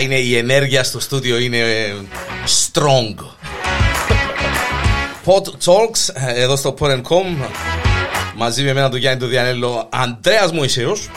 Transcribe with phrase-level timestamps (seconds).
[0.00, 1.94] Γενικά είναι η ενέργεια στο στούντιο είναι ε,
[2.46, 3.14] strong.
[5.24, 7.48] Pod Talks ε, εδώ στο Pod.com
[8.36, 11.08] μαζί με εμένα τον Γιάννη τον Διανέλο Αντρέας Μωυσέος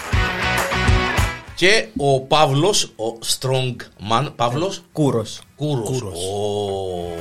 [1.56, 3.75] και ο Παύλος, ο strong
[4.11, 5.42] man, Παύλος Κούρος.
[5.56, 5.88] Κούρος.
[5.88, 6.20] Κούρος.
[6.25, 7.15] Ω,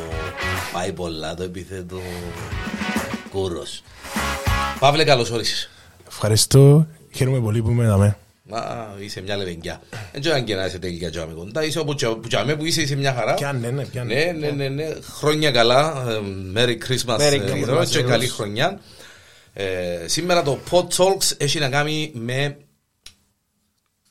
[0.73, 2.01] πάει πολλά το επίθετο
[3.31, 3.83] Κούρος.
[4.79, 5.71] Παύλε καλώς όρισες.
[6.09, 6.87] Ευχαριστώ.
[7.15, 8.15] Χαίρομαι πολύ που είμαι εδώ.
[8.53, 9.83] Μα είσαι μια λεβενκιά.
[10.13, 11.65] Δεν ξέρω αν και να είσαι τελικά τζάμε κοντά.
[11.65, 13.35] Είσαι όπου τζα- που τζάμε που είσαι, είσαι μια χαρά.
[13.35, 14.15] Πιάνε, ναι, πιάνε.
[14.15, 14.95] Ναι, ναι, ναι, ναι.
[15.03, 16.05] Χρόνια καλά.
[16.09, 16.21] Ε,
[16.55, 18.11] Merry Christmas Merry ε, Christmas, εδώ και όλους.
[18.11, 18.81] καλή χρονιά.
[19.53, 22.57] Ε, σήμερα το Pod Talks έχει να κάνει με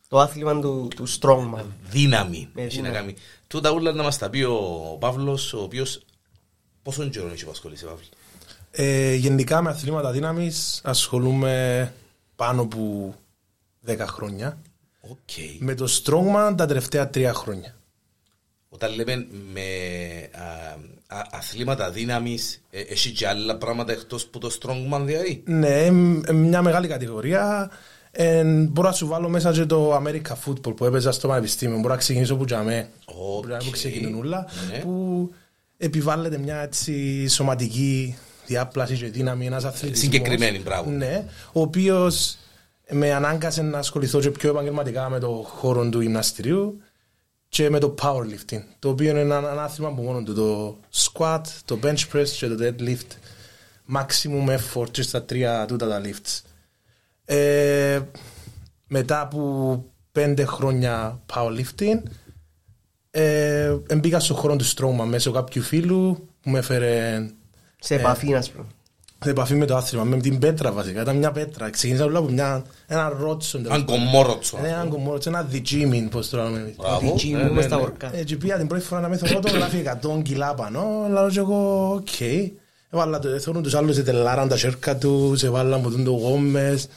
[0.07, 1.65] Το άθλημα του, του Strongman.
[1.89, 2.49] δύναμη.
[2.53, 2.95] Με Έχει να δύναμη.
[3.11, 3.15] κάνει.
[3.47, 6.01] Τούτα ούλα να μας τα πει ο Παύλος, ο οποίος
[6.83, 8.05] πόσο καιρό έχει που ασχολείσαι, Παύλη.
[8.71, 11.93] Ε, γενικά με αθλήματα δύναμης ασχολούμαι
[12.35, 13.15] πάνω από
[13.87, 14.61] 10 χρόνια.
[15.01, 15.59] Οκ.
[15.59, 17.75] Με το Strongman τα τελευταία 3 χρόνια.
[18.73, 19.61] Όταν λέμε με
[20.31, 25.43] α, α, αθλήματα δύναμης, ε, έχει και άλλα πράγματα εκτός που το strongman δηλαδή.
[25.45, 27.71] Ναι, εμ, εμ, μια μεγάλη κατηγορία.
[28.11, 31.79] Ε, μπορώ να σου βάλω μέσα και το America Football που έπαιζα στο πανεπιστήμιο.
[31.79, 32.89] Μπορώ να ξεκινήσω που τζαμέ.
[33.05, 33.45] Οκ.
[33.63, 34.47] Που ξεκινούν όλα.
[34.71, 34.77] Ναι.
[34.77, 35.29] Που
[35.77, 39.99] επιβάλλεται μια έτσι σωματική διάπλαση και δύναμη, ένας αθλητισμός.
[39.99, 40.89] Συγκεκριμένη, μπράβο.
[40.89, 42.37] Ναι, ο οποίος
[42.91, 46.81] με ανάγκασε να ασχοληθώ και πιο επαγγελματικά με το χώρο του γυμναστηρίου
[47.49, 51.41] και με το powerlifting, το οποίο είναι ένα, ένα άθλημα που μόνο του, το squat,
[51.65, 53.07] το bench press και το deadlift,
[53.95, 56.41] maximum effort και στα τρία τούτα τα lifts.
[57.25, 57.99] Ε,
[58.87, 62.01] μετά από πέντε χρόνια powerlifting,
[63.11, 67.25] ε, μπήκα στον χώρο του Strongman μέσω κάποιου φίλου που με έφερε
[67.79, 68.65] Σε επαφή, ας πούμε.
[69.23, 71.01] Σε επαφή με το άθλημα, με την πέτρα βασικά.
[71.01, 71.69] Ήταν μια πέτρα.
[71.69, 73.61] Ξεκίνησα όλα από μια, ένα ρότσο.
[73.69, 74.57] Αν κομμόροτσο.
[74.61, 76.75] Ναι, ένα κομμόροτσο, ένα διτσίμιν, πώς το λέμε εμείς.
[76.75, 77.13] Μπράβο.
[77.13, 77.81] Τι Ναι, μου ναι, στα ναι.
[77.81, 78.15] ορκά.
[78.15, 79.83] Έτσι πήγα την πρώτη φορά να με θεωρώ το γράφει
[80.17, 82.19] 100 κιλά πάνω, αλλά και εγώ, οκ.
[82.93, 86.87] Έβαλα το, θεωρούν τους άλλους, ετελάραν τα σέρκα τους, έβαλα μου τον το γόμμες.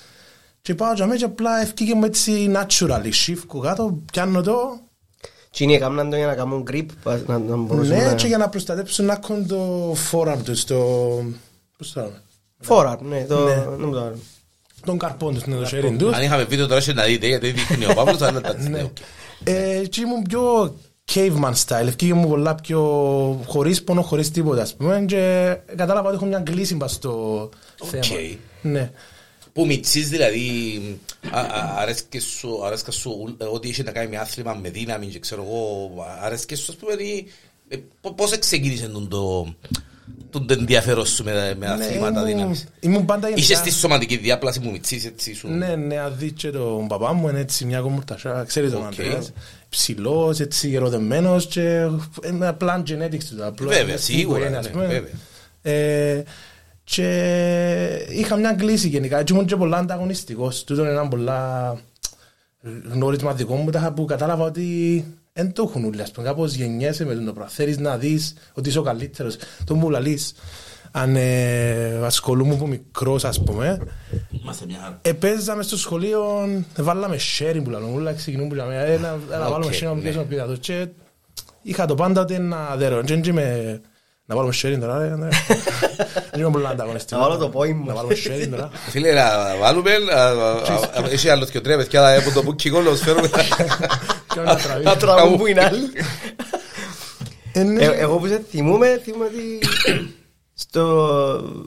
[0.62, 4.56] Και πάω και μέσα απλά ευκήκε μου έτσι naturally, σίφκου κάτω, πιάνω το.
[5.50, 8.14] Τι είναι, έκαναν το για να κάνουν grip, πα- να, να μπορούσαμε Ναι, να...
[8.14, 10.76] και για να προστατέψουν να έχουν το forearm τους, το...
[11.84, 12.22] Πώς το λέμε.
[12.68, 13.44] Forearm, ναι, το...
[13.44, 13.54] Ναι.
[13.54, 14.16] δεν μου το λέω.
[14.86, 16.12] Τον καρπόν τους, ναι, το σιέριν τους.
[16.12, 18.96] Αν είχαμε βίντεο τώρα να δείτε γιατί δείχνει ο Παύλος αλλά τα ναι, οκ.
[19.44, 20.74] Ε, και ήμουν πιο
[21.14, 22.80] caveman style, ευκήγε μου πολλά πιο
[23.46, 27.48] χωρίς πόνο, χωρίς τίποτα ας πούμε και κατάλαβα ότι έχω μια κλίση πας στο
[27.84, 28.04] θέμα.
[28.62, 28.90] Ναι.
[29.52, 30.80] Που μητσείς δηλαδή
[31.30, 35.06] α- α- αρέσκες σου, αρέσκας σου ε, ότι είχε να κάνει με άθλημα, με δύναμη
[35.06, 35.90] και ξέρω εγώ
[36.22, 37.26] αρέσκες σου ας πούμε ή,
[37.68, 39.54] ε, πο- πώς ξεκίνησε τον το
[40.38, 42.66] τον το ενδιαφέρον σου με, με αθλήματα ήμουν- δύναμης.
[42.80, 43.58] Ήμουν πάντα Είσαι γενικά...
[43.58, 45.48] στη σωματική διάπλαση που μητσείς έτσι σου.
[45.48, 48.86] Ναι, ναι, αν δεις και τον παπά μου είναι έτσι μια κομμορτασιά, ξέρεις τον Οκ.
[48.86, 49.32] Ανδρέας.
[49.68, 51.88] Ψηλός, έτσι γεροδεμένος και
[52.28, 53.44] είναι απλά genetics του.
[53.44, 54.86] απλά Βέβαια, είναι στην σίγουρα, οικογένεια, ας ναι, πούμε.
[54.86, 55.10] βέβαια.
[55.62, 56.22] Ε,
[56.84, 60.64] και είχα μια κλίση γενικά και ήμουν και πολλά ανταγωνιστικός.
[60.64, 61.76] Τούτο είναι ένα πολλά
[62.92, 65.04] γνώρισμα δικό μου τα που κατάλαβα ότι
[65.36, 66.02] δεν το έχουν όλοι.
[66.02, 67.50] Ας πούμε, κάπως γεννιέσαι με το πράγμα.
[67.50, 69.36] Θέλεις να δεις ότι είσαι ο καλύτερος.
[69.64, 70.34] Το μου λαλείς.
[70.90, 73.78] Αν ε, ασχολούμαι από μικρός ας πούμε,
[74.30, 74.98] Είμαστε μια χαρά.
[75.02, 76.22] Επέζαμε στο σχολείο,
[76.76, 79.94] βάλαμε σιέριν που λαλούν, όλα ξεκινούν που λέμε, ε, να να Οκ, βάλουμε σιέριν να
[79.94, 80.00] ναι.
[80.00, 80.88] πιέσουμε πίδατος και
[81.62, 83.80] είχα το πάντα ότι να δέρω, και έτσι με,
[84.26, 85.28] να βάλουμε sharing τώρα, ρε, ναι.
[86.30, 87.20] δεν είμαι πολύ ανταγωνιστικό.
[87.20, 87.84] Να βάλω το πόη μου.
[87.86, 88.70] Να βάλουμε sharing τώρα.
[88.90, 92.84] Φίλε, να βάλουμε, α, α, α, έχει άλλος και τρία παιδιά από το μπουκι γκολ,
[92.84, 93.28] να φέρουμε.
[94.34, 94.84] Και να τραβεί.
[94.84, 95.90] Να τραγούν που είναι άλλοι.
[97.52, 97.84] Ε, ναι.
[97.84, 99.58] Ε, Εγώ που σε θυμούμαι, θυμούμαι ότι
[100.54, 101.64] στο...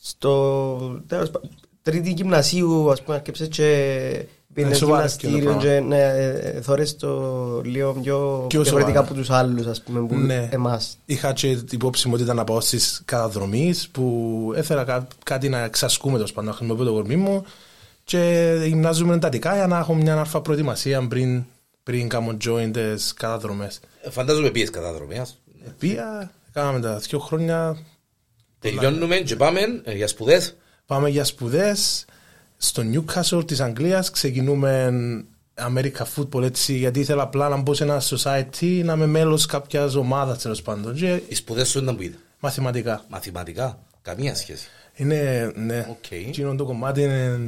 [0.00, 1.02] στο...
[1.06, 1.40] τέλος πα-
[1.82, 4.24] τρίτη γυμνασίου, ας πούμε, αρκεψες και
[4.54, 5.62] πήγαινες Ε, σοβαρά και το γυμναστήριο πράγμα.
[5.62, 6.02] και ναι,
[6.56, 9.00] ε, θωρείς το λίγο πιο Πιο διαφορετικά σοβαρά.
[9.00, 10.48] από τους άλλους, ας πούμε, που Ναι.
[10.52, 10.98] εμάς.
[11.04, 15.48] Είχα και την υπόψη μου ότι ήταν να πάω στις καταδρομής που έθελα κά- κάτι
[15.48, 17.44] να εξασκούμε τόσο πάντων, να χρησιμοποιώ το κορμί μου
[18.04, 21.44] και γυμνάζουμε εντατικά για να έχω μια αλφα προετοιμασία πριν,
[21.82, 23.80] πριν κάνω join τις καταδρομές.
[24.10, 25.38] Φαντάζομαι πήγες καταδρομιάς.
[25.78, 27.76] Πήγα, κάναμε τα δύο χρόνια,
[28.58, 30.56] Τελειώνουμε και πάμε ε, για σπουδές.
[30.86, 32.04] πάμε για σπουδές
[32.62, 34.90] στο Newcastle της Αγγλίας, ξεκινούμε
[35.54, 39.94] America Football έτσι, γιατί ήθελα απλά να μπω σε ένα society, να είμαι μέλος κάποιας
[39.94, 42.18] ομάδας τέλος πάντων και Οι σπουδές σου ήταν που ήταν.
[42.40, 43.04] μαθηματικά.
[43.08, 43.78] Μαθηματικά.
[44.02, 44.66] Καμία σχέση.
[44.94, 46.10] Είναι, ναι, Οκ.
[46.10, 47.38] εκείνο το κομμάτι είναι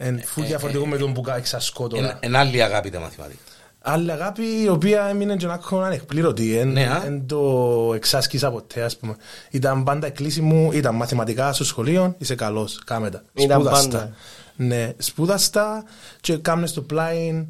[0.00, 2.18] είναι full διαφορετικό με τον που εξασκώ Εν, τώρα.
[2.22, 3.38] εν άλλη αγάπη τα μαθηματικά.
[3.90, 6.56] Άλλη αγάπη η οποία έμεινε και να έχω ανεκπλήρωτη.
[6.56, 7.02] Εν, Ναι, α.
[7.06, 9.16] εν το εξάσκησα ποτέ, ας πούμε.
[9.50, 13.22] Ήταν πάντα η κλίση μου, ήταν μαθηματικά στο σχολείο, είσαι καλός, κάμε τα.
[13.34, 13.88] Ήταν Σπούδαστα.
[13.98, 14.12] πάντα.
[14.56, 15.84] Ναι, σπούδαστα
[16.20, 17.46] και κάμνες στο πλάι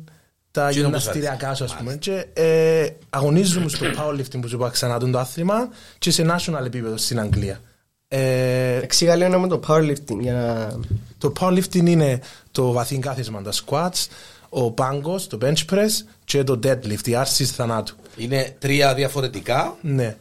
[0.50, 1.84] τα Τι είναι όπως γυμναστηριακά σου, ας αρέσει.
[1.84, 1.96] πούμε.
[1.96, 5.68] Και ε, αγωνίζομαι στο powerlifting που σου είπα ξανά τον το άθλημα
[5.98, 7.60] και σε national επίπεδο στην Αγγλία.
[8.08, 10.78] Ε, Εξήγα λίγο με το powerlifting για να...
[11.18, 12.20] το powerlifting είναι
[12.50, 14.06] το βαθύ κάθισμα, τα squats,
[14.48, 15.90] ο πάγκος, το bench press
[16.24, 17.94] και το deadlift, η άρσης θανάτου.
[18.16, 20.16] Είναι τρία διαφορετικά, Ναι.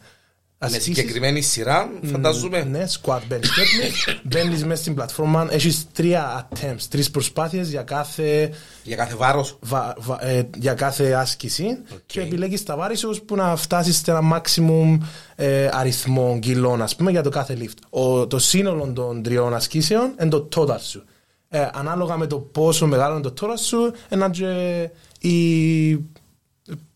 [0.60, 2.64] με Ασκήσεις- συγκεκριμένη σειρά, φαντάζομαι.
[2.64, 4.16] Ναι, squat, bench, deadlift.
[4.24, 8.52] Μπαίνεις μέσα στην πλατφόρμα, έχεις τρία attempts, τρεις προσπάθειες για κάθε,
[8.84, 9.58] Για κάθε βάρος.
[9.62, 11.66] βα- βα- ε, για κάθε άσκηση
[12.06, 14.98] και επιλέγεις τα βάρη σου που να φτάσεις σε ένα maximum
[15.36, 17.78] ε, αριθμό κιλών ας πούμε για το κάθε lift.
[17.90, 21.04] Ο, το σύνολο των τριών ασκήσεων είναι το total σου.
[21.50, 24.90] Ε, ανάλογα με το πόσο μεγάλο είναι το total σου, είναι και
[25.28, 25.96] η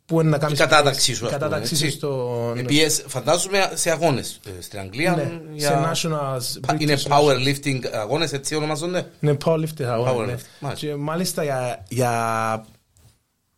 [0.06, 1.98] που είναι να Η κάνεις κατάταξή σου, η ας πούμε, κατάταξή σου έτσι.
[1.98, 2.54] στο...
[2.58, 5.16] Επίες, φαντάζομαι σε αγώνες ε, στην Αγγλία.
[5.16, 9.12] Ναι, για- σε nationals, Πα- Είναι British powerlifting αγώνες, έτσι ονομαζόνται.
[9.20, 10.12] Ναι, powerlifting αγώνα.
[10.12, 10.36] Powerlifting, Ναι.
[10.60, 10.88] μάλιστα.
[10.88, 12.66] Και μάλιστα για, για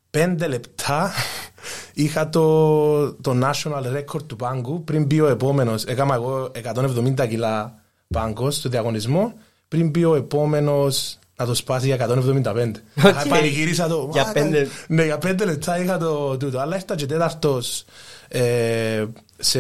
[0.10, 1.12] πέντε λεπτά
[1.94, 5.84] είχα το, το national record του πάγκου πριν μπει ο επόμενος.
[5.84, 9.34] Έκανα εγώ 170 κιλά πάγκος στο διαγωνισμό
[9.74, 12.72] πριν μπει ο επόμενος να το σπάσει για 175.
[13.06, 13.28] Οκ.
[13.30, 14.10] Πανηγύρισα το.
[14.12, 16.60] Για «Μα, πέντε- Ναι, για πέντε λεπτά είχα το τούτο.
[16.60, 17.86] Αλλά ήρθα και τέταρτος
[18.28, 19.06] ε,
[19.38, 19.60] σε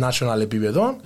[0.00, 0.96] national επίπεδο.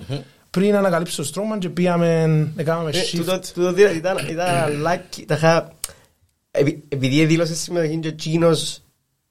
[0.51, 3.17] Πριν ανακαλύψω το strongman και πήγαμε, έκαναμε Ε, shift.
[3.17, 4.47] τούτο- τούτο δι- ήταν ήταν
[4.87, 5.23] lucky.
[5.27, 5.73] Τα είχα...
[6.51, 8.83] επει- Επειδή δήλωσες συμμετοχή και εκείνος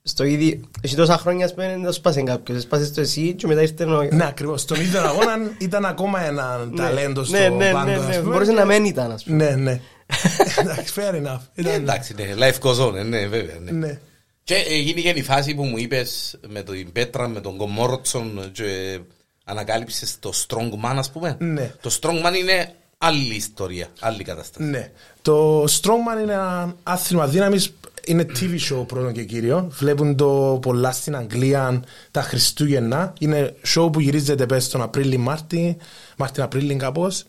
[0.07, 0.59] στο ίδιο...
[0.81, 2.61] Εσύ τόσα χρόνια ας πούμε δεν το σπάσε κάποιος.
[2.61, 4.03] Σπάσες το εσύ και μετά ήρθε ο...
[4.11, 4.61] Ναι, ακριβώς.
[4.61, 7.89] Στον ίδιο αγώνα ήταν ακόμα ένα ταλέντο στο ναι, ναι, πάγκο.
[7.89, 8.17] ναι, ας ναι.
[8.17, 8.31] πούμε.
[8.31, 9.43] Μπορούσε να μένει ήταν ας πούμε.
[9.43, 9.81] Ναι, ναι.
[10.61, 11.39] Εντάξει, fair enough.
[11.55, 13.55] Ε, Ήταν- Εντάξει, ναι, life goes on, ε, ναι, βέβαια.
[13.59, 13.71] ναι.
[13.71, 13.99] Ναι.
[14.43, 18.99] Και έγινε και η φάση που μου είπες με την Πέτρα, με τον Κομόροτσον και
[19.43, 21.35] ανακάλυψες το Strongman, ας πούμε.
[21.39, 21.71] Ναι.
[21.81, 24.69] Το Strongman είναι άλλη ιστορία, άλλη κατάσταση.
[24.69, 24.91] Ναι.
[25.21, 27.73] Το Strongman είναι ένα άθλημα δύναμης
[28.07, 29.67] είναι TV show πρώτον και κύριο.
[29.71, 33.13] Βλέπουν το πολλά στην Αγγλία τα Χριστούγεννα.
[33.19, 35.77] Είναι show που γυρίζεται πες τον Απρίλη Μάρτι,
[36.17, 37.23] Μάρτιν Απρίλη κάπως.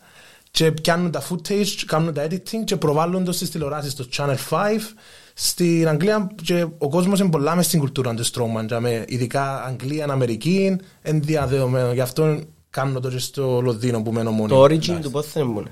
[0.51, 4.95] Και πιάνουν τα footage, κάνουν τα editing και προβάλλουν το στις τηλεοράσεις στο Channel 5.
[5.35, 8.67] Στην Αγγλία και ο κόσμος είναι πολλά μες στην κουλτούρα του Strongman.
[8.67, 11.93] και με- Ειδικά Αγγλία, Αμερική, είναι διαδεδομένο.
[11.93, 12.41] Γι' αυτό
[12.71, 14.49] κάνω το και στο Λονδίνο που μένω μόνοι.
[14.49, 15.71] Το origin του πότε δεν είναι.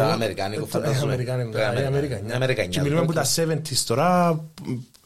[0.12, 1.02] Αμερικάνικο Ε, φαντάζομαι.
[1.02, 2.34] Αμερικάνικο, Το ε, Αμερικα- Αμερικανιά.
[2.34, 3.04] Αμερικανιά, Και μιλούμε οκ.
[3.04, 4.40] από τα 70s τώρα,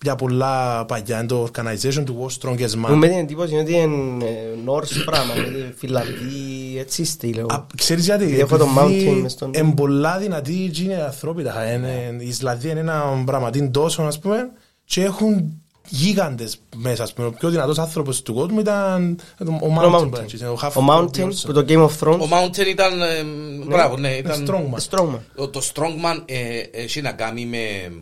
[0.02, 2.94] για πολλά παλιά, είναι το organization του World Strongest Μου Man.
[2.94, 4.29] με την εντύπωση ότι είναι ε,
[4.67, 7.40] Norse πράγμα, είναι Φιλανδοί, έτσι στήλε.
[7.40, 11.43] Α, Ξέρεις γιατί, Έχω το mountain επειδή μες στον- είναι πολλά δυνατοί εκείνοι οι άνθρωποι,
[11.43, 14.50] τα- είναι- η Ισλανδία είναι ένα πραγματίν τόσο, ας πούμε,
[14.85, 17.26] και έχουν γίγαντες μέσα, ας πούμε.
[17.26, 20.11] Ο πιο δυνατός άνθρωπος του κόσμου ήταν ο Ο Mountain Mountain.
[20.11, 22.19] Branches, ο Half Ο Mountain που το Game of Thrones.
[22.20, 23.23] Ο Mountain ήταν, ε,
[23.67, 24.46] μπράβο, ναι, ήταν...
[24.49, 24.88] Strongman.
[24.90, 25.19] Strongman.
[25.37, 27.93] Το, το Strongman ε, έχει να κάνει με...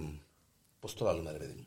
[0.81, 1.67] Πώς το λαλούμε ρε παιδί μου;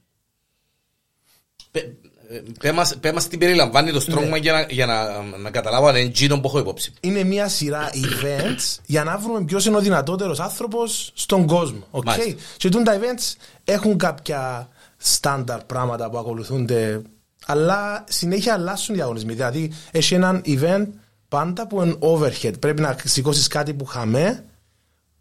[1.71, 5.49] Πε- ε, πέ μας- Πέ μας τι περιλαμβάνει το Strongman για να, για να, να
[5.49, 6.93] καταλάβω αν είναι εκείνο που έχω υπόψη.
[6.99, 11.87] είναι μια σειρά events για να βρούμε ποιος είναι ο δυνατότερος άνθρωπος στον κόσμο.
[11.91, 12.03] Okay?
[12.03, 12.33] Μάλιστα.
[12.57, 14.69] Και τούν τα events έχουν κάποια
[15.01, 17.01] στάνταρ πράγματα που ακολουθούνται
[17.45, 19.33] αλλά συνέχεια αλλάσουν οι διαγωνισμοί.
[19.33, 20.87] Δηλαδή έχει έναν event
[21.27, 22.53] πάντα που είναι overhead.
[22.59, 24.45] Πρέπει να σηκώσεις κάτι που χαμέ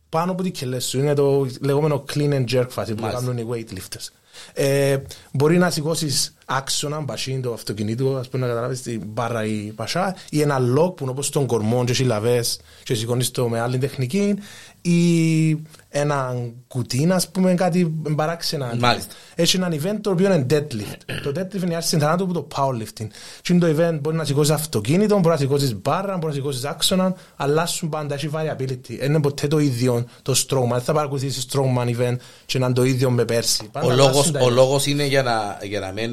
[0.08, 0.98] πάνω από την κελές σου.
[0.98, 3.24] Είναι το λεγόμενο clean and jerk φάση που Μάλιστα.
[3.24, 4.08] κάνουν οι weightlifters.
[4.52, 4.96] Ε,
[5.32, 10.16] μπορεί να σηκώσεις άξονα, μπασίν το αυτοκινήτου, ας πούμε να καταλάβεις την μπάρα ή πασά,
[10.30, 12.44] ή ένα lock που είναι όπως τον κορμό, και συλλαβέ,
[12.82, 14.34] και σηκώνεις το με άλλη τεχνική,
[14.80, 15.50] ή
[15.98, 16.34] ένα
[16.66, 18.74] κουτί, ας πούμε, κάτι παράξενα.
[18.78, 19.14] Μάλιστα.
[19.34, 20.98] Έχει ένα event το οποίο είναι deadlift.
[21.24, 23.06] το deadlift είναι η άρση θανάτου από το powerlifting.
[23.42, 26.64] Και είναι το event μπορεί να σηκώσεις αυτοκίνητο, μπορεί να σηκώσεις μπάρα, μπορεί να σηκώσεις
[26.64, 28.96] άξονα, αλλάσουν πάντα, έχει variability.
[28.98, 30.70] Δεν είναι ποτέ το ίδιο το strongman.
[30.70, 33.68] Δεν θα παρακολουθήσεις strongman event και να είναι το ίδιο με πέρσι.
[33.72, 34.52] Πάντα Ο αλλάσουν λόγος, τα ο event.
[34.52, 36.10] λόγος είναι για να, για να μην...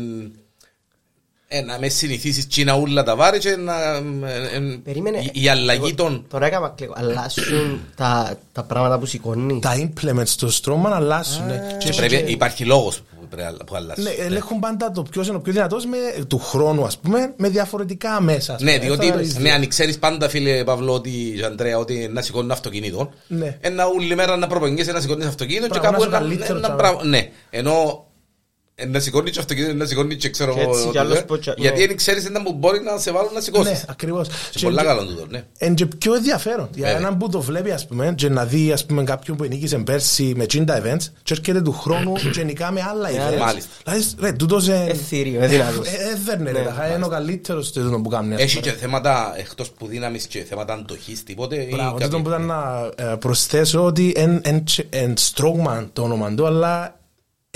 [1.48, 3.74] Ε, να με συνηθίσεις τσίνα ούλα τα βάρη και να...
[3.94, 5.18] ε, ε, Περίμενε.
[5.18, 6.26] η, η αλλαγή Εγώ των...
[6.30, 6.90] Τώρα έκανα κλικ.
[6.94, 9.60] Αλλάσουν τα, τα πράγματα που σηκώνεις.
[9.62, 11.46] Τα implements στο strongman αλλάσουν.
[11.46, 11.78] ναι.
[11.80, 14.02] Και πρέπει, υπάρχει λόγος που, πρέπει, που αλλάζει.
[14.02, 15.84] Ναι, ελέγχουν πάντα το ποιος είναι ο πιο δυνατός
[16.28, 18.54] του χρόνου, ας πούμε, με διαφορετικά μέσα.
[18.54, 18.86] ας Ναι, πούμε.
[18.86, 19.40] διότι Θα το ίδιο.
[19.42, 23.58] ναι, αν ξέρεις πάντα φίλε Παύλο ότι, και Αντρέα ότι να σηκώνει αυτοκίνητο Ναι.
[23.62, 26.58] ένα όλη μέρα να προπονιέσαι να σηκώνεις αυτοκίνητο και Μπράβο, κάπου να ένα, είσαι καλύτερο
[26.58, 26.76] ένα τσάβα.
[26.82, 28.05] πράγμα ναι, ενώ ε,
[28.88, 31.22] να σηκώνει και αυτοκίνητο, να σηκώνει και ξέρω Και εγώ έτσι κι ότι, άλλος ε,
[31.22, 31.88] που τσα- γιατί ναι.
[31.88, 34.22] δεν ξέρεις ένα που μπορεί να σε βάλουν να Ναι, σηκώσεις ακριβώ.
[34.52, 36.70] και πολλά καλό τούτο, ναι Είναι και πιο ενδιαφέρον.
[36.76, 36.98] Για Βέβαια.
[37.00, 40.34] έναν που το βλέπει, ας πούμε, και να δει ας πούμε, κάποιον που ενίκησε πέρσι
[40.36, 43.40] με 50 events, και έρχεται του χρόνου γενικά με άλλα events.
[43.40, 43.70] μάλιστα.
[43.84, 45.88] Δηλαδή, ρε, τούτος ε, Εθήριο, ε, δυνατός.
[45.88, 48.34] ε, ε, δέρνε, ρε, Ναι, ταχά, είναι ο καλύτερος στο τούτο που κάνει.
[48.34, 48.72] ας Έχει πούμε.
[48.72, 52.46] και θέματα εκτός που δύναμης και θέματα αντοχής τίποτε ή Μπράβο, κάτι- τούτο που ήταν
[52.46, 57.00] να ε, προσθέσω ότι είναι strongman το όνομα του, αλλά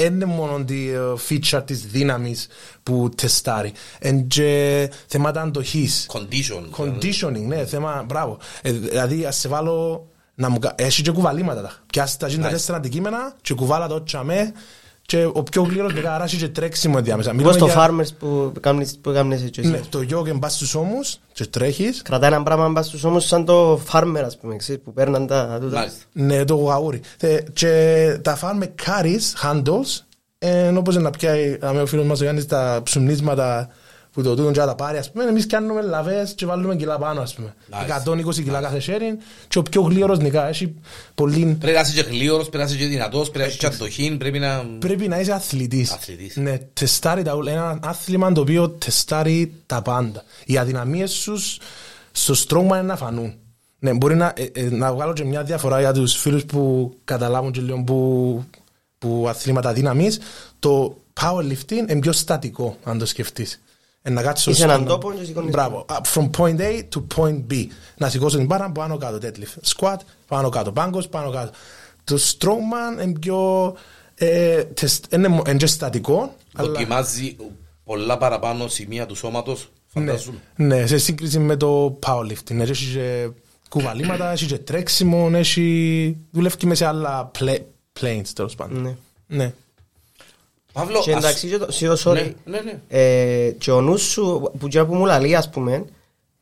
[0.06, 0.98] είναι μόνο τη ε,
[1.30, 2.48] feature της δύναμης
[2.84, 3.74] που τεστάρει.
[4.00, 6.10] Εν και θέματα αντοχής.
[6.14, 6.84] Condition.
[6.84, 8.38] Conditioning, ναι, θέμα, μπράβο.
[8.62, 11.72] Ε, δηλαδή, ας σε βάλω να μου κα- Έχει και κουβαλήματα τα.
[11.86, 12.52] Πιάσεις τα γίνει τα Nice.
[12.52, 14.54] τέσσερα αντικείμενα και κουβάλα το τσαμέ
[15.10, 17.32] και ο πιο γλύρος με καράσει και τρέξιμο διάμεσα.
[17.32, 19.70] Όπως Μιλούμε το για- farmers που κάνεις που κάνεις έτσι εσύ.
[19.70, 22.02] Ναι, το γιόγεν πας στους ώμους και τρέχεις.
[22.02, 25.58] Κρατάει ένα πράγμα μπας στους ώμους σαν το farmer ας πούμε, ξέρεις, που παίρναν τα
[25.62, 25.76] τούτα.
[25.78, 26.00] Μάλιστα.
[26.12, 27.02] Ναι, το γαούρι.
[27.20, 30.04] Ε, Και τα φάνε με carries, handles,
[30.38, 33.70] ε, όπως να πιάει αμέ ο φίλος μας ο Γιάννης τα ψουμνίσματα
[34.20, 36.98] που το τούτον και να τα πάρει, ας πούμε, εμείς κάνουμε λαβές και βάλουμε κιλά
[36.98, 37.54] πάνω, ας πούμε.
[37.72, 38.10] Nice.
[38.10, 40.76] 120 κιλά κάθε sharing και ο πιο γλύρος νικά, έχει
[41.16, 41.58] πολύ...
[41.60, 44.16] Πρέπει να είσαι και γλίωρος, πρέπει να είσαι και δυνατός, πρέπει να είσαι και αντοχή,
[44.20, 44.66] πρέπει να...
[44.80, 45.92] Πρέπει να είσαι αθλητής.
[45.92, 46.36] Αθλητής.
[46.36, 47.52] Ναι, τεστάρει τα ούλα.
[47.52, 50.24] Ένα άθλημα το οποίο τεστάρει τα πάντα.
[50.46, 51.38] Οι αδυναμίες σου
[52.12, 53.34] στο strongman είναι να φανούν.
[53.80, 57.52] Ναι, μπορεί να, ε, ε, να βγάλω και μια διαφορά για τους φίλους που καταλάβουν
[57.52, 58.44] και λίγο που,
[58.98, 60.20] που αθλήματα δύναμης.
[60.60, 63.60] Το powerlifting είναι πιο στατικό, αν το σκεφτείς.
[64.02, 64.88] Ε, να κάτσεις Είσαι στο έναν strongman.
[64.88, 65.86] τόπο και σηκώνεις Μπράβο.
[65.90, 67.66] Uh, From point A to point B.
[67.98, 69.76] Να σηκώσω την μπάρα πάνω κάτω, deadlift.
[69.76, 70.72] Squat, πάνω κάτω.
[70.72, 71.52] Πάγκος, πάνω κάτω.
[72.04, 73.74] Το strongman είναι πιο...
[74.16, 76.70] ε, τεστ- Είναι μο- είναι και στατικό, αλλά...
[76.70, 77.36] Δοκιμάζει
[77.84, 80.38] πολλά παραπάνω σημεία του σώματος, Ναι, φαντάζομαι.
[80.56, 82.52] ναι, σε σύγκριση με το powerlifting.
[82.52, 83.30] Ναι, Έχει και
[83.70, 86.18] κουβαλήματα, έχει και τρέξιμο, έχει...
[86.32, 87.64] δουλεύει με σε άλλα play-
[88.02, 88.98] planes, τέλος πάντων.
[89.28, 89.54] Ναι.
[90.76, 90.82] Ναι.
[90.82, 92.14] Παύλο, Και ας- εντάξει, και το- σιω, sorry.
[92.14, 92.80] Ναι, ναι, ναι.
[92.88, 95.86] Ε, και ο νους σου, που και που μου λαλεί ας πούμε,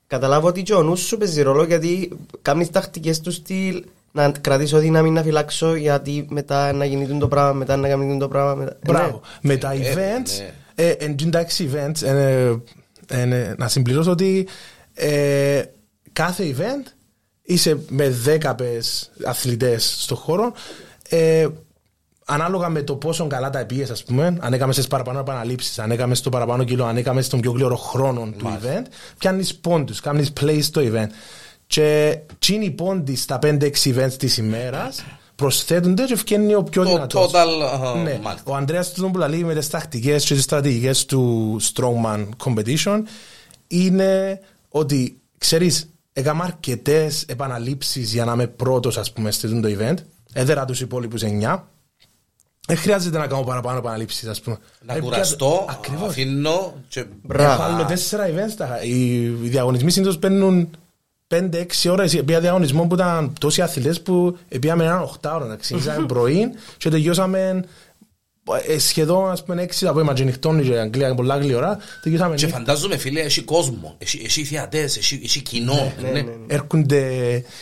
[0.07, 4.77] καταλάβω ότι και ο νους σου παίζει ρόλο γιατί κάνεις τακτικές του στυλ να κρατήσω
[4.77, 8.55] δύναμη να φυλάξω γιατί μετά να γίνει το πράγμα, μετά να κάνει το πράγμα.
[8.55, 8.75] Μετά...
[8.83, 9.21] Μπράβο.
[9.41, 10.31] Με τα Ε, events,
[10.75, 10.85] ναι.
[10.85, 12.55] ε, εν εντάξει events, ε,
[13.07, 14.47] ε, ε, να συμπληρώσω ότι
[14.93, 15.61] ε,
[16.13, 16.91] κάθε event
[17.43, 20.53] είσαι με δέκαπες αθλητές στο χώρο.
[22.29, 25.79] Ε, ανάλογα με το πόσο καλά τα επίες, ας πούμε, αν έκαμες στις παραπάνω επαναλήψεις,
[25.79, 28.85] αν έκαμες στο παραπάνω κιλό, αν έκαμες στον πιο γλύωρο χρόνο του event,
[29.17, 31.07] πιάνεις πόντους, κάνεις play στο event.
[31.67, 35.03] Και τσίνοι οι πόντοι στα 5-6 events της ημέρας
[35.35, 37.31] προσθέτονται και βγαίνει ο πιο Το δυνατός.
[37.31, 38.19] total, αχα, Ναι.
[38.23, 38.51] μάλιστα.
[38.51, 43.01] Ο Ανδρέας του που λέει με τις τακτικές και τις στρατηγικές του Strongman Competition
[43.67, 49.67] είναι ότι, ξέρεις, έκανα αρκετές επαναλήψεις για να είμαι πρώτος, ας πούμε, σε αυτό το
[49.79, 49.95] event.
[50.33, 51.67] Έδερα τους υπόλοιπους 9.
[52.69, 54.57] Δεν χρειάζεται να κάνω παραπάνω επαναλήψεις, ας πούμε.
[54.85, 56.09] Να Ε, κουραστώ, πια- Ακριβώς.
[56.09, 57.05] αφήνω και...
[57.23, 57.51] Μπράβο.
[57.63, 58.53] Έχω άλλο τέσσερα events.
[58.57, 60.69] τα- Οι, οι διαγωνισμοί συνήθως παίρνουν
[61.27, 62.13] 5-6 ώρες.
[62.13, 65.55] Επία διαγωνισμό που ήταν τόσοι αθλητές που πήγαμε έναν 8 ώρα.
[65.55, 67.61] Ξεκινήσαμε πρωί και τελειώσαμε ε,
[68.77, 71.77] σχεδόν ας πούμε 6 το απόγευμα και νυχτώνει και η Αγγλία πολλά γλυόρα.
[72.03, 72.57] Τελειώσαμε Και νύχτα.
[72.59, 75.93] φαντάζομαι φίλε, έχει κόσμο, έχει, έχει θεατές, έχει, έχει κοινό.
[76.13, 76.23] ναι.
[76.47, 77.01] Έρχονται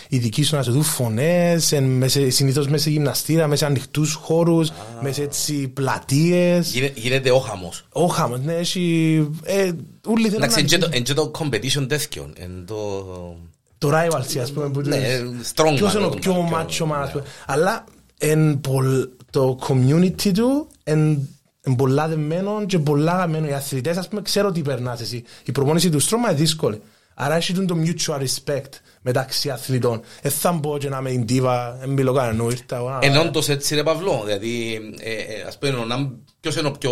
[0.09, 3.71] οι δικοί σου να σου δουν φωνές, εν- μέσα- συνήθως μέσα σε γυμναστήρα, μέσα σε
[3.71, 4.69] ανοιχτούς χώρους,
[5.01, 6.71] μέσα σε έτσι πλατείες.
[6.71, 7.85] Γίνε- Γίνεται ο χαμός.
[7.91, 9.27] Ο χάμος, ναι, έχει...
[9.43, 9.71] ε,
[10.07, 12.29] Όλοι θέλουν Εντάξει, να είναι και το- είναι και το competition τέτοιο.
[12.43, 13.05] είναι το...
[13.77, 14.69] το rivalry, ας πούμε.
[14.69, 14.97] που Ναι,
[15.37, 17.11] τους- strongman, Ποιος είναι ο το πιο πιο- macho man, ας ναι.
[17.11, 17.23] πούμε.
[17.45, 17.83] Αλλά
[18.17, 21.29] εν πολλ- το community του εν
[21.67, 23.47] εν πολλά δεμένο και πολλά αγαπημένο.
[23.47, 25.23] Οι αθλητές, ας πούμε, ξέρω τι περνάς εσύ.
[25.45, 26.81] Η προπόνηση του στρώμα είναι δύσκολη.
[27.15, 28.69] Άρα έχει τον το mutual respect
[29.01, 30.01] μεταξύ αθλητών.
[30.21, 33.17] Δεν θα μπω και να είμαι η diva, δεν μιλώ κανένα, ήρθα εγώ να- Εν
[33.17, 36.91] όντως έτσι ρε Παυλό, δηλαδή ε, ε, ας πούμε ο number- ποιος είναι ο πιο...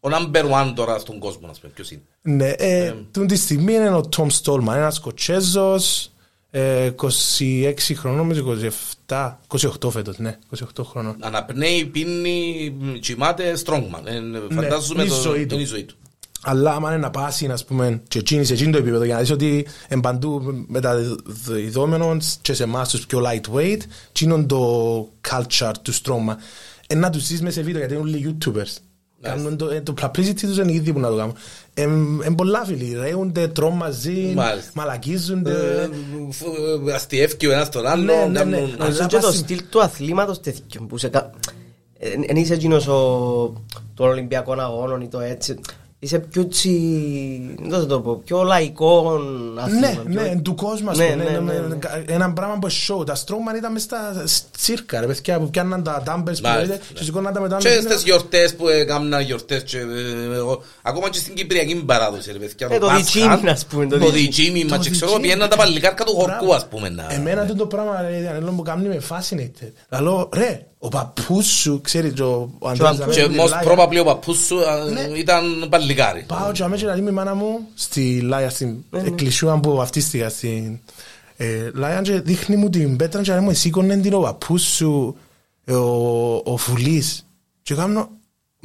[0.00, 2.02] Ο number one τώρα στον κόσμο, ας πούμε, ποιος είναι.
[2.22, 6.10] Ναι, ε, τούτη τη στιγμή είναι ο Τόμ Στόλμαν, ένας Σκοτσέζος, ε,
[6.54, 8.44] 26 χρονών, νομίζω
[9.06, 10.38] 27, 28 φέτος, ναι,
[10.76, 11.16] 28 χρονών.
[11.20, 14.04] Αναπνέει, πίνει, κοιμάται, strongman.
[14.50, 15.54] Ε, Φαντάζομαι είναι η το- ζωή του.
[15.54, 15.94] είναι η ζωή του.
[16.46, 19.20] Αλλά άμα είναι να πάσει, ας πούμε, και εκείνης σε εκείνο το επίπεδο, για να
[19.20, 24.98] δεις ότι εν παντού μεταδεδομένων και σε εμάς τους πιο lightweight, εκείνον το
[25.30, 26.38] culture του στρώμα.
[26.86, 28.76] Ε, να τους δεις μέσα σε βίντεο, γιατί είναι όλοι YouTubers.
[29.24, 31.34] Κάνουν το, ε, το publicity τους είναι ήδη που να το κάνουν.
[32.24, 34.70] Εν πολλά φίλοι, ρέονται, τρώνε μαζί, Μάλιστα.
[34.74, 35.50] μαλακίζονται.
[35.52, 35.88] Ε,
[36.30, 38.02] φ- ε, Αστιεύκει ο ένας τον άλλο.
[38.04, 38.38] Ναι, ναι, ναι.
[38.38, 41.30] κάνουν- Νομίζω Αλλά και το πάση- στυλ του αθλήματος τέτοιο που σε κα...
[42.26, 43.62] Εν είσαι εκείνος ο...
[43.94, 45.58] των Ολυμπιακών αγώνων ή το έτσι.
[46.04, 46.70] Είσαι πιο τσι...
[47.62, 48.16] Δεν θα το πω.
[48.24, 49.20] Πιο λαϊκό
[49.58, 49.80] αθλήμα.
[49.80, 51.24] Ναι, πιο- ναι, εν του κόσμου, ας Ναι, πούμε.
[51.24, 51.74] ναι, ναι, ναι, ναι, ναι.
[51.74, 53.06] κα- Ένα πράγμα που show.
[53.06, 54.24] Τα στρώμαν ήταν μες στα
[54.58, 56.78] τσίρκα, ρε παιδιά, που πιάνναν τα dumbbells που Μάλιστα, λέτε ναι.
[56.94, 57.56] και σηκώναν τα μετά.
[57.56, 62.38] Και στις γιορτές που έκαναν γιορτές και, ε, εγώ- ακόμα και στην Κυπριακή παράδοση ρε
[62.38, 62.68] παιδιά.
[62.70, 64.20] Ε, το Πάσχα, διτσίμι, ας πούμε, το Το διτσίμι.
[64.24, 65.26] διτσίμι, μας Το και ξέρω διτσίμι.
[65.26, 66.54] πιέναν τα παλικάρκα του χορκού Μπράβο.
[66.54, 66.88] ας πούμε.
[66.88, 69.72] να- Εμένα αυτό το πράγμα, ρε, Διανέλο, μου κάνει με fascinated.
[69.88, 73.50] Λαλό, ρε, ο παππούς σου, ξέρεις, ο ο Αντρέας Και Ζαβέλης Και με τη most
[73.50, 73.70] Λάια.
[73.88, 75.00] probably ο παππούς σου α, Ναι.
[75.18, 76.24] ήταν παλικάρι.
[76.28, 80.28] Πάω και αμέσως να δει με η μάνα μου στη Λάια, στην εκκλησία που βαφτίστηκα
[80.28, 80.78] στην
[81.36, 84.62] ε, Λάια και δείχνει μου την πέτρα και λέει μου εσύ σήκωνε την ο παππούς
[84.62, 85.16] σου
[85.64, 87.26] ε, ο, ο Φουλής
[87.62, 88.08] και κάνω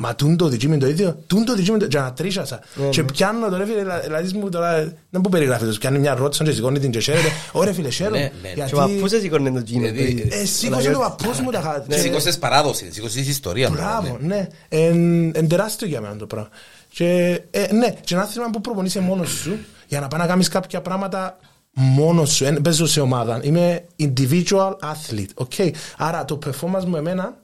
[0.01, 2.59] Μα τούν το δική μου το ίδιο, τούν το δική μου το και ανατρίχασα.
[2.75, 3.11] Ναι, Και ναι.
[3.11, 6.79] πιάνω τώρα φίλε, λα- δηλαδή μου τώρα, δεν που περιγράφεις, πιάνει μια ρώτηση και σηκώνει
[6.79, 7.27] την και χαίρεται.
[7.51, 8.17] Ωραία φίλε, χαίρομαι.
[8.17, 8.65] Ναι, ναι.
[8.67, 9.81] Και ο παππούς δεν σηκώνει το τζίνο.
[9.91, 13.69] Δηλαδή, Ε, σήκωσε το παππούς μου τα χα- και- Σήκωσες παράδοση, σήκωσες ιστορία.
[13.69, 14.35] Μπράβο, ναι.
[14.35, 14.47] ναι.
[14.69, 16.49] Εν εν τεράστιο για μένα το πράγμα.
[16.89, 20.47] Και, ε, ναι, και ένα άθλημα που προπονείσαι μόνος σου για να πάει να κάνεις
[20.47, 21.37] κάποια πράγματα
[21.73, 22.43] μόνος σου.
[22.45, 23.39] Δεν παίζω σε ομάδα.
[23.43, 25.45] Είμαι individual athlete.
[25.47, 25.69] Okay.
[25.97, 27.37] Άρα το performance μου εμένα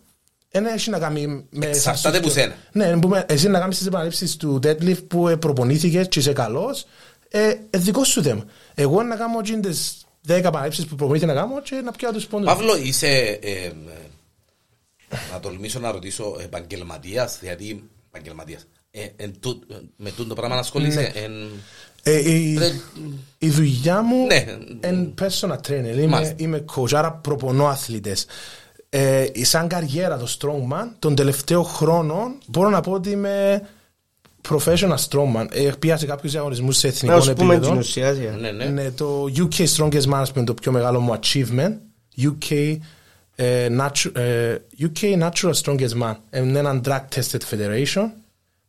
[0.61, 1.65] δεν έχει να κάνει με.
[1.65, 2.55] Εξαρτάται που σένα.
[2.71, 6.33] Ναι, που με- εσύ να κάνει τις επαναλήψεις του deadlift που ε, προπονήθηκες και είσαι
[6.33, 6.85] καλός,
[7.29, 8.43] ε, ε, δικό σου θέμα.
[8.73, 12.47] Εγώ να κάνω τις 10 επαναλήψεις που προπονήθηκε να κάνω και να πιάω τους πόντους.
[12.47, 13.07] Παύλο, είσαι,
[13.41, 13.71] ε, ε,
[15.31, 19.65] να τολμήσω να ρωτήσω, επαγγελματίας, γιατί επαγγελματίας, ε, εν τού-
[19.97, 21.49] με τούτο το πράγμα να ασχολείσαι, εν-
[22.07, 22.73] Ε, η, Πρέ-
[23.37, 24.45] η δουλειά μου Ναι.
[24.89, 25.93] είναι personal trainer.
[25.95, 26.35] Είμαι, Μάλιστα.
[26.37, 28.25] είμαι coach, άρα προπονώ αθλητές.
[28.97, 33.61] Ε, σαν καριέρα το strongman, τον τελευταίο χρόνο μπορώ να πω ότι είμαι
[34.49, 35.45] professional strongman.
[35.51, 37.79] Ε, πήγα σε κάποιους διαγωνισμούς σε Να εθνικό σου πούμε την επίπεδο.
[37.79, 38.11] ουσία.
[38.11, 38.65] για- ναι, ναι.
[38.65, 41.73] Ναι, το UK Strongest Man είναι το πιο μεγάλο μου achievement.
[42.21, 42.77] UK,
[43.35, 46.15] ε, natu- ε, UK Natural Strongest Man.
[46.35, 48.09] Είναι ένα drug tested federation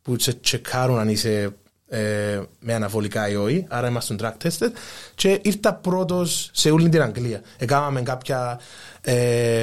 [0.02, 1.48] που σε τσεκάρουν αν είσαι
[1.88, 3.64] ε, με αναβολικά ή όχι.
[3.68, 4.70] Άρα είμαστε drug tested.
[5.14, 7.40] Και ήρθα πρώτος σε όλη την Αγγλία.
[7.58, 8.60] Έκαναμε κάποια
[9.00, 9.14] ε,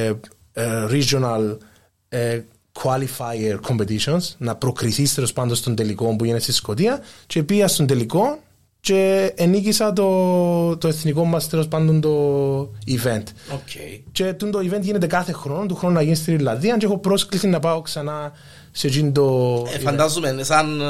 [0.06, 0.14] ε,
[0.90, 1.58] regional
[2.10, 2.42] ε,
[2.82, 7.88] qualifier competitions να προκριθείς τέλος πάντων στον τελικό που γίνεται στη Σκωτία και πήγα στον
[7.88, 8.40] τελικό
[8.80, 13.24] και ενίκησα το, το εθνικό μας τέλος πάντων το event.
[13.54, 13.70] Οκ.
[14.12, 16.98] Και τούτο το event γίνεται κάθε χρόνο, του χρόνου να γίνει στην Ιρλανδία και έχω
[16.98, 18.32] πρόσκληση να πάω ξανά
[18.72, 19.82] σε εκείνο το Ε, event.
[19.82, 20.86] Φαντάζομαι, είναι σαν, ε,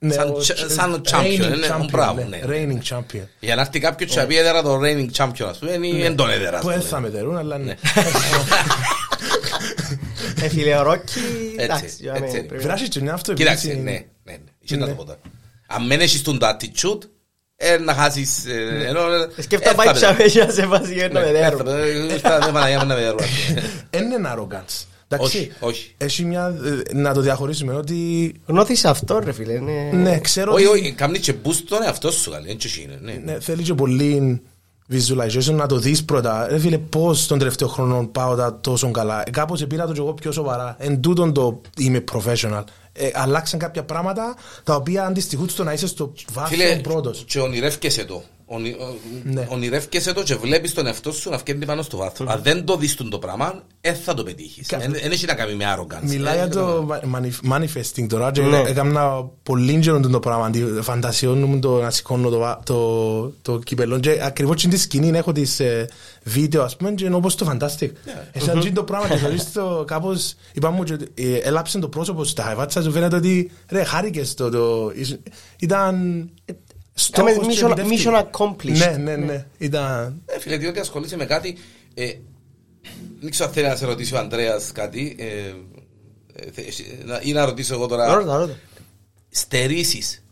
[0.00, 1.24] Ναι, σαν, ο- ch- σαν reigning champion,
[1.54, 2.42] είναι champion, μπράβο, ναι, ναι.
[2.46, 3.22] reigning champion.
[3.40, 6.16] Για να έρθει κάποιος και να πει έδερα το reigning champion, ας πούμε, είναι εν
[6.16, 6.56] τον έδερα.
[6.56, 6.88] ας Που δεν πούμε.
[6.90, 7.74] θα με τερούν, αλλά ναι.
[10.42, 11.20] Ε, φίλε, ο Ρόκι,
[11.56, 12.42] εντάξει, Έτσι, για μένα έτσι.
[12.42, 14.38] πρέπει να- Βράσει και μια αυτό Κοίταξε, επειδή- ναι, ναι, ναι.
[14.58, 14.90] Είχε να Ναι.
[14.90, 15.18] το πω τώρα.
[15.66, 16.98] Αν μένεις έχεις τον το attitude,
[17.56, 18.44] ε, να χάσεις...
[18.46, 21.20] ε, ενώ, ε, Σκέφτα ε, πάει θα ψαβέ πετά- για να σε βάζει Ναι, ένα
[21.20, 21.56] ε, μεδέρο.
[21.56, 23.14] θα πετά- ε, θα- δεν Παναγία μου να με
[23.90, 24.84] Δεν είναι arrogance.
[25.10, 25.94] Εντάξει, Όχι, όχι.
[25.96, 26.54] Έχει μια,
[26.90, 29.52] ε, να το διαχωρίσουμε ότι Νιώθεις αυτό ρε φίλε.
[29.52, 32.80] είναι- ναι, ξέρω Όχι, ότι όχι, κάνει και boost τον εαυτό σου καλή, έτσι και
[32.80, 33.12] είναι, ναι.
[33.32, 34.40] ναι, θέλει και πολύ
[34.92, 36.46] visualization να το δεις πρώτα.
[36.48, 39.22] Ρε φίλε, πώς τον τελευταίο χρόνο πάω τα τόσο καλά.
[39.26, 40.76] Ε, κάπως πήρα το και εγώ πιο σοβαρά.
[40.78, 42.62] Εν τούτον το είμαι professional.
[42.92, 46.12] Ε, αλλάξαν κάποια πράγματα τα οποία αντιστοιχούν στο να είσαι στο
[46.48, 47.24] Φίλε, βάθρο πρώτος.
[47.26, 48.22] και ονειρεύκεσαι το.
[48.50, 49.46] Ονει- ο- Ναι.
[49.50, 52.26] Ονειρεύκεσαι το και βλέπεις τον εαυτό σου να φκένει πάνω στο βάθρο.
[52.28, 54.66] Αν δεν το δεις τον το πράγμα, δεν θα το πετύχεις.
[54.66, 56.02] Κα- Δεν έχει να κάνει με arrogance.
[56.08, 58.62] Μιλάει Ε, για το manif- manifesting τώρα και Ναι.
[58.66, 60.44] έκανα πολύ καιρό το πράγμα.
[60.44, 65.18] Αντι- Φαντασιώνουν το να σηκώνω το, βα- το, το κυπελό και ακριβώς στην τη σκηνή
[65.18, 65.88] έχω τις ε,
[66.22, 67.90] βίντεο ας πούμε και είναι όπως το fantastic.
[68.32, 71.88] Εσύ αν το πράγμα και θα δεις το κάπως είπα μου και ε, έλαψε το
[71.88, 75.18] πρόσωπο σου, τα χαϊβάτσα σου φαίνεται ότι ρε χάρηκες το, το εις-
[75.58, 76.28] ήταν
[76.98, 78.10] στόχος και mission- επιτεύχθηκε.
[78.10, 78.76] mission accomplished.
[78.78, 81.58] Ναι, ναι, ναι, ήταν Ε, φίλε, διότι ασχολείσαι με κάτι.
[81.94, 82.12] Ε,
[83.20, 85.16] δεν ξέρω αν θέλει να σε ρωτήσει ο Ανδρέας κάτι.
[85.18, 85.54] Ε,
[86.32, 88.14] ε, θε- εσύ- να- ή να ρωτήσω εγώ τώρα.
[88.14, 88.56] Ρώτα, ρώτα.
[89.30, 90.24] Στερήσεις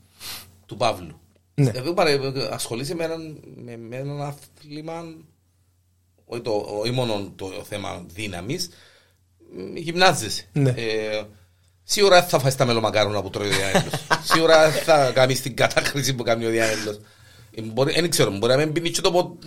[0.66, 1.20] του Παύλου.
[1.55, 1.70] Ναι.
[1.70, 5.05] Δηλαδή, παρε- ασχολείσαι με έναν, με, με έναν άθλημα,
[6.24, 6.50] όχι, το,
[6.81, 8.68] όχι μόνο το θέμα δύναμης,
[9.57, 10.44] μ, γυμνάζεσαι.
[10.52, 10.70] Ναι.
[10.76, 11.22] Ε,
[11.88, 13.92] σίγουρα δεν θα φας τα μελομακάρονα που τρώει ο Διάνελος.
[14.33, 17.01] σίγουρα δεν θα κάνεις την κατάκριση που κάνει ο Διάνελος.
[17.55, 19.38] Ε, μπορεί- Δεν ξέρω, μπορεί να μην πίνεις και το πο-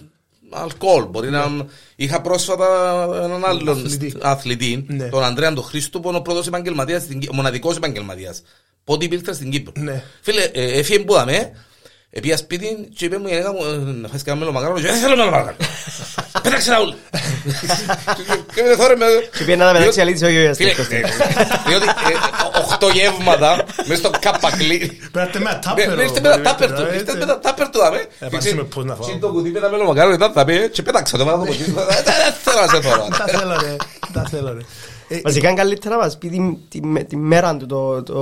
[0.52, 1.04] αλκοόλ.
[1.06, 1.66] Μπορεί να...
[1.96, 4.14] Είχα πρόσφατα έναν άλλον Αθλητή.
[4.22, 5.08] αθλητή, Ναι.
[5.10, 8.42] τον Ανδρέα τον Χρήστο, που είναι ο πρώτος επαγγελματίας, στην Κύ- ο μοναδικός επαγγελματίας.
[8.84, 9.72] Πότε υπήρξε στην Κύπρο.
[9.76, 10.04] Ναι.
[10.22, 11.52] Φίλε, ε, έφυγε που δαμε,
[12.12, 14.98] Επία σπίτι και είπε μου η γυναίκα μου ε, να φάεις κανένα μελομακάρονο και δεν
[15.00, 15.56] θέλω μελομακάρονο.
[16.50, 16.96] Πέταξε τα όλα.
[18.56, 19.06] Και με θόρε με...
[19.38, 20.58] Και πήγαινε να μεταξύ αλήθεια ο Γιώργος.
[20.58, 20.74] Φίλε, ε,
[21.68, 25.00] διότι ε, οχτώ γεύματα μέσα στο καπακλί.
[25.12, 25.96] Πρέπει με Ναι, τάπερο.
[25.96, 28.06] ναι, Ήρθε με τα τάπερ του, ήρθε με τα τάπερ του δαμε.
[28.20, 29.08] Ε, πάσουμε πώς να φάω.
[29.08, 31.64] Και το κουτί με τα μελομακάρονο ήταν θα πει και πέταξα το πάνω από εκεί.
[31.64, 33.08] Δεν θέλω να σε θωρώ.
[33.18, 33.76] Τα θέλω ρε,
[34.14, 34.60] τα θέλω ρε.
[35.16, 38.16] Ε, Βασικά είναι καλύτερα να μας πει τη- τη με- τη μέρα του το- το...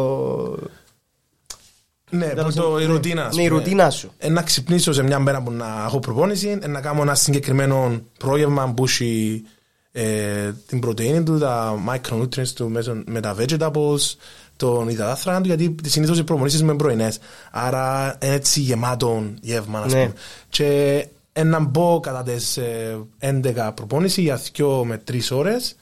[2.09, 3.59] Ναι, που Τέλος το, η πάντων, ρουτίνα ας Ναι, η πούμε.
[3.59, 4.11] ρουτίνα σου.
[4.17, 8.01] Ε, να ξυπνήσω σε μια μέρα που να έχω προπόνηση, ε, να κάνω ένα συγκεκριμένο
[8.19, 9.43] πρόγευμα που έχει
[9.91, 14.15] ε, την πρωτεΐνη του, τα micronutrients του μέσω με τα vegetables,
[14.55, 17.19] τον υδατάθρακα του, γιατί συνήθως οι προπονήσεις με πρωινές.
[17.51, 19.99] Άρα είναι έτσι γεμάτο γεύμα, ας Ναι.
[20.01, 20.13] πούμε.
[20.49, 25.75] Και ε, να μπω κατά τις ε, 11 προπόνηση για 2 με 3 ώρες,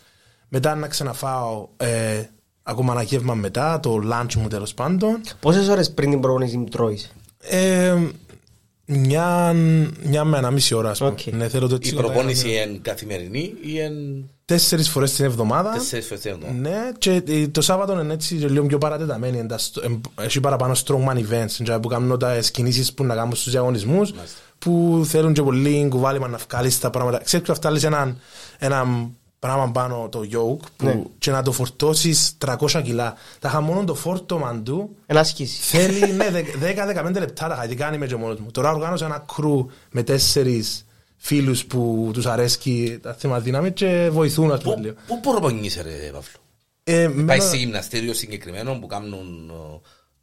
[0.49, 2.21] μετά να ξαναφάω ε,
[2.67, 5.21] ακόμα ένα γεύμα μετά, το lunch μου τέλος πάντων.
[5.39, 7.95] Πόσες ώρες πριν την προπόνηση τρώεις; Ε,
[8.87, 9.53] μια,
[10.03, 11.09] μια με ένα μισή ώρα, ας πούμε.
[11.11, 11.33] Οκ.
[11.33, 12.69] Ναι, θέλω το Η έτσι να προπόνηση κάνω.
[12.71, 14.23] είναι καθημερινή ή είναι...
[14.45, 15.71] τέσσερις φορές την εβδομάδα.
[15.71, 16.59] Τέσσερις φορές την εβδομάδα.
[16.59, 19.37] Ναι, και ε, το Σάββατο είναι έτσι λίγο πιο παρατεταμένη.
[19.37, 23.15] εν τα στ- εμ, Έχει παραπάνω strongman events και που κάνουν τα κινήσεις που να
[23.15, 24.13] κάνουν στους διαγωνισμούς
[24.59, 27.19] που θέλουν και πολύ κουβάλιμα να βγάλεις τα πράγματα.
[27.23, 28.19] Ξέρεις που αυτά λες έναν,
[28.57, 28.85] ένα
[29.39, 31.01] πράγμα πάνω το yoke που, Ναι.
[31.17, 33.13] και να το φορτώσεις 300 κιλά.
[33.39, 35.67] Τα είχα μόνο το φόρτωμα του Ένα ασκήσεις.
[35.69, 36.25] Θέλει ναι,
[36.59, 38.51] 10-15 λεπτά τα είχα, γιατί κάνει με και μόνος μου.
[38.51, 40.85] Τώρα οργάνωσα ένα κρου με τέσσερις
[41.17, 44.93] φίλους που τους αρέσκει τα θέματα δύναμη και βοηθούν ας πούμε λίγο.
[45.07, 46.21] Πού πού προπονείσαι ρε Παύλο;
[46.83, 49.51] Ε, Πάει μένω- σε γυμναστήριο συγκεκριμένο που κάνουν...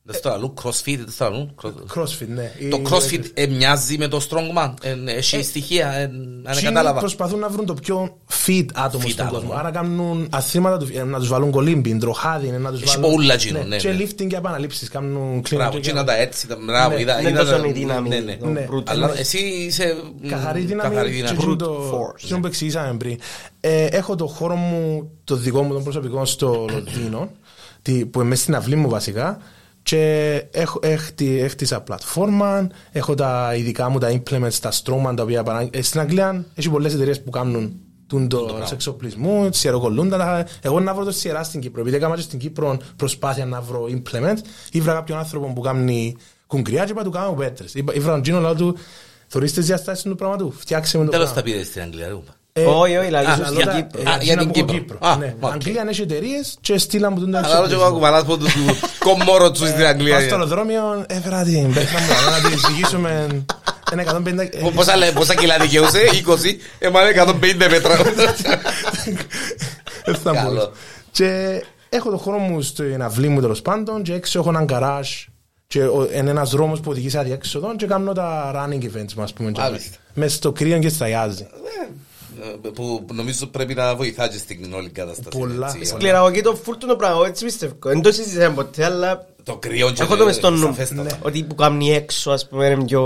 [0.07, 1.55] ε, Δεν στο αλλού, crossfit, δεν στο αλλού.
[1.63, 2.53] cro- Crossfit, ναι.
[2.71, 4.73] Το Ή- crossfit ε, μοιάζει με το strongman.
[4.83, 6.99] Ε, Έχει στοιχεία, ε, αν Εκείνοι κατάλαβα.
[7.01, 9.41] προσπαθούν να βρουν το πιο fit άτομο Fit στον άτομο.
[9.41, 9.55] κόσμο.
[9.59, 13.11] Άρα κάνουν αθλήματα του- ε, να τους βάλουν κολύμπιν, τροχάδι, να τους Έχει βάλουν...
[13.17, 13.97] πολλά εκείνο, ναι, Και ναι.
[14.05, 15.95] lifting και επαναλήψεις, κάνουν clean Μπράβο, and και jerk.
[15.95, 18.37] να τα έτσι, τα- μπράβο, Ναι, είδα- είναι είδα τόσο τα- η δύναμη, ναι, ναι.
[18.37, 18.67] το Ναι.
[18.71, 19.17] brute Αλλά force.
[19.19, 21.37] εσύ είσαι μ, Καθαρή δύναμη, καθαρή και δύναμη.
[21.39, 23.19] εκείνο Brute το, force, εκείνο που εξηγήσαμε πριν.
[23.61, 27.31] Ε, έχω το χώρο μου, το δικό μου, τον προσωπικό στο Λονδίνο,
[27.83, 29.39] τι- που είμαι στην αυλή μου βασικά,
[29.83, 35.43] και έχω, έχτι- έχτισα πλατφόρμα, έχω τα ειδικά μου τα implements, τα Strongman, τα οποία
[35.43, 35.69] παρά...
[35.73, 40.17] ε, στην Αγγλία έχει πολλές εταιρείες που κάνουν τον το εξοπλισμό, σιεροκολλούντα.
[40.19, 41.81] τα- Εγώ να βρω το σιερά στην Κύπρο.
[41.81, 44.39] Επειδή έκανα και στην Κύπρο προσπάθεια να βρω implements,
[44.73, 46.17] ήβρα κάποιον άνθρωπο που κάνει
[46.47, 47.75] κουγκριά και είπα του κάνω πέτρες.
[47.75, 48.77] Είπα- Ήβρα τον Τζίνο, λέω του,
[49.27, 51.43] θωρείς τις διαστάσεις του πράγματου, φτιάξε με το Τέλος πράγμα.
[51.43, 52.07] τα πήρες στην Αγγλία.
[52.07, 52.31] ρε, κουμπά.
[52.31, 54.11] Ε, Όχι, όχι, δηλαδή α, στο για- Κύπρο.
[54.13, 54.99] α, για την Κύπρο.
[55.01, 55.35] Α, Ναι.
[55.41, 55.53] οκ.
[55.53, 58.77] Αγγλία έχει εταιρείες και στείλαν μου τον Αλλά άλλο και εγώ κουβαλάς από το του
[58.99, 60.17] κομμόρο του στην Πάω στο Αγγλία.
[60.17, 62.07] αεροδρόμιο, έφερα την πέτρα μου,
[62.43, 63.27] να τη ζυγίσουμε
[63.93, 64.39] ένα 150...
[64.39, 67.97] ε, Πόσα λέ- Πόσα κιλά δικαιούσε, 20, εμάνε 150 μέτρα.
[70.05, 70.43] δεν θα Καλό.
[70.49, 70.71] μπορούσα.
[71.13, 75.09] Και έχω το χώρο μου στην αυλή μου τέλος πάντων και έξω έχω έναν γκαράζ
[75.67, 79.33] και ο- είναι ένας δρόμος που οδηγείς σε αδιέξοδο και κάνω τα running events μας
[79.33, 79.51] πούμε.
[79.59, 79.97] Μάλιστα.
[80.15, 81.47] Μες στο κρύο και στα γιάζι.
[82.65, 85.39] Ε, Που νομίζω πρέπει να βοηθά και στην όλη κατάσταση.
[85.39, 85.73] Πολλά.
[85.77, 85.85] έτσι.
[85.85, 87.75] Σκληραγωγεί Ε, το φουλ του το πράγμα, έτσι πιστεύω.
[87.83, 90.59] Δεν το συζητήσαμε ποτέ, αλλά Το κρύο και έχω το μες στο νου.
[90.59, 91.03] σαφέστατα.
[91.03, 91.11] Ναι.
[91.23, 93.03] Ότι που κάνει έξω, ας πούμε, είναι πιο...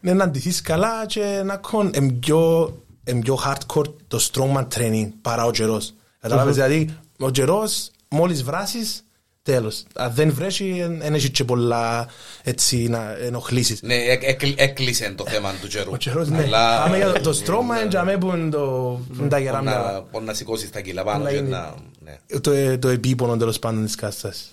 [0.00, 2.72] Ναι, να αντιθείς καλά και να κον είναι πιο,
[3.04, 5.94] είναι πιο hardcore το strongman training παρά ο καιρός.
[6.20, 9.05] Κατάλαβες, δηλαδή ο καιρός μόλις βράσεις
[9.46, 9.84] τέλος.
[9.94, 12.08] Αν δεν βρέσει δεν έχει και πολλά
[12.42, 13.82] έτσι να ενοχλήσεις.
[13.82, 15.90] Ναι, έκ- έκλει- έκλεισε το θέμα του καιρού.
[15.92, 16.42] Ο καιρός ναι.
[16.42, 19.42] Αλλά- Πάμε για το- το strongman και αμέ που είναι το- που είναι τα Μπορεί
[19.42, 19.72] γεράμια.
[19.78, 21.48] να- Μπορεί να σηκώσεις τα κιλά πάνω Πολλά και είναι.
[21.48, 21.74] να...
[21.98, 22.18] ναι.
[22.40, 24.50] Το, το επίπονο τέλος πάντων της κατάστασης.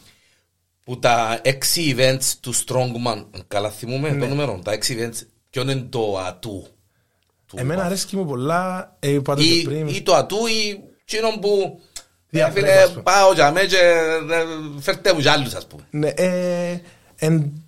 [0.84, 4.20] Που τα έξι events του Strongman, καλά θυμούμε Ναι.
[4.20, 6.68] το νούμερο, τα έξι events, ποιο είναι το ατού.
[7.46, 7.86] του Εμένα Παύλου.
[7.86, 9.88] αρέσκει μου πολλά, ε, είπα το και Ή, πριν.
[9.88, 11.93] ή το ατού ή εκείνον που ε, Διαφέρει,
[12.54, 13.02] φίλε, ας πούμε.
[13.02, 15.84] πάω για μέ και ε, φέρτε μου κι άλλους ας πούμε.
[15.90, 16.80] Ναι, ε,
[17.16, 17.64] εν,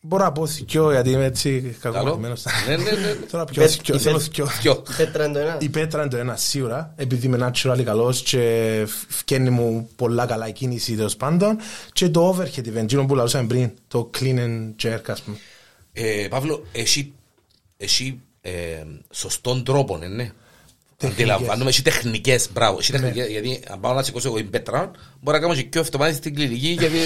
[0.00, 1.94] μπορώ να πω θυκιό γιατί είμαι έτσι Καλό.
[1.94, 2.44] κακομαθημένος.
[2.68, 3.14] Ναι, ναι, ναι.
[3.30, 4.48] Τώρα πιο Πε- θυκιό, η θέλω πε- θυκιό.
[4.60, 4.82] Ποιο.
[4.88, 5.56] Η πέτρα είναι το ένα.
[5.60, 10.48] Η πέτρα είναι το ένα σίγουρα, επειδή είμαι natural καλός και φκένει μου πολλά καλά
[10.48, 11.56] η κίνηση τέλος πάντων
[11.92, 15.36] και το overhead event, εκείνο που λαούσαμε πριν, το clean and jerk ας πούμε.
[15.92, 17.12] Ε, Παύλο, εσύ,
[17.76, 18.52] εσύ ε,
[19.10, 20.32] σωστόν τρόπο, ναι, ναι.
[20.96, 21.24] Τεχνικές.
[21.24, 22.78] Αντιλαμβάνομαι, έχει τεχνικές, μπράβο.
[22.80, 22.98] Έχει Ναι.
[22.98, 26.18] τεχνικές, γιατί αν πάω να σηκώσω εγώ την πέτρα, μπορώ να κάνω και πιο αυτομάτιση
[26.18, 26.96] στην κλινική, γιατί...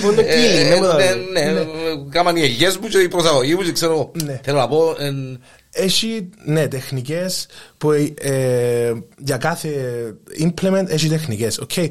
[0.00, 0.96] που είναι το killing, ναι, που τα
[1.32, 1.64] ναι, λέω.
[1.64, 1.70] ναι,
[2.10, 4.10] κάμαν οι ελιές μου και η προσαγωγή μου και ξέρω εγώ.
[4.24, 4.40] Ναι.
[4.44, 5.40] Θέλω να πω, εν,
[5.70, 7.46] Έχει, ναι, τεχνικές
[7.78, 7.90] που
[8.20, 9.70] ε, για κάθε
[10.40, 11.60] implement έχει τεχνικές.
[11.62, 11.88] Okay.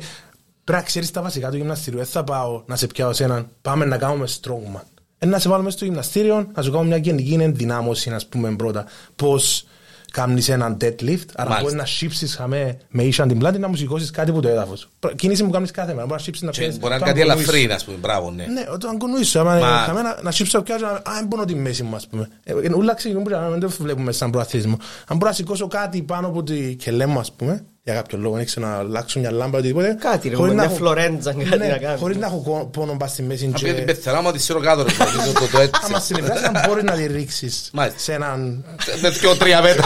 [0.64, 1.98] Πρέπει να ξέρεις τα βασικά του γυμναστήριου.
[2.00, 4.82] Δεν θα πάω να σε πιάω σε έναν, πάμε να κάνουμε strongman.
[5.20, 8.86] Ε, να σε βάλουμε στο γυμναστήριο, να σου κάνω μια γενική ενδυνάμωση, να πούμε πρώτα.
[9.16, 9.66] Πώς
[10.12, 11.60] κάνεις έναν deadlift, άρα Μάλιστα.
[11.62, 14.88] μπορείς να σύψεις χαμέ με ίσια την πλάτη να μου σηκώσεις κάτι από το έδαφος.
[15.00, 17.06] Προ- Κίνηση που κάνεις κάθε μέρα, μπορείς να σύψεις να και πιέσεις μπορεί να το
[17.06, 17.52] είναι κάτι αγκονούι σου.
[17.56, 18.46] ελαφρύ, ας πούμε, μπράβο, ναι.
[18.46, 21.56] Ναι, όταν αγκονούεις σου, άμα Μα- χαμέ να- να σύψω πιάσω, α, δεν μπορώ τη
[21.56, 22.28] μέση μου, ας πούμε.
[22.44, 24.78] Ε, ε, Ούλα ξεκινούν που δεν το βλέπουμε σαν προαθλητισμό.
[25.08, 28.36] Αν μπορώ να σηκώσω κάτι πάνω από τη κελέ μου, ας πούμε, για κάποιο λόγο,
[28.36, 29.98] δεν ξέρω να αλλάξω μια λάμπα, οτιδήποτε.
[30.00, 31.98] Κάτι, ρε, χωρίς μια να έχω- Φλωρέντζα, κάτι Ναι, να κάνω.
[31.98, 33.82] Χωρίς να έχω κο- πόνο μπας στη μέση Αν πει την και...
[33.82, 34.90] πεθερά μου, τη σύρω κάτω, ρε,
[35.34, 35.82] το- το- το έτσι.
[35.86, 38.00] Άμα στην ευράση, αν μπορείς να τη ρίξεις Μάλιστα.
[38.00, 38.66] σε έναν...
[39.02, 39.86] Με δυο τρία μέτρα.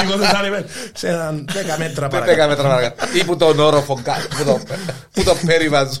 [0.00, 2.48] Σηκώθω σαν είμαι, σε έναν 10 μέτρα Με δέκα παρακάτω.
[2.48, 3.06] μέτρα παρακάτω.
[3.18, 4.60] Ή που τον όροφο κάτω, που το-
[5.12, 5.92] που το περιβάζω.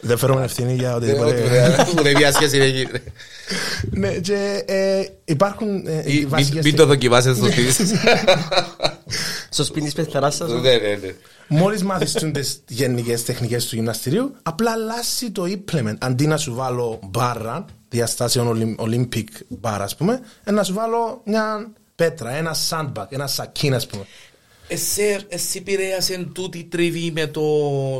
[0.00, 1.34] Δεν φέρουμε ευθύνη για οτιδήποτε.
[1.98, 3.02] Ούτε μια σχέση δεν γίνεται.
[3.90, 7.90] Ναι, και ε, υπάρχουν ε, οι Ή Μην βασικές μην το δοκιμάσετε στο σπίτι σας.
[9.52, 10.50] Στο σπίτι της πεθαράς σας.
[10.50, 11.14] Ναι, ναι, ναι.
[11.48, 15.96] Μόλις μάθεις τις γενικές τεχνικές του γυμναστηρίου, απλά αλλάζει το implement.
[15.98, 19.24] Αντί να σου βάλω μπάρα, διαστάσεων Olymp- Olympic
[19.60, 24.04] bar, ας πούμε, ε, να σου βάλω μια πέτρα, ένα sandbag, ένα σακίν, ας πούμε.
[24.68, 27.42] Εσύ, εσύ επηρέασε τούτη τριβή με το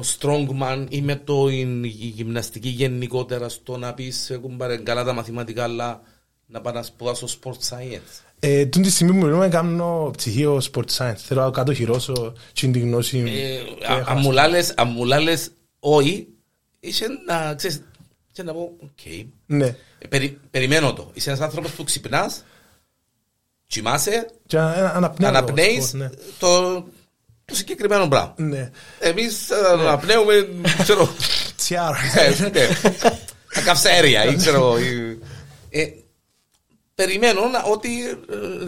[0.01, 5.63] strongman ή με το η γυμναστική γενικότερα στο να πεις «Ε, κουμπάρε καλά τα μαθηματικά
[5.63, 6.01] αλλά
[6.47, 8.30] να πάω να σπουδάσω sport science.
[8.43, 11.15] Ε, Τούν τη στιγμή που μιλούμε κάνω πτυχίο sport science.
[11.17, 14.11] Θέλω να κατοχυρώσω την γνώση Ε, που α- έχω.
[14.11, 16.29] Αν μου λάλες- αν μου λάλες όχι,
[16.81, 17.83] είσαι να ξέρεις,
[18.33, 19.13] και να πω, οκ.
[19.47, 19.67] Ναι.
[19.99, 21.11] Ε, περι- Περιμένω το.
[21.15, 22.45] Είσαι ένας άνθρωπος που ξυπνάς,
[23.67, 26.11] κοιμάσαι, Και ανα- αναπνέω το αναπνέεις sport, ναι.
[26.39, 26.71] το
[27.45, 28.35] το συγκεκριμένο πράγμα.
[28.37, 28.71] Ναι.
[28.99, 30.49] Εμείς ε, αναπνέουμε,
[30.83, 31.09] ξέρω,
[31.57, 31.99] Τσιάρα.
[32.17, 32.67] ε, ναι,
[33.55, 34.75] τα καυσαέρια ή ξέρω
[37.01, 37.89] εγώ, ή- ε, Περιμένω να- ότι,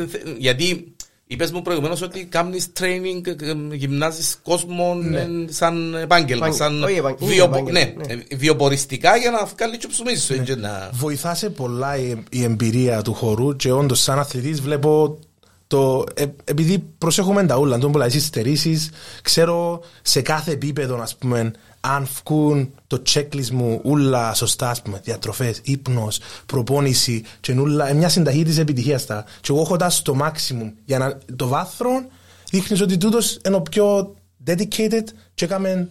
[0.01, 0.95] ε, θε- γιατί
[1.27, 6.53] είπες μου προηγουμένως ότι κάνεις training, ε, γυμνάζεις κόσμο ε, σαν επάγγελμα, Επάγγελμα.
[6.53, 8.23] σαν Όχι, επάγγελμα, βιο- είναι επάγγελμα, ναι, ναι.
[8.29, 10.33] ε, βιοποριστικά για να βγάλει και ψωμί σου.
[10.35, 15.19] έτσι, να- Βοηθά σε πολλά η, η εμπειρία του χορού και όντως σαν αθλητής βλέπω
[15.67, 18.91] το, ε, επειδή προσέχουμε τα ούλα, τον πολλά εσείς στερήσεις,
[19.23, 21.51] ξέρω σε κάθε επίπεδο ας πούμε
[21.85, 27.95] αν βγουν το checklist μου ούλα σωστά ας πούμε, διατροφές, ύπνος, προπόνηση και ούλα, ε,
[27.95, 31.91] μια συνταγή της επιτυχίας τα και εγώ έχω τα στο maximum για να το βάθρο
[32.51, 34.15] δείχνεις ότι τούτος είναι ο πιο
[34.47, 35.89] dedicated και έκαμε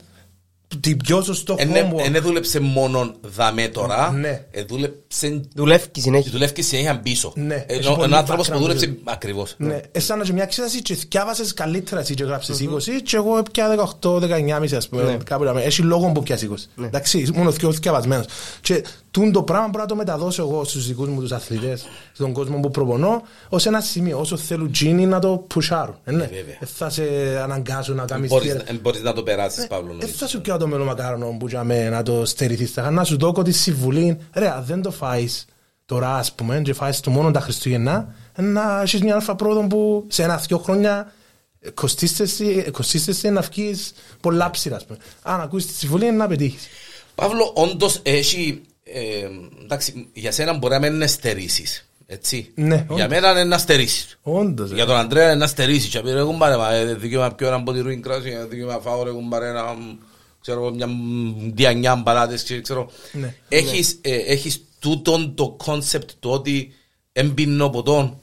[0.79, 2.11] την πιο σωστό Εν homework.
[2.11, 4.45] δεν δούλεψε μόνο δαμέ τώρα, Ναι.
[4.51, 6.31] ε, δούλεψε Δουλεύει συνέχεια.
[6.31, 7.33] δουλεύει και συνέχεια πίσω.
[7.35, 9.03] Ναι, έχει Ενώ πολύ ένα άνθρωπος που background δούλεψε δουλεύει.
[9.05, 9.53] ακριβώς.
[9.57, 13.67] Ναι, εσάνα και μια εξέταση και θυκιάβασες καλύτερα εσύ και γράψες 20 και εγώ πια
[14.01, 15.17] 18-19 μισή ας πούμε, Ναι.
[15.23, 15.57] κάπου εκεί.
[15.65, 16.83] Έχει λόγο που πιάσει 20.
[16.85, 18.25] Εντάξει, μόνο θυκιο θυκιαβασμένος.
[18.61, 22.33] Και τούν το πράγμα πρέπει να το μεταδώσω εγώ στους δικούς μου τους αθλητές, στον
[22.33, 25.95] κόσμο που προπονώ, ως ένα σημείο, όσο θέλουν τζίνι να το πουσάρουν.
[26.03, 26.17] Ε, ναι.
[26.25, 26.55] βέβαια.
[26.59, 27.03] Ε, θα σε
[27.43, 29.89] αναγκάσουν να κάνεις Μπορείς- διέρε- εν μπορείς να το περάσεις, Παύλο.
[29.89, 30.07] ε, νομίζω.
[30.07, 33.41] θα σου πιάω το μελομακάρονο που για μένα να το στερηθείς τα να σου δώκω
[33.41, 35.45] τη συμβουλή ρε αν δεν το φάεις
[35.85, 39.67] τώρα ας πούμε και φάεις το μόνο τα Χριστούγεννα ε, να έχεις μια αλφα πρόοδο
[39.67, 41.11] που σε ένα-δυο χρόνια
[41.59, 44.99] ε, κοστίστεσαι κοστίστεσαι να βγεις πολλά ψηλά ας πούμε.
[45.21, 46.67] Αν ακούσεις τη συμβουλή να πετύχεις.
[47.15, 48.61] Παύλο, όντως έχει.
[48.93, 49.29] Ε,
[49.63, 51.85] εντάξει, για σένα μπορεί να μην είναι στερήσεις.
[52.07, 52.51] Έτσι.
[52.55, 53.07] Ναι, για όντως.
[53.07, 54.17] μένα είναι να στερήσεις.
[54.21, 54.71] Όντως.
[54.71, 55.89] Για τον Αντρέα είναι να στερήσεις.
[55.89, 59.11] Και πει ρε κουμπάρε, μα ε, δικαίωμα πιο ένα ποτηρούι κράσι, ε, δικαίωμα φάω ρε
[59.11, 59.97] κουμπάρε ένα, μ,
[60.41, 62.89] ξέρω, μια μ, διανιά πατάτες, και ξέρω.
[63.11, 63.35] Ναι.
[63.49, 66.73] Έχεις, ε, έχεις τούτον το concept του ότι
[67.13, 68.17] εμπίνω ποτόν,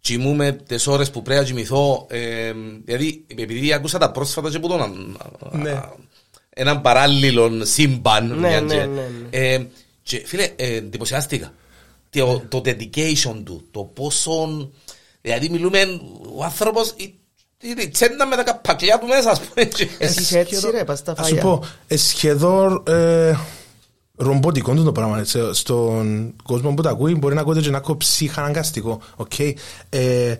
[0.00, 2.52] κοιμούμαι τις ώρες που πρέπει να κοιμηθώ, ε,
[2.84, 4.88] δηλαδή επειδή άκουσα τα πρόσφατα και που τον, α,
[5.56, 5.70] Ναι.
[5.70, 5.92] α,
[6.50, 8.26] έναν παράλληλο σύμπαν.
[8.26, 8.86] Ναι, μια ναι, και- ναι,
[9.30, 9.38] ναι.
[9.52, 9.66] ε,
[10.08, 11.52] και φίλε, ε, εντυπωσιάστηκα.
[12.10, 14.70] Το, το dedication του, το πόσο.
[15.20, 16.00] Δηλαδή, μιλούμε,
[16.36, 16.94] ο άνθρωπος.
[16.96, 19.64] Η τσέντα με τα ταπακλιά του μέσα, ας πούμε.
[19.66, 21.42] και- Εσύ είσαι έτσι ρε, πας στα Ας σου φαγιά.
[21.42, 23.32] πω, ε, σχεδόν ε,
[24.16, 25.18] ρομποτικό είναι το πράγμα.
[25.18, 25.38] έτσι.
[25.52, 29.00] Στον κόσμο που τα ακούει μπορεί να ακούγεται και να ακούω ψυχαναγκαστικό.
[29.16, 29.38] οκ.
[29.88, 30.36] Ε,